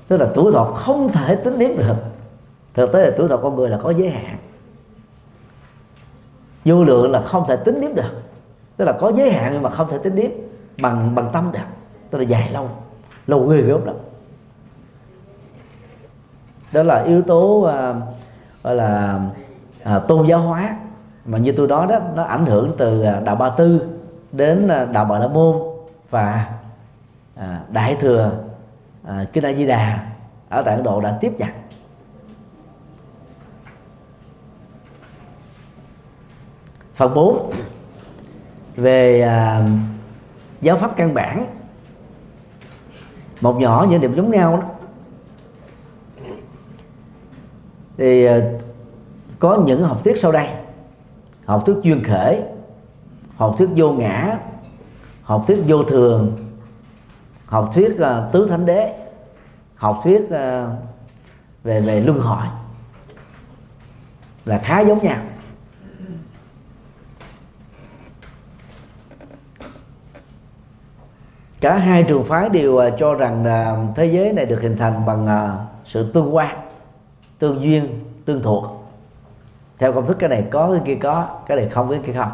[0.08, 1.96] Tức là tuổi thọ không thể tính đến được.
[2.74, 4.36] Thực tế là tuổi thọ con người là có giới hạn.
[6.64, 8.22] Vô lượng là không thể tính đếm được
[8.76, 10.30] tức là có giới hạn nhưng mà không thể tính đếm
[10.80, 11.58] bằng bằng tâm được.
[12.10, 12.68] Tức là dài lâu
[13.26, 13.96] lâu ghê gớm lắm.
[16.72, 17.96] Đó là yếu tố uh,
[18.62, 19.20] gọi là
[19.96, 20.76] uh, tôn giáo hóa.
[21.24, 23.80] Mà như tôi nói đó nó ảnh hưởng từ à, đạo ba tư
[24.32, 25.56] đến đạo bà la môn
[26.10, 26.52] và
[27.38, 28.32] uh, đại thừa
[29.02, 30.06] uh, kinh a di đà
[30.48, 31.48] ở tại ấn độ đã tiếp nhận.
[36.94, 37.50] Phần 4
[38.76, 39.66] về à,
[40.60, 41.46] giáo pháp căn bản.
[43.40, 44.68] Một nhỏ những điểm giống nhau đó.
[47.96, 48.40] Thì à,
[49.38, 50.48] có những học thuyết sau đây.
[51.44, 52.42] Học thuyết duyên khởi
[53.36, 54.38] học thuyết vô ngã
[55.22, 56.36] học thuyết vô thường
[57.46, 58.98] học thuyết à, tứ thánh đế
[59.74, 60.68] học thuyết à,
[61.64, 62.44] về về luân hồi.
[64.44, 65.18] Là khá giống nhau.
[71.64, 75.06] Cả hai trường phái đều à, cho rằng là thế giới này được hình thành
[75.06, 76.56] bằng à, sự tương quan,
[77.38, 78.64] tương duyên, tương thuộc.
[79.78, 82.30] Theo công thức cái này có, cái kia có, cái này không, cái kia không.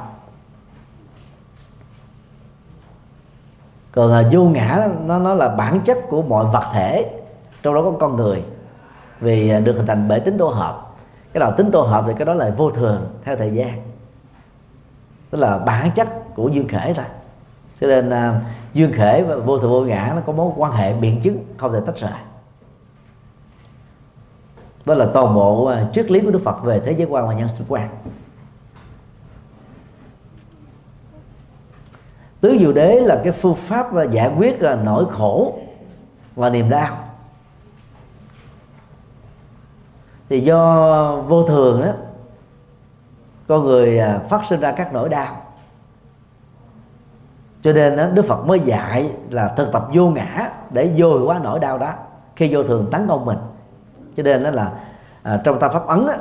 [3.93, 7.21] Còn à, vô ngã, nó nó là bản chất của mọi vật thể,
[7.63, 8.45] trong đó có con người.
[9.21, 10.95] Vì được hình thành bởi tính tổ hợp.
[11.33, 13.83] Cái nào tính tổ hợp thì cái đó là vô thường, theo thời gian.
[15.31, 17.07] Tức là bản chất của duyên khể thôi
[17.81, 18.43] cho nên à, uh,
[18.75, 21.73] duyên khể và vô thường vô ngã nó có mối quan hệ biện chứng không
[21.73, 22.11] thể tách rời.
[24.87, 27.35] Đó là toàn bộ uh, triết lý của đức phật về thế giới quan và
[27.35, 27.89] nhân sinh quan.
[32.41, 35.59] Tứ diệu đế là cái phương pháp à, giải quyết nỗi khổ
[36.37, 36.99] và niềm đau.
[40.29, 41.93] Thì do vô thường đó
[43.49, 45.50] con người phát sinh ra các nỗi đau
[47.63, 51.41] cho nên đó, Đức Phật mới dạy là thực tập vô ngã để vô quá
[51.43, 51.93] nỗi đau đó.
[52.37, 53.39] Khi vô thường tấn công mình.
[54.17, 54.73] Cho nên đó là
[55.23, 56.13] à, trong ta pháp ấn đó,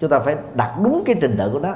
[0.00, 1.74] chúng ta phải đặt đúng cái trình tự của nó.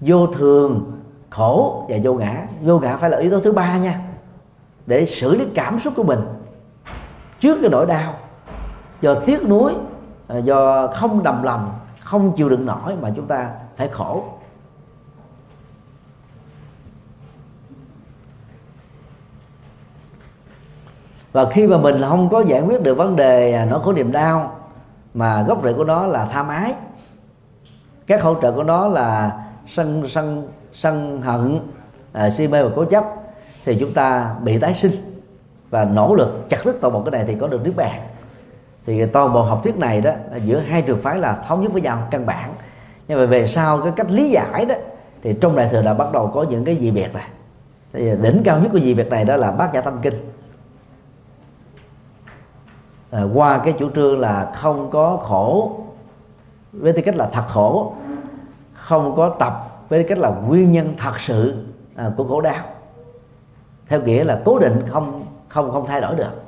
[0.00, 2.46] Vô thường khổ và vô ngã.
[2.62, 4.00] Vô ngã phải là yếu tố thứ ba nha.
[4.86, 6.20] Để xử lý cảm xúc của mình
[7.40, 8.14] trước cái nỗi đau.
[9.00, 9.72] Do tiếc nuối
[10.28, 14.24] à, do không đầm lòng không chịu đựng nổi mà chúng ta phải khổ.
[21.32, 24.12] Và khi mà mình không có giải quyết được vấn đề à, nó có niềm
[24.12, 24.56] đau
[25.14, 26.74] mà gốc rễ của nó là tham ái.
[28.06, 29.38] Các hỗ trợ của nó là
[29.68, 31.60] sân sân sân hận
[32.12, 33.04] à, si mê và cố chấp
[33.64, 34.92] thì chúng ta bị tái sinh
[35.70, 38.00] và nỗ lực chặt đứt toàn bộ cái này thì có được nước bàn.
[38.86, 40.10] Thì toàn bộ học thuyết này đó
[40.44, 42.50] giữa hai trường phái là thống nhất với nhau căn bản.
[43.08, 44.74] Nhưng mà về sau cái cách lý giải đó
[45.22, 47.28] thì trong đại thừa đã bắt đầu có những cái gì biệt này.
[47.92, 50.14] Thì đỉnh cao nhất của gì biệt này đó là bát nhã tâm kinh
[53.10, 55.76] à, qua cái chủ trương là không có khổ
[56.72, 57.94] với tư cách là thật khổ
[58.72, 61.64] không có tập với tư cách là nguyên nhân thật sự
[61.96, 62.64] à, của khổ đau.
[63.88, 66.42] Theo nghĩa là cố định không không không thay đổi được.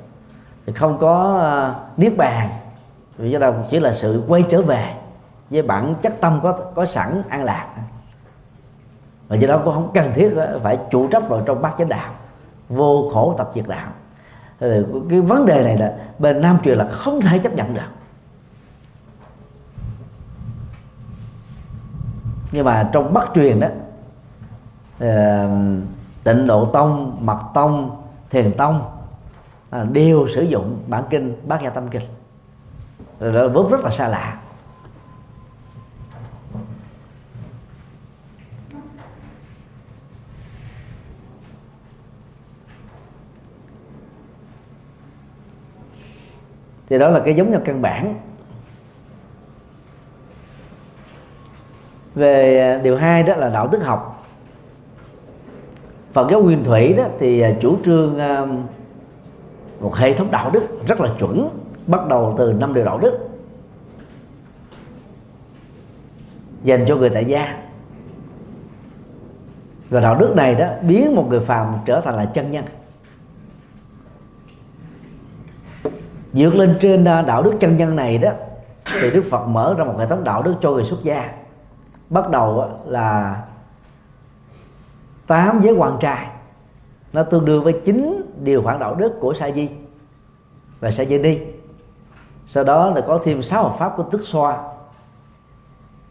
[0.65, 2.49] Thì không có uh, niết bàn
[3.17, 4.93] vì do đâu chỉ là sự quay trở về
[5.49, 7.67] với bản chất tâm có có sẵn an lạc.
[9.27, 12.11] Và do đó cũng không cần thiết phải chủ trách vào trong bát chánh đạo
[12.69, 13.87] vô khổ tập diệt đạo
[15.09, 17.81] cái vấn đề này là bên nam truyền là không thể chấp nhận được.
[22.51, 23.67] Nhưng mà trong bắc truyền đó
[24.99, 25.49] ờ,
[26.23, 28.81] tịnh độ tông, mật tông, thiền tông
[29.69, 32.01] à, đều sử dụng bản kinh bát nhã tâm kinh.
[33.19, 34.39] Rồi đó, vốn rất là xa lạ.
[46.93, 48.15] Thì đó là cái giống nhau căn bản.
[52.15, 54.25] Về à, điều hai đó là đạo đức học.
[56.11, 58.45] Phật giáo nguyên thủy đó thì à, chủ trương à,
[59.79, 61.49] một hệ thống đạo đức rất là chuẩn,
[61.87, 63.29] bắt đầu từ năm điều đạo đức.
[66.63, 67.57] Dành cho người tại gia.
[69.89, 72.65] Và đạo đức này đó biến một người phàm trở thành là chân nhân.
[76.33, 78.31] Vượt lên trên à, đạo đức chân nhân này đó,
[78.85, 81.33] thì đức phật mở ra một hệ thống đạo đức cho người xuất gia.
[82.09, 83.41] Bắt đầu là
[85.27, 86.27] tám giới quan trai.
[87.13, 89.69] Nó tương đương với chín điều khoản đạo đức của sa di
[90.79, 91.39] và sa di đi
[92.45, 94.57] sau đó là có thêm sáu hợp pháp của tức xoa.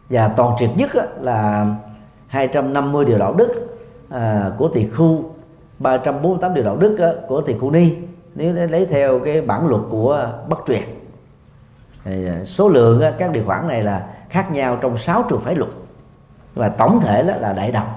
[0.09, 0.89] Và toàn triệt nhất
[1.21, 1.67] là
[2.27, 3.77] 250 điều đạo đức
[4.09, 5.23] à, của tỳ khu
[5.79, 7.95] 348 điều đạo đức của tỳ khu ni
[8.35, 10.83] nếu lấy theo cái bản luật của bất truyền,
[12.03, 15.41] thì à, số lượng à, các điều khoản này là khác nhau trong sáu trường
[15.41, 15.71] phái luật.
[16.53, 17.87] Và tổng thể đó là đại đồng.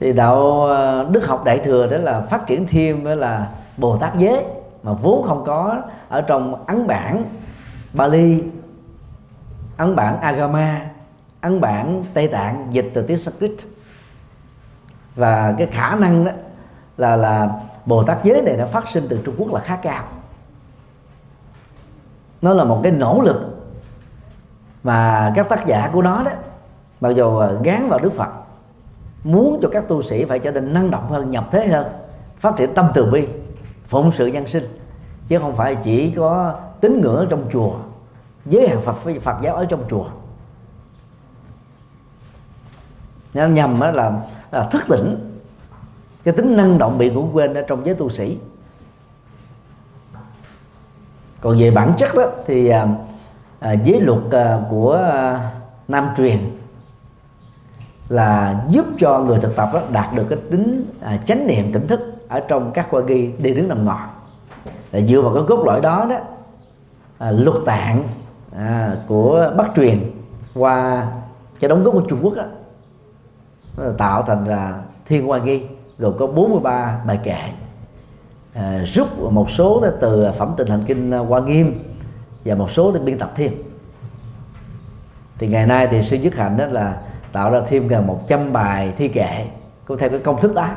[0.00, 3.98] Thì đạo à, đức học đại thừa đó là phát triển thêm đó là bồ
[3.98, 4.44] tát giới
[4.82, 7.24] mà vốn không có ở trong ấn bản
[7.92, 8.42] Bali,
[9.76, 10.80] ấn bản Agama,
[11.40, 13.52] ấn bản Tây Tạng, dịch từ tiếng Sanskrit
[15.16, 16.32] và cái khả năng đó
[16.96, 17.50] là là
[17.86, 20.04] bồ tát giới này đã phát sinh từ trung quốc là khá cao.
[22.42, 23.42] Nó là một cái nỗ lực
[24.82, 26.30] mà các tác giả của nó đó,
[27.00, 28.28] mặc dù gán vào đức phật,
[29.24, 31.86] muốn cho các tu sĩ phải trở nên năng động hơn, nhập thế hơn,
[32.38, 33.28] phát triển tâm từ bi,
[33.86, 34.78] phụng sự nhân sinh,
[35.28, 37.72] chứ không phải chỉ có tín ngưỡng ở trong chùa,
[38.46, 40.04] giới hạn phật phật giáo ở trong chùa.
[43.36, 44.12] Nó nhằm là,
[44.50, 45.32] là thức tỉnh.
[46.24, 48.38] Cái tính năng động bị ngủ quên ở trong giới tu sĩ.
[51.40, 52.86] Còn về bản chất đó thì à,
[53.60, 55.50] à, giới luật à, của à,
[55.88, 56.38] nam truyền
[58.08, 61.86] là giúp cho người thực tập đó đạt được cái tính à, chánh niệm tỉnh
[61.86, 63.96] thức ở trong các qua ghi đi đứng nằm ngồi
[64.92, 66.16] là dựa vào cái cốt lõi đó đó
[67.18, 68.02] à, luật tạng
[68.56, 70.10] à, của bắc truyền
[70.54, 71.06] qua
[71.60, 72.44] cái đóng góp của trung quốc đó,
[73.98, 75.66] tạo thành là thiên hoa ghi
[75.98, 77.38] gồm có 43 bài kệ.
[78.54, 81.78] À, rút một số từ phẩm tình hành kinh à, hoa nghiêm
[82.44, 83.52] và một số để biên tập thêm.
[85.38, 86.96] Thì ngày nay thì sư dứt hạnh đó là
[87.32, 89.46] tạo ra thêm gần 100 bài thi kệ
[89.84, 90.68] cũng theo cái công thức đó.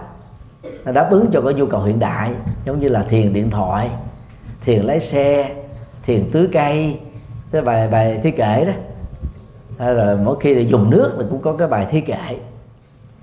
[0.85, 2.31] Nó đáp ứng cho cái nhu cầu hiện đại
[2.65, 3.89] giống như là thiền điện thoại
[4.61, 5.55] thiền lái xe
[6.05, 6.99] thiền tưới cây
[7.51, 8.71] cái bài bài thi kệ đó.
[9.77, 12.37] À, rồi mỗi khi là dùng nước thì cũng có cái bài thi kệ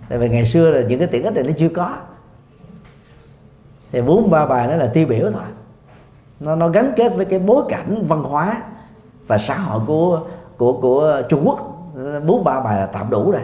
[0.09, 1.97] tại vì ngày xưa là những cái tiện ích này nó chưa có.
[3.93, 5.43] Thì bốn ba bài nó là tiêu biểu thôi.
[6.41, 8.62] Nó nó gắn kết với cái bối cảnh văn hóa
[9.27, 10.20] và xã hội của
[10.57, 11.73] của của Trung Quốc.
[12.27, 13.43] Bốn ba bài là tạm đủ rồi.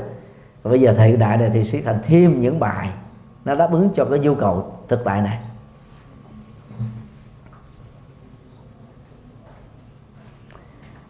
[0.63, 2.91] Và bây giờ thời đại này thì sẽ thành thêm những bài
[3.45, 5.39] nó đáp ứng cho cái nhu cầu thực tại này.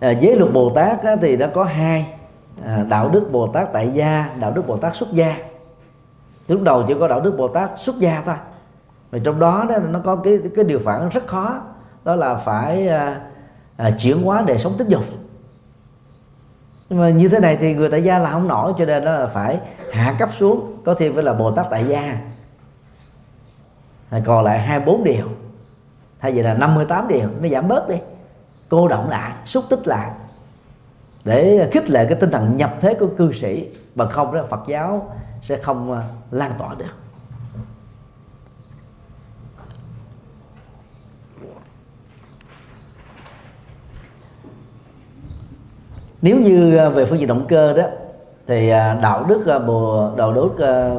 [0.01, 2.15] À, giới luật Bồ Tát á, thì nó có hai
[2.65, 5.37] À, đạo đức Bồ Tát tại gia đạo đức Bồ Tát xuất gia.
[6.49, 8.35] Lúc đầu chỉ có đạo đức Bồ Tát xuất gia thôi.
[9.11, 11.61] Và trong đó, đó nó có cái cái điều phản rất khó.
[12.05, 13.21] Đó là phải à,
[13.77, 15.05] à, chuyển hóa đời sống tích dục.
[16.91, 19.13] Nhưng mà như thế này thì người tại gia là không nổi cho nên đó
[19.13, 19.61] là phải
[19.93, 22.19] hạ cấp xuống có thêm với là bồ tát tại gia.
[24.25, 25.29] Còn lại 24 điều.
[26.21, 27.97] Thay vì là 58 điều nó giảm bớt đi.
[28.69, 30.11] Cô động lại xúc tích lại
[31.25, 33.69] để khích lệ cái tinh thần nhập thế của cư sĩ.
[33.95, 35.13] Bằng không đó Phật giáo
[35.43, 36.87] sẽ không ờ, lan tỏa được.
[46.23, 47.83] Nếu như ờ, về phương diện động cơ đó
[48.47, 50.51] thì ờ, đạo đức bồ đạo đức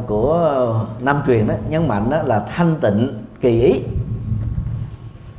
[0.07, 3.83] của nam truyền đó nhấn mạnh đó là thanh tịnh kỳ ý.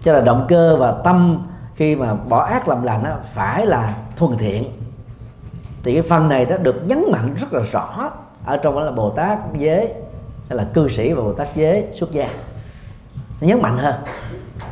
[0.01, 3.95] Cho là động cơ và tâm khi mà bỏ ác làm lành đó, phải là
[4.17, 4.65] thuần thiện.
[5.83, 8.11] Thì cái phần này đó được nhấn mạnh rất là rõ
[8.45, 9.93] ở trong đó là bồ tát giới
[10.49, 12.29] hay là cư sĩ và bồ tát giới xuất gia.
[13.41, 13.95] Nó nhấn mạnh hơn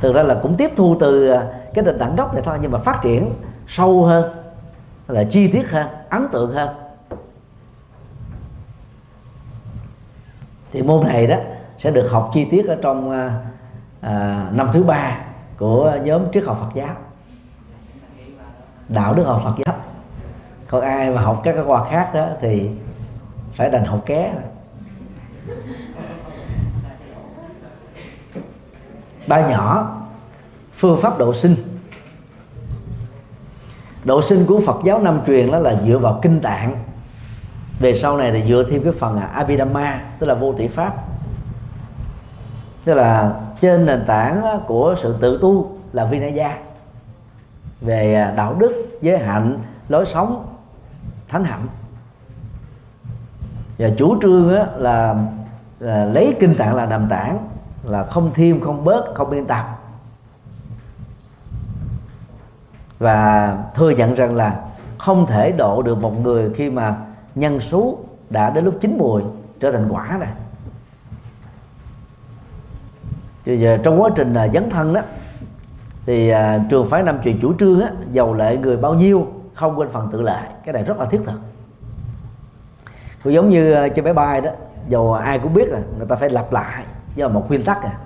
[0.01, 2.71] thực ra là cũng tiếp thu từ à, cái định đẳng gốc này thôi nhưng
[2.71, 3.35] mà phát triển
[3.69, 4.25] sâu hơn
[5.09, 6.69] là chi tiết hơn ấn tượng hơn.
[10.73, 11.37] Thì môn này đó
[11.79, 13.41] sẽ được học chi tiết ở trong à,
[14.01, 15.19] à năm thứ ba
[15.59, 16.97] của nhóm triết học Phật giáo
[18.89, 19.75] đạo đức học Phật giáo
[20.73, 22.71] còn ai mà học các cái khoa khác đó thì
[23.55, 24.33] phải đành học ké.
[29.27, 29.97] Ba nhỏ,
[30.73, 31.55] phương pháp độ sinh.
[34.05, 36.77] Độ sinh của Phật giáo Nam truyền đó là dựa vào kinh tạng.
[37.81, 40.95] Về sau này thì dựa thêm cái phần à, Abhidhamma, tức là vô tỷ pháp.
[42.85, 46.57] Tức là trên nền tảng à, của sự tự tu là Vinaya
[47.83, 50.47] về à, đạo đức giới hạnh lối sống
[51.29, 51.67] thánh hạnh.
[53.79, 55.15] Và chủ trương á, là,
[55.81, 57.39] là lấy kinh tạng là nền tảng
[57.85, 59.79] là không thêm không bớt không biên tập.
[62.99, 64.61] Và thừa nhận rằng là
[64.99, 66.97] không thể độ được một người khi mà
[67.35, 67.99] nhân số
[68.31, 69.23] đã đến lúc chín mùi
[69.61, 70.29] trở thành quả này.
[73.45, 75.01] Thì giờ trong quá trình là dấn thân đó
[76.07, 79.79] thì à, trường phái năm truyền chủ trương á giàu lệ người bao nhiêu không
[79.79, 80.41] quên phần tự lệ.
[80.65, 81.41] Cái này rất là thiết thực.
[83.25, 84.51] Cũng giống như à, chơi trên máy bay đó
[84.89, 86.85] dầu ai cũng biết là người ta phải lặp lại
[87.15, 87.99] do một nguyên tắc à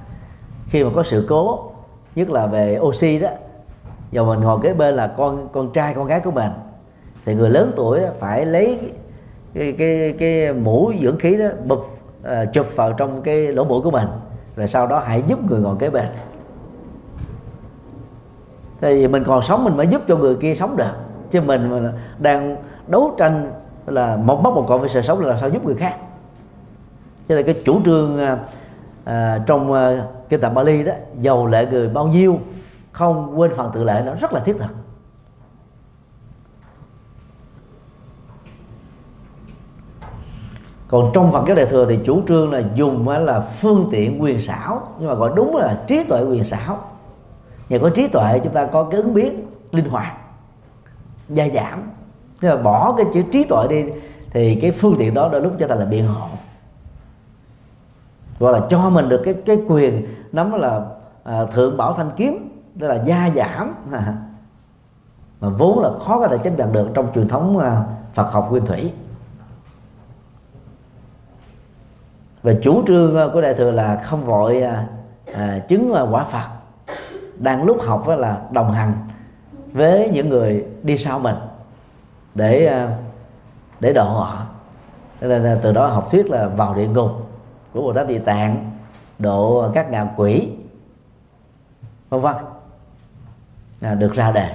[0.68, 1.70] khi mà có sự cố
[2.14, 3.28] nhất là về oxy đó
[4.10, 6.51] dầu mình ngồi kế bên là con con trai con gái của mình
[7.24, 8.93] thì người lớn tuổi phải lấy
[9.55, 13.81] cái cái cái mũ dưỡng khí đó bụp uh, chụp vào trong cái lỗ mũi
[13.82, 14.09] của mình
[14.56, 16.06] rồi sau đó hãy giúp người ngồi kế bên
[18.80, 20.92] thì mình còn sống mình mới giúp cho người kia sống được.
[21.30, 23.52] Chứ mình mà đang đấu tranh
[23.86, 25.96] là một mất một còn với sự sống là sao giúp người khác?
[27.28, 28.38] Cho nên cái chủ trương à,
[29.04, 32.38] à trong à, kinh tập Bali đó giàu lệ người bao nhiêu
[32.92, 34.70] không quên phần tự lệ nó rất là thiết thực.
[40.88, 44.40] Còn trong Phật giáo đại thừa thì chủ trương là dùng là phương tiện quyền
[44.40, 46.78] xảo nhưng mà gọi đúng là trí tuệ quyền xảo
[47.68, 50.16] nhờ có trí tuệ chúng ta có cái ứng biến linh hoạt
[51.28, 51.82] gia giảm.
[52.40, 53.84] Tức mà bỏ cái chữ trí tuệ đi
[54.30, 56.28] thì cái phương tiện đó đôi lúc cho ta là biện hộ.
[58.38, 60.80] Gọi là cho mình được cái cái quyền nắm là
[61.24, 62.48] à, thượng bảo thanh kiếm
[62.78, 63.74] tức là gia giảm.
[65.40, 67.82] Mà vốn là khó có thể chấp nhận được trong truyền thống à,
[68.14, 68.93] Phật học nguyên thủy.
[72.43, 74.86] Và chủ trương à, của đại thừa là không vội à,
[75.34, 76.55] à, chứng à, quả Phật
[77.38, 78.92] đang lúc học là đồng hành
[79.72, 81.36] với những người đi sau mình
[82.34, 82.88] để ờ,
[83.80, 84.46] để độ họ
[85.20, 87.10] nên là từ đó học thuyết là vào địa ngục
[87.72, 88.70] của bồ tát địa tạng
[89.18, 90.48] độ các ngạ quỷ
[92.08, 92.34] vân vân
[93.80, 94.50] à, được ra đề.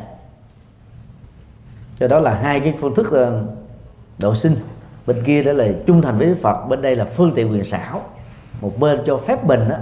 [2.00, 3.44] Cho đó là hai cái phương thức ờ,
[4.20, 4.56] độ sinh.
[5.08, 8.02] Bên kia đó là trung thành với Phật bên đây là phương tiện quyền xảo.
[8.62, 9.76] Một bên cho phép mình đó,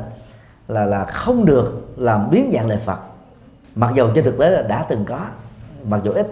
[0.70, 3.00] là là không được làm biến dạng lời Phật.
[3.76, 5.26] Mặc dù trên thực tế là đã từng có
[5.88, 6.28] mặc dù ít.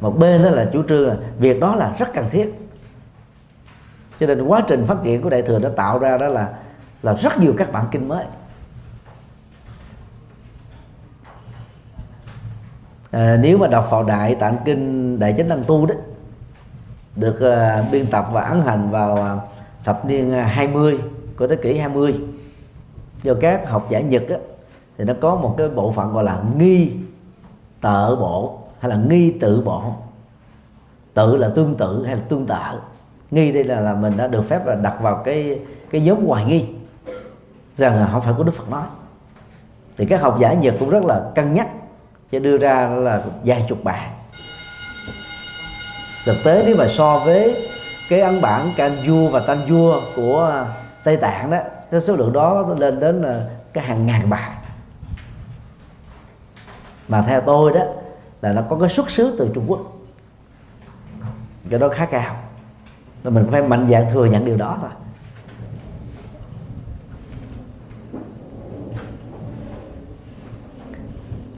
[0.00, 2.54] Một bên đó là chủ trương là việc đó là rất cần thiết.
[4.20, 6.48] Cho nên quá trình phát triển của đại thừa đã tạo ra đó là
[7.02, 8.24] là rất nhiều các bản kinh mới.
[13.10, 15.94] À, nếu mà đọc vào đại tạng kinh đại chánh tăng tu đó
[17.16, 19.42] được uh, biên tập và ấn hành vào uh,
[19.84, 20.98] thập niên à, 20
[21.36, 22.14] của thế kỷ 20
[23.22, 24.36] do các học giả Nhật á,
[24.98, 26.92] thì nó có một cái bộ phận gọi là nghi
[27.80, 29.82] tợ bộ hay là nghi tự bộ
[31.14, 32.54] tự là tương tự hay là tương tự
[33.30, 35.60] nghi đây là là mình đã được phép là đặt vào cái
[35.90, 36.64] cái nhóm hoài nghi
[37.76, 38.86] rằng là không phải của Đức Phật nói.
[39.96, 41.68] Thì các học giả Nhật cũng rất là cân nhắc
[42.32, 44.10] cho đưa ra là vài chục bản
[46.26, 47.54] thực tế nếu mà so với
[48.08, 50.66] cái ấn bản Kanju và Tanju của
[51.06, 51.58] Tây Tạng đó,
[51.90, 54.50] cái số lượng đó lên đến là cái hàng ngàn bài.
[57.08, 57.80] Mà theo tôi đó,
[58.40, 59.80] là nó có cái xuất xứ từ Trung Quốc.
[61.70, 62.36] Cái đó khá cao.
[63.24, 64.90] Nên mình phải mạnh dạn thừa nhận điều đó thôi.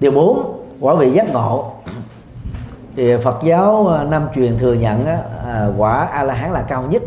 [0.00, 1.72] Điều bốn, quả vị giác ngộ.
[2.96, 6.82] Thì Phật giáo ờ, Nam truyền thừa nhận à, quả A La Hán là cao
[6.82, 7.02] nhất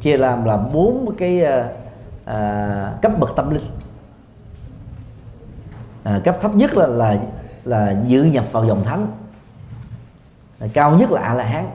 [0.00, 1.68] chia làm là bốn cái à,
[2.24, 3.70] à, cấp bậc tâm linh.
[6.04, 7.16] À, cấp thấp nhất là là
[7.64, 9.06] là dự nhập vào dòng thánh.
[10.60, 11.66] À, cao nhất là A La Hán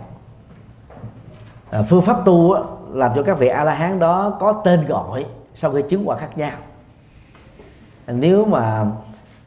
[1.69, 2.61] à, phương pháp tu á,
[2.93, 5.25] làm cho các vị A La Hán đó có tên gọi
[5.55, 6.51] sau khi chứng quả khác nhau.
[8.05, 8.85] À, nếu mà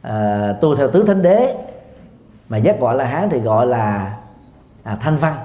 [0.01, 1.55] à, tu theo tứ thánh đế
[2.49, 4.17] mà giác gọi là hán thì gọi là
[4.83, 5.35] à, thanh văn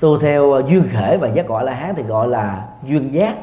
[0.00, 3.36] tu theo à, duyên khể và giác gọi là hán thì gọi là duyên giác.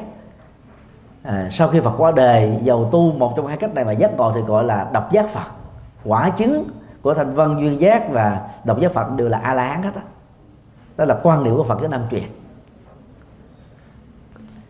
[1.22, 4.16] À, sau khi phật qua đời dầu tu một trong hai cách này mà giác
[4.16, 5.50] ngộ thì gọi là độc giác phật.
[6.04, 6.68] Quả chứng
[7.02, 9.94] của thanh văn duyên giác và độc giác phật đều là a la hán hết
[9.94, 10.02] đó.
[10.96, 12.24] đó là quan niệm của phật cái nam truyền.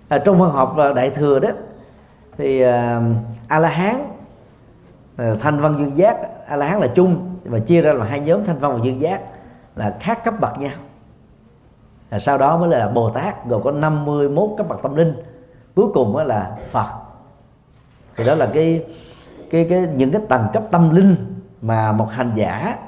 [0.08, 1.48] À, trong văn học à, đại thừa đó
[2.38, 2.70] thì uh,
[3.48, 4.18] a la hán
[5.18, 6.16] Ờ, thanh văn duyên giác
[6.46, 9.00] a la hán là chung và chia ra là hai nhóm thanh văn và duyên
[9.00, 9.20] giác
[9.76, 10.72] là khác cấp bậc nhau
[12.10, 15.14] à, sau đó mới là bồ tát rồi có 51 cấp bậc tâm linh.
[15.74, 16.86] Cuối cùng mới là phật.
[18.16, 18.84] Thì đó là cái
[19.50, 21.16] cái cái những cái tầng cấp tâm linh
[21.62, 22.78] mà một hành giả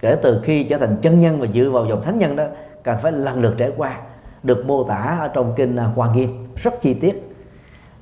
[0.00, 2.44] kể từ khi trở thành chân nhân và dự vào dòng thánh nhân đó
[2.82, 4.00] cần phải lần lượt trải qua
[4.42, 6.30] được mô tả ở trong kinh à, Hoa Nghiêm.
[6.56, 7.34] Rất chi tiết.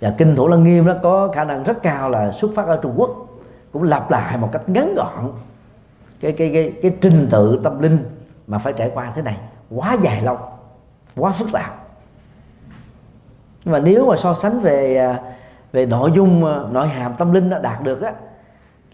[0.01, 2.79] Và kinh Thủ Lăng Nghiêm đó có khả năng rất cao là xuất phát ở
[2.83, 3.11] Trung Quốc
[3.73, 5.33] cũng lặp lại một cách ngắn gọn
[6.21, 7.99] cái cái cái cái trình tự tâm linh
[8.47, 9.39] mà phải trải qua thế này
[9.75, 10.39] quá dài lâu
[11.17, 11.87] quá phức tạp.
[13.65, 15.19] Nhưng mà nếu mà so sánh về à,
[15.73, 18.13] về nội dung à, nội hàm tâm linh đã đạt được á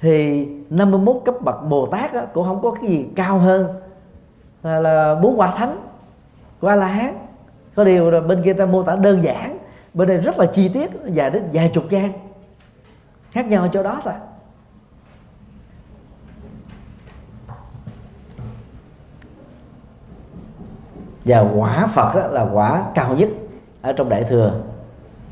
[0.00, 3.66] thì 51 cấp bậc Bồ Tát á, cũng không có cái gì cao hơn
[4.62, 5.76] là, là bốn quả thánh
[6.60, 7.14] qua La Hán.
[7.74, 9.58] Có điều là bên kia ta mô tả đơn giản
[9.94, 12.12] bên đây rất là chi tiết dài đến vài chục trang
[13.30, 14.14] khác nhau ở chỗ đó thôi.
[21.24, 23.28] Và quả Phật đó là quả cao nhất
[23.82, 24.60] ở trong đại thừa.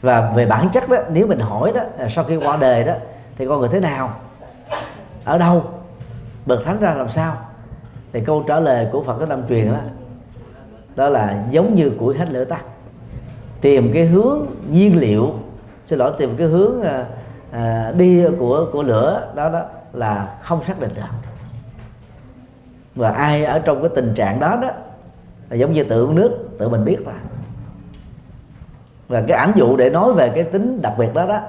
[0.01, 1.81] Và về bản chất đó nếu mình hỏi đó
[2.11, 2.95] sau khi qua đời đó
[3.39, 4.11] thì con người thế nào?
[5.25, 5.65] Ở đâu?
[6.47, 7.37] Bậc thánh ra làm sao?
[8.13, 9.81] Thì câu trả lời của phật có năm truyền đó
[10.97, 12.65] đó là giống như củi hết lửa tắt.
[13.61, 15.35] Tìm cái hướng nhiên liệu
[15.87, 17.05] xin lỗi tìm cái hướng à,
[17.53, 19.63] à, đi của của lửa đó đó
[19.93, 21.03] là không xác định được
[22.95, 24.69] và ai ở trong cái tình trạng đó đó,
[25.51, 27.15] là giống như tự uống nước, tự mình biết thôi
[29.09, 31.41] và cái ảnh dụ để nói về cái tính đặc biệt đó đó,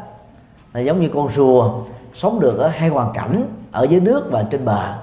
[0.74, 4.44] là giống như con rùa sống được ở hai hoàn cảnh, ở dưới nước và
[4.52, 4.96] trên bờ.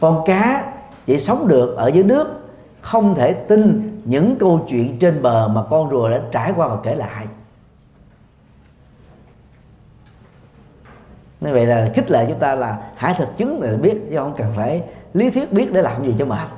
[0.00, 0.72] Con cá
[1.06, 2.48] chỉ sống được ở dưới nước,
[2.80, 6.76] không thể tin những câu chuyện trên bờ mà con rùa đã trải qua và
[6.82, 7.26] kể lại.
[11.40, 14.34] Như vậy là khích lệ chúng ta là hãy thực chứng để biết chứ không
[14.36, 14.82] cần phải
[15.14, 16.48] lý thuyết biết để làm gì cho mệt.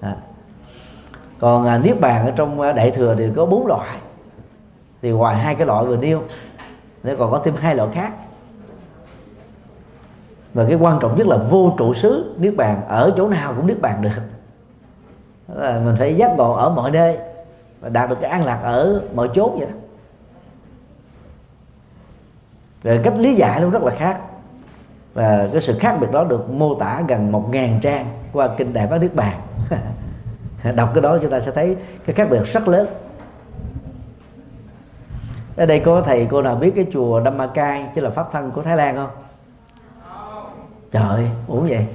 [0.00, 0.16] À.
[1.38, 3.98] còn à, niết bàn ở trong à, đại thừa thì có bốn loại.
[5.02, 6.22] Thì ngoài hai cái loại vừa nêu
[7.02, 8.12] nó còn có thêm hai loại khác.
[10.54, 13.66] Và cái quan trọng nhất là vô trụ xứ niết bàn ở chỗ nào cũng
[13.66, 14.22] niết bàn được.
[15.48, 17.18] Là mình phải giác ngộ ở mọi nơi
[17.80, 19.76] và đạt được cái an lạc ở mọi chốt vậy đó.
[22.82, 24.20] Về cách lý giải nó rất là khác
[25.16, 28.72] và cái sự khác biệt đó được mô tả gần một ngàn trang qua kinh
[28.72, 29.40] đại bác niết bàn.
[30.76, 31.76] Đọc cái đó chúng ta sẽ thấy
[32.06, 32.86] cái khác biệt rất lớn.
[35.56, 38.62] Ở đây có thầy cô nào biết cái chùa Dhammakai chứ là pháp thân của
[38.62, 39.10] Thái Lan không?
[40.90, 41.86] Trời uống vậy.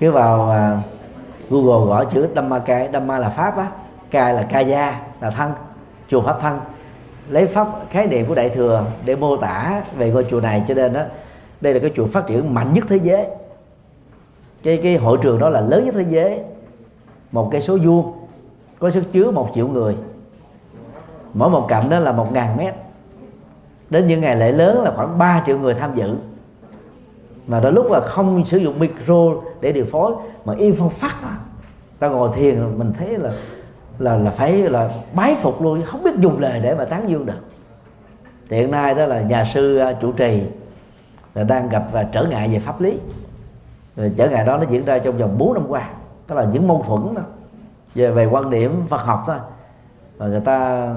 [0.00, 3.66] Cứ vào uh, Google gõ chữ Dhammakai Dhamma là pháp á
[4.10, 5.52] Kai là Kaya là thân
[6.08, 6.60] chùa pháp thân
[7.28, 10.74] lấy pháp khái niệm của đại thừa để mô tả về ngôi chùa này cho
[10.74, 11.00] nên đó
[11.62, 13.26] đây là cái chùa phát triển mạnh nhất thế giới.
[14.62, 16.40] Cái cái hội trường đó là lớn nhất thế giới.
[17.32, 18.12] Một cái số vuông,
[18.78, 19.96] có sức chứa một triệu người.
[21.34, 22.74] Mỗi một cạnh đó là một ngàn mét.
[23.90, 26.14] Đến những ngày lễ lớn là khoảng 3 triệu người tham dự.
[27.46, 29.30] Mà đôi lúc là không sử dụng micro
[29.60, 30.12] để điều phối,
[30.44, 31.36] mà im phong phát à.
[31.98, 33.32] ta ngồi thiền mình thấy là
[33.98, 37.26] là là phải là bái phục luôn không biết dùng lời để mà tán dương
[37.26, 37.40] được.
[38.50, 40.42] Hiện nay đó là nhà sư à, chủ trì
[41.34, 42.98] là đang gặp và trở ngại về pháp lý.
[43.96, 45.88] Rồi trở ngại đó nó diễn ra trong vòng 4 năm qua
[46.28, 47.22] đó là những mâu thuẫn đó.
[47.94, 49.38] Về về quan điểm Phật học đó
[50.16, 50.88] và người ta,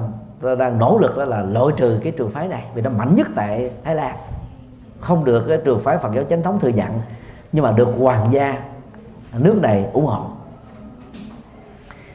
[0.42, 3.14] ta đang nỗ lực đó là loại trừ cái trường phái này vì nó mạnh
[3.14, 4.16] nhất tại Thái Lan.
[5.00, 6.90] Không được cái trường phái Phật giáo chánh thống thừa nhận
[7.52, 8.58] nhưng mà được hoàng gia
[9.32, 10.26] nước này ủng hộ.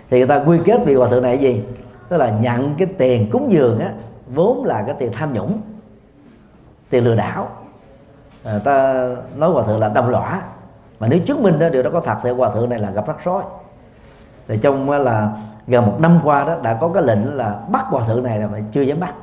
[0.10, 1.64] Thì người ta quy kết vị hòa thượng này gì?
[2.10, 3.94] Tức là nhận cái tiền cúng dường á
[4.28, 5.62] vốn là cái tiền tham nhũng
[6.90, 7.50] tiền lừa đảo
[8.44, 9.06] à, ta
[9.36, 10.42] nói hòa thượng là đồng lõa.
[11.00, 13.08] Mà nếu chứng minh đó điều đó có thật thì hòa thượng này là gặp
[13.08, 13.44] rắc rối.
[14.48, 15.32] Thì trong là
[15.68, 18.48] gần một năm qua đó đã có cái lệnh là bắt hòa thượng này là
[18.48, 19.14] mà chưa dám bắt.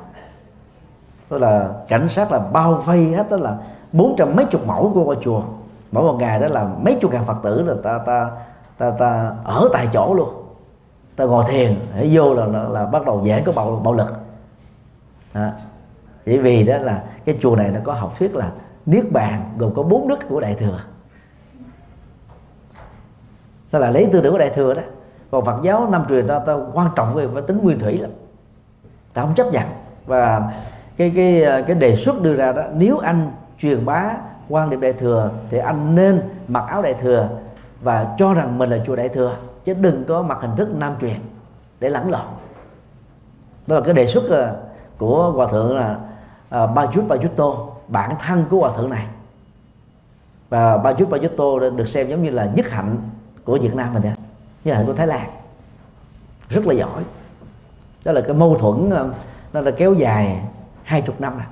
[1.29, 3.57] Tức là cảnh sát là bao vây hết đó là
[3.91, 5.41] bốn trăm mấy chục mẫu của ngôi chùa.
[5.91, 8.29] Mỗi một ngày đó là mấy chục ngàn phật tử là ta ta
[8.77, 10.29] ta ta ở tại chỗ luôn.
[11.15, 14.13] Ta ngồi thiền để vô là, là là bắt đầu dễ có bạo bạo lực.
[15.33, 15.47] Đó.
[16.25, 18.51] chỉ vì đó là cái chùa này nó có học thuyết là
[18.89, 20.79] niết bàn gồm có bốn đức của đại thừa.
[23.71, 24.81] Đó là lấy tư tưởng của đại thừa đó.
[25.31, 28.11] Còn phật giáo năm truyền ta ta quan trọng về, tính nguyên thủy lắm.
[29.13, 29.63] Ta không chấp nhận.
[30.05, 30.51] Và
[30.97, 34.11] cái cái cái đề xuất đưa ra đó nếu anh truyền bá
[34.49, 37.29] quan điểm đại thừa thì anh nên mặc áo đại thừa
[37.81, 39.35] và cho rằng mình là chùa đại thừa
[39.65, 41.15] chứ đừng có mặc hình thức nam truyền
[41.79, 42.21] để lẫn lộn.
[43.67, 44.55] Đó là cái đề xuất ờ,
[44.97, 45.97] của hòa thượng là
[46.47, 49.05] uh, Bajut Bajuto bản thân của hòa thượng này.
[50.49, 52.97] Và ba chút ba chút tô được xem giống như là nhất hạnh
[53.43, 54.09] của Việt Nam mình đó
[54.63, 55.29] nhất hạnh của Thái Lan.
[56.49, 57.03] Rất là giỏi.
[58.05, 59.13] Đó là cái mâu thuẫn ờ,
[59.53, 60.41] nó là kéo dài
[60.83, 61.45] hai chục năm rồi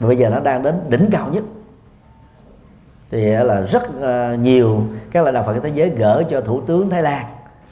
[0.00, 1.44] và bây giờ nó đang đến đỉnh cao nhất.
[3.10, 6.60] Thì ờ, là rất ờ, nhiều các lãnh đạo Phật thế giới gỡ cho thủ
[6.60, 7.26] tướng Thái Lan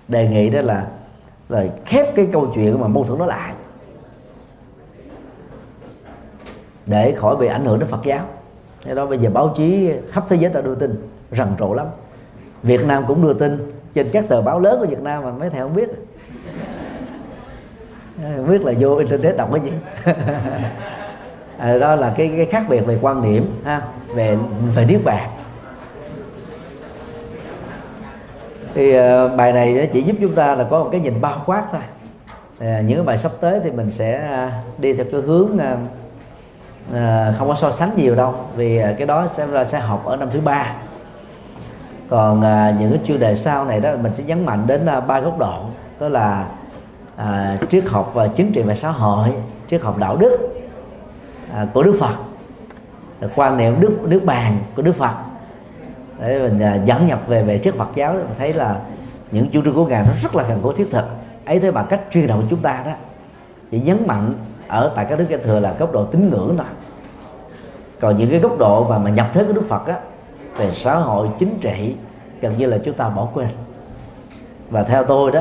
[0.08, 0.86] đề nghị đó là
[1.48, 3.52] là khép cái câu chuyện mà mâu thuẫn đó lại.
[6.86, 8.24] Để khỏi bị ảnh hưởng đến Phật giáo.
[8.84, 11.86] Thế đó bây giờ báo chí khắp thế giới ta đưa tin rầm rộ lắm.
[12.62, 15.50] Việt Nam cũng đưa tin trên các tờ báo lớn của Việt Nam mà mấy
[15.50, 15.88] thầy không biết.
[18.22, 19.72] Không biết là vô internet đọc cái gì.
[21.58, 23.82] À, đó là cái cái khác biệt về quan điểm ha
[24.14, 24.38] về
[24.74, 25.30] về niết bàn.
[28.74, 31.64] Thì uh, bài này chỉ giúp chúng ta là có một cái nhìn bao quát
[31.72, 31.80] thôi.
[32.58, 35.78] À, những cái bài sắp tới thì mình sẽ uh, đi theo cái hướng uh,
[36.92, 40.16] à, không có so sánh nhiều đâu vì ờ, cái đó sẽ sẽ học ở
[40.16, 40.72] năm thứ ba.
[42.08, 45.20] Còn à, những cái chuyên đề sau này đó mình sẽ nhấn mạnh đến ba
[45.20, 45.60] góc độ
[46.00, 46.46] đó là
[47.16, 49.28] à, triết học và chính trị và xã hội
[49.70, 50.38] triết học đạo đức
[51.54, 52.14] à, của đức phật
[53.34, 55.14] quan niệm đức đức bàn của đức phật.
[56.20, 58.76] Để mình à, dẫn nhập về về triết Phật giáo mình thấy là
[59.30, 61.04] những chủ trương của ngài nó rất là gần gũi thiết thực.
[61.44, 62.92] Ấy thế mà cách truyền động của chúng ta đó
[63.70, 64.32] chỉ nhấn mạnh
[64.74, 66.66] ở tại các đức kinh thừa là góc độ tín ngưỡng thôi.
[68.00, 69.98] Còn những cái góc độ mà mà nhập thế của Đức Phật á,
[70.56, 71.94] về xã hội, chính trị,
[72.40, 73.48] gần như là chúng ta bỏ quên.
[74.70, 75.40] Và theo tôi đó,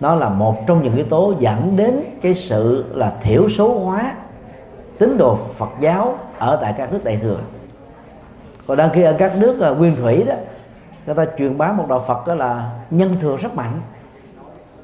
[0.00, 4.14] nó là một trong những yếu tố dẫn đến cái sự là thiểu số hóa
[4.98, 7.38] tín đồ Phật giáo ở tại các nước đại thừa.
[8.66, 10.34] Còn đang khi ở các nước à, nguyên thủy đó,
[11.06, 13.80] người ta truyền bá một đạo Phật đó là nhân thừa rất mạnh.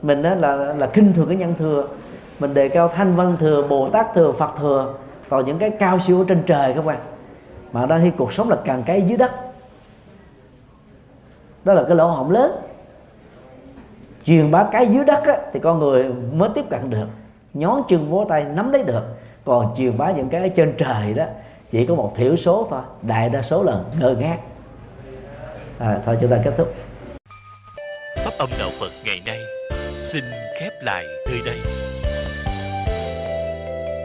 [0.03, 1.87] Mình đó là là kinh thường cái nhân thừa
[2.41, 4.95] mình đề cao thanh văn thừa bồ tát thừa phật thừa
[5.29, 7.11] toàn những cái cao siêu ở trên trời các bạn à.
[7.73, 9.31] mà đang khi cuộc sống là càng cái dưới đất.
[11.65, 12.53] Đó là cái lỗ hổng lớn.
[14.25, 17.07] Truyền bá cái dưới đất á, thì con người mới tiếp cận được.
[17.55, 19.03] Nhón chân vỗ tay nắm lấy được.
[19.45, 21.25] Còn truyền bá những cái ở trên trời đó
[21.71, 22.81] chỉ có một thiểu số thôi.
[23.03, 24.39] Đại đa số là ngơ ngác.
[25.79, 26.75] À, thôi chúng ta kết thúc.
[28.17, 29.39] Pháp âm đạo phật ngày nay
[30.13, 30.25] xin
[30.61, 31.90] khép lại nơi đây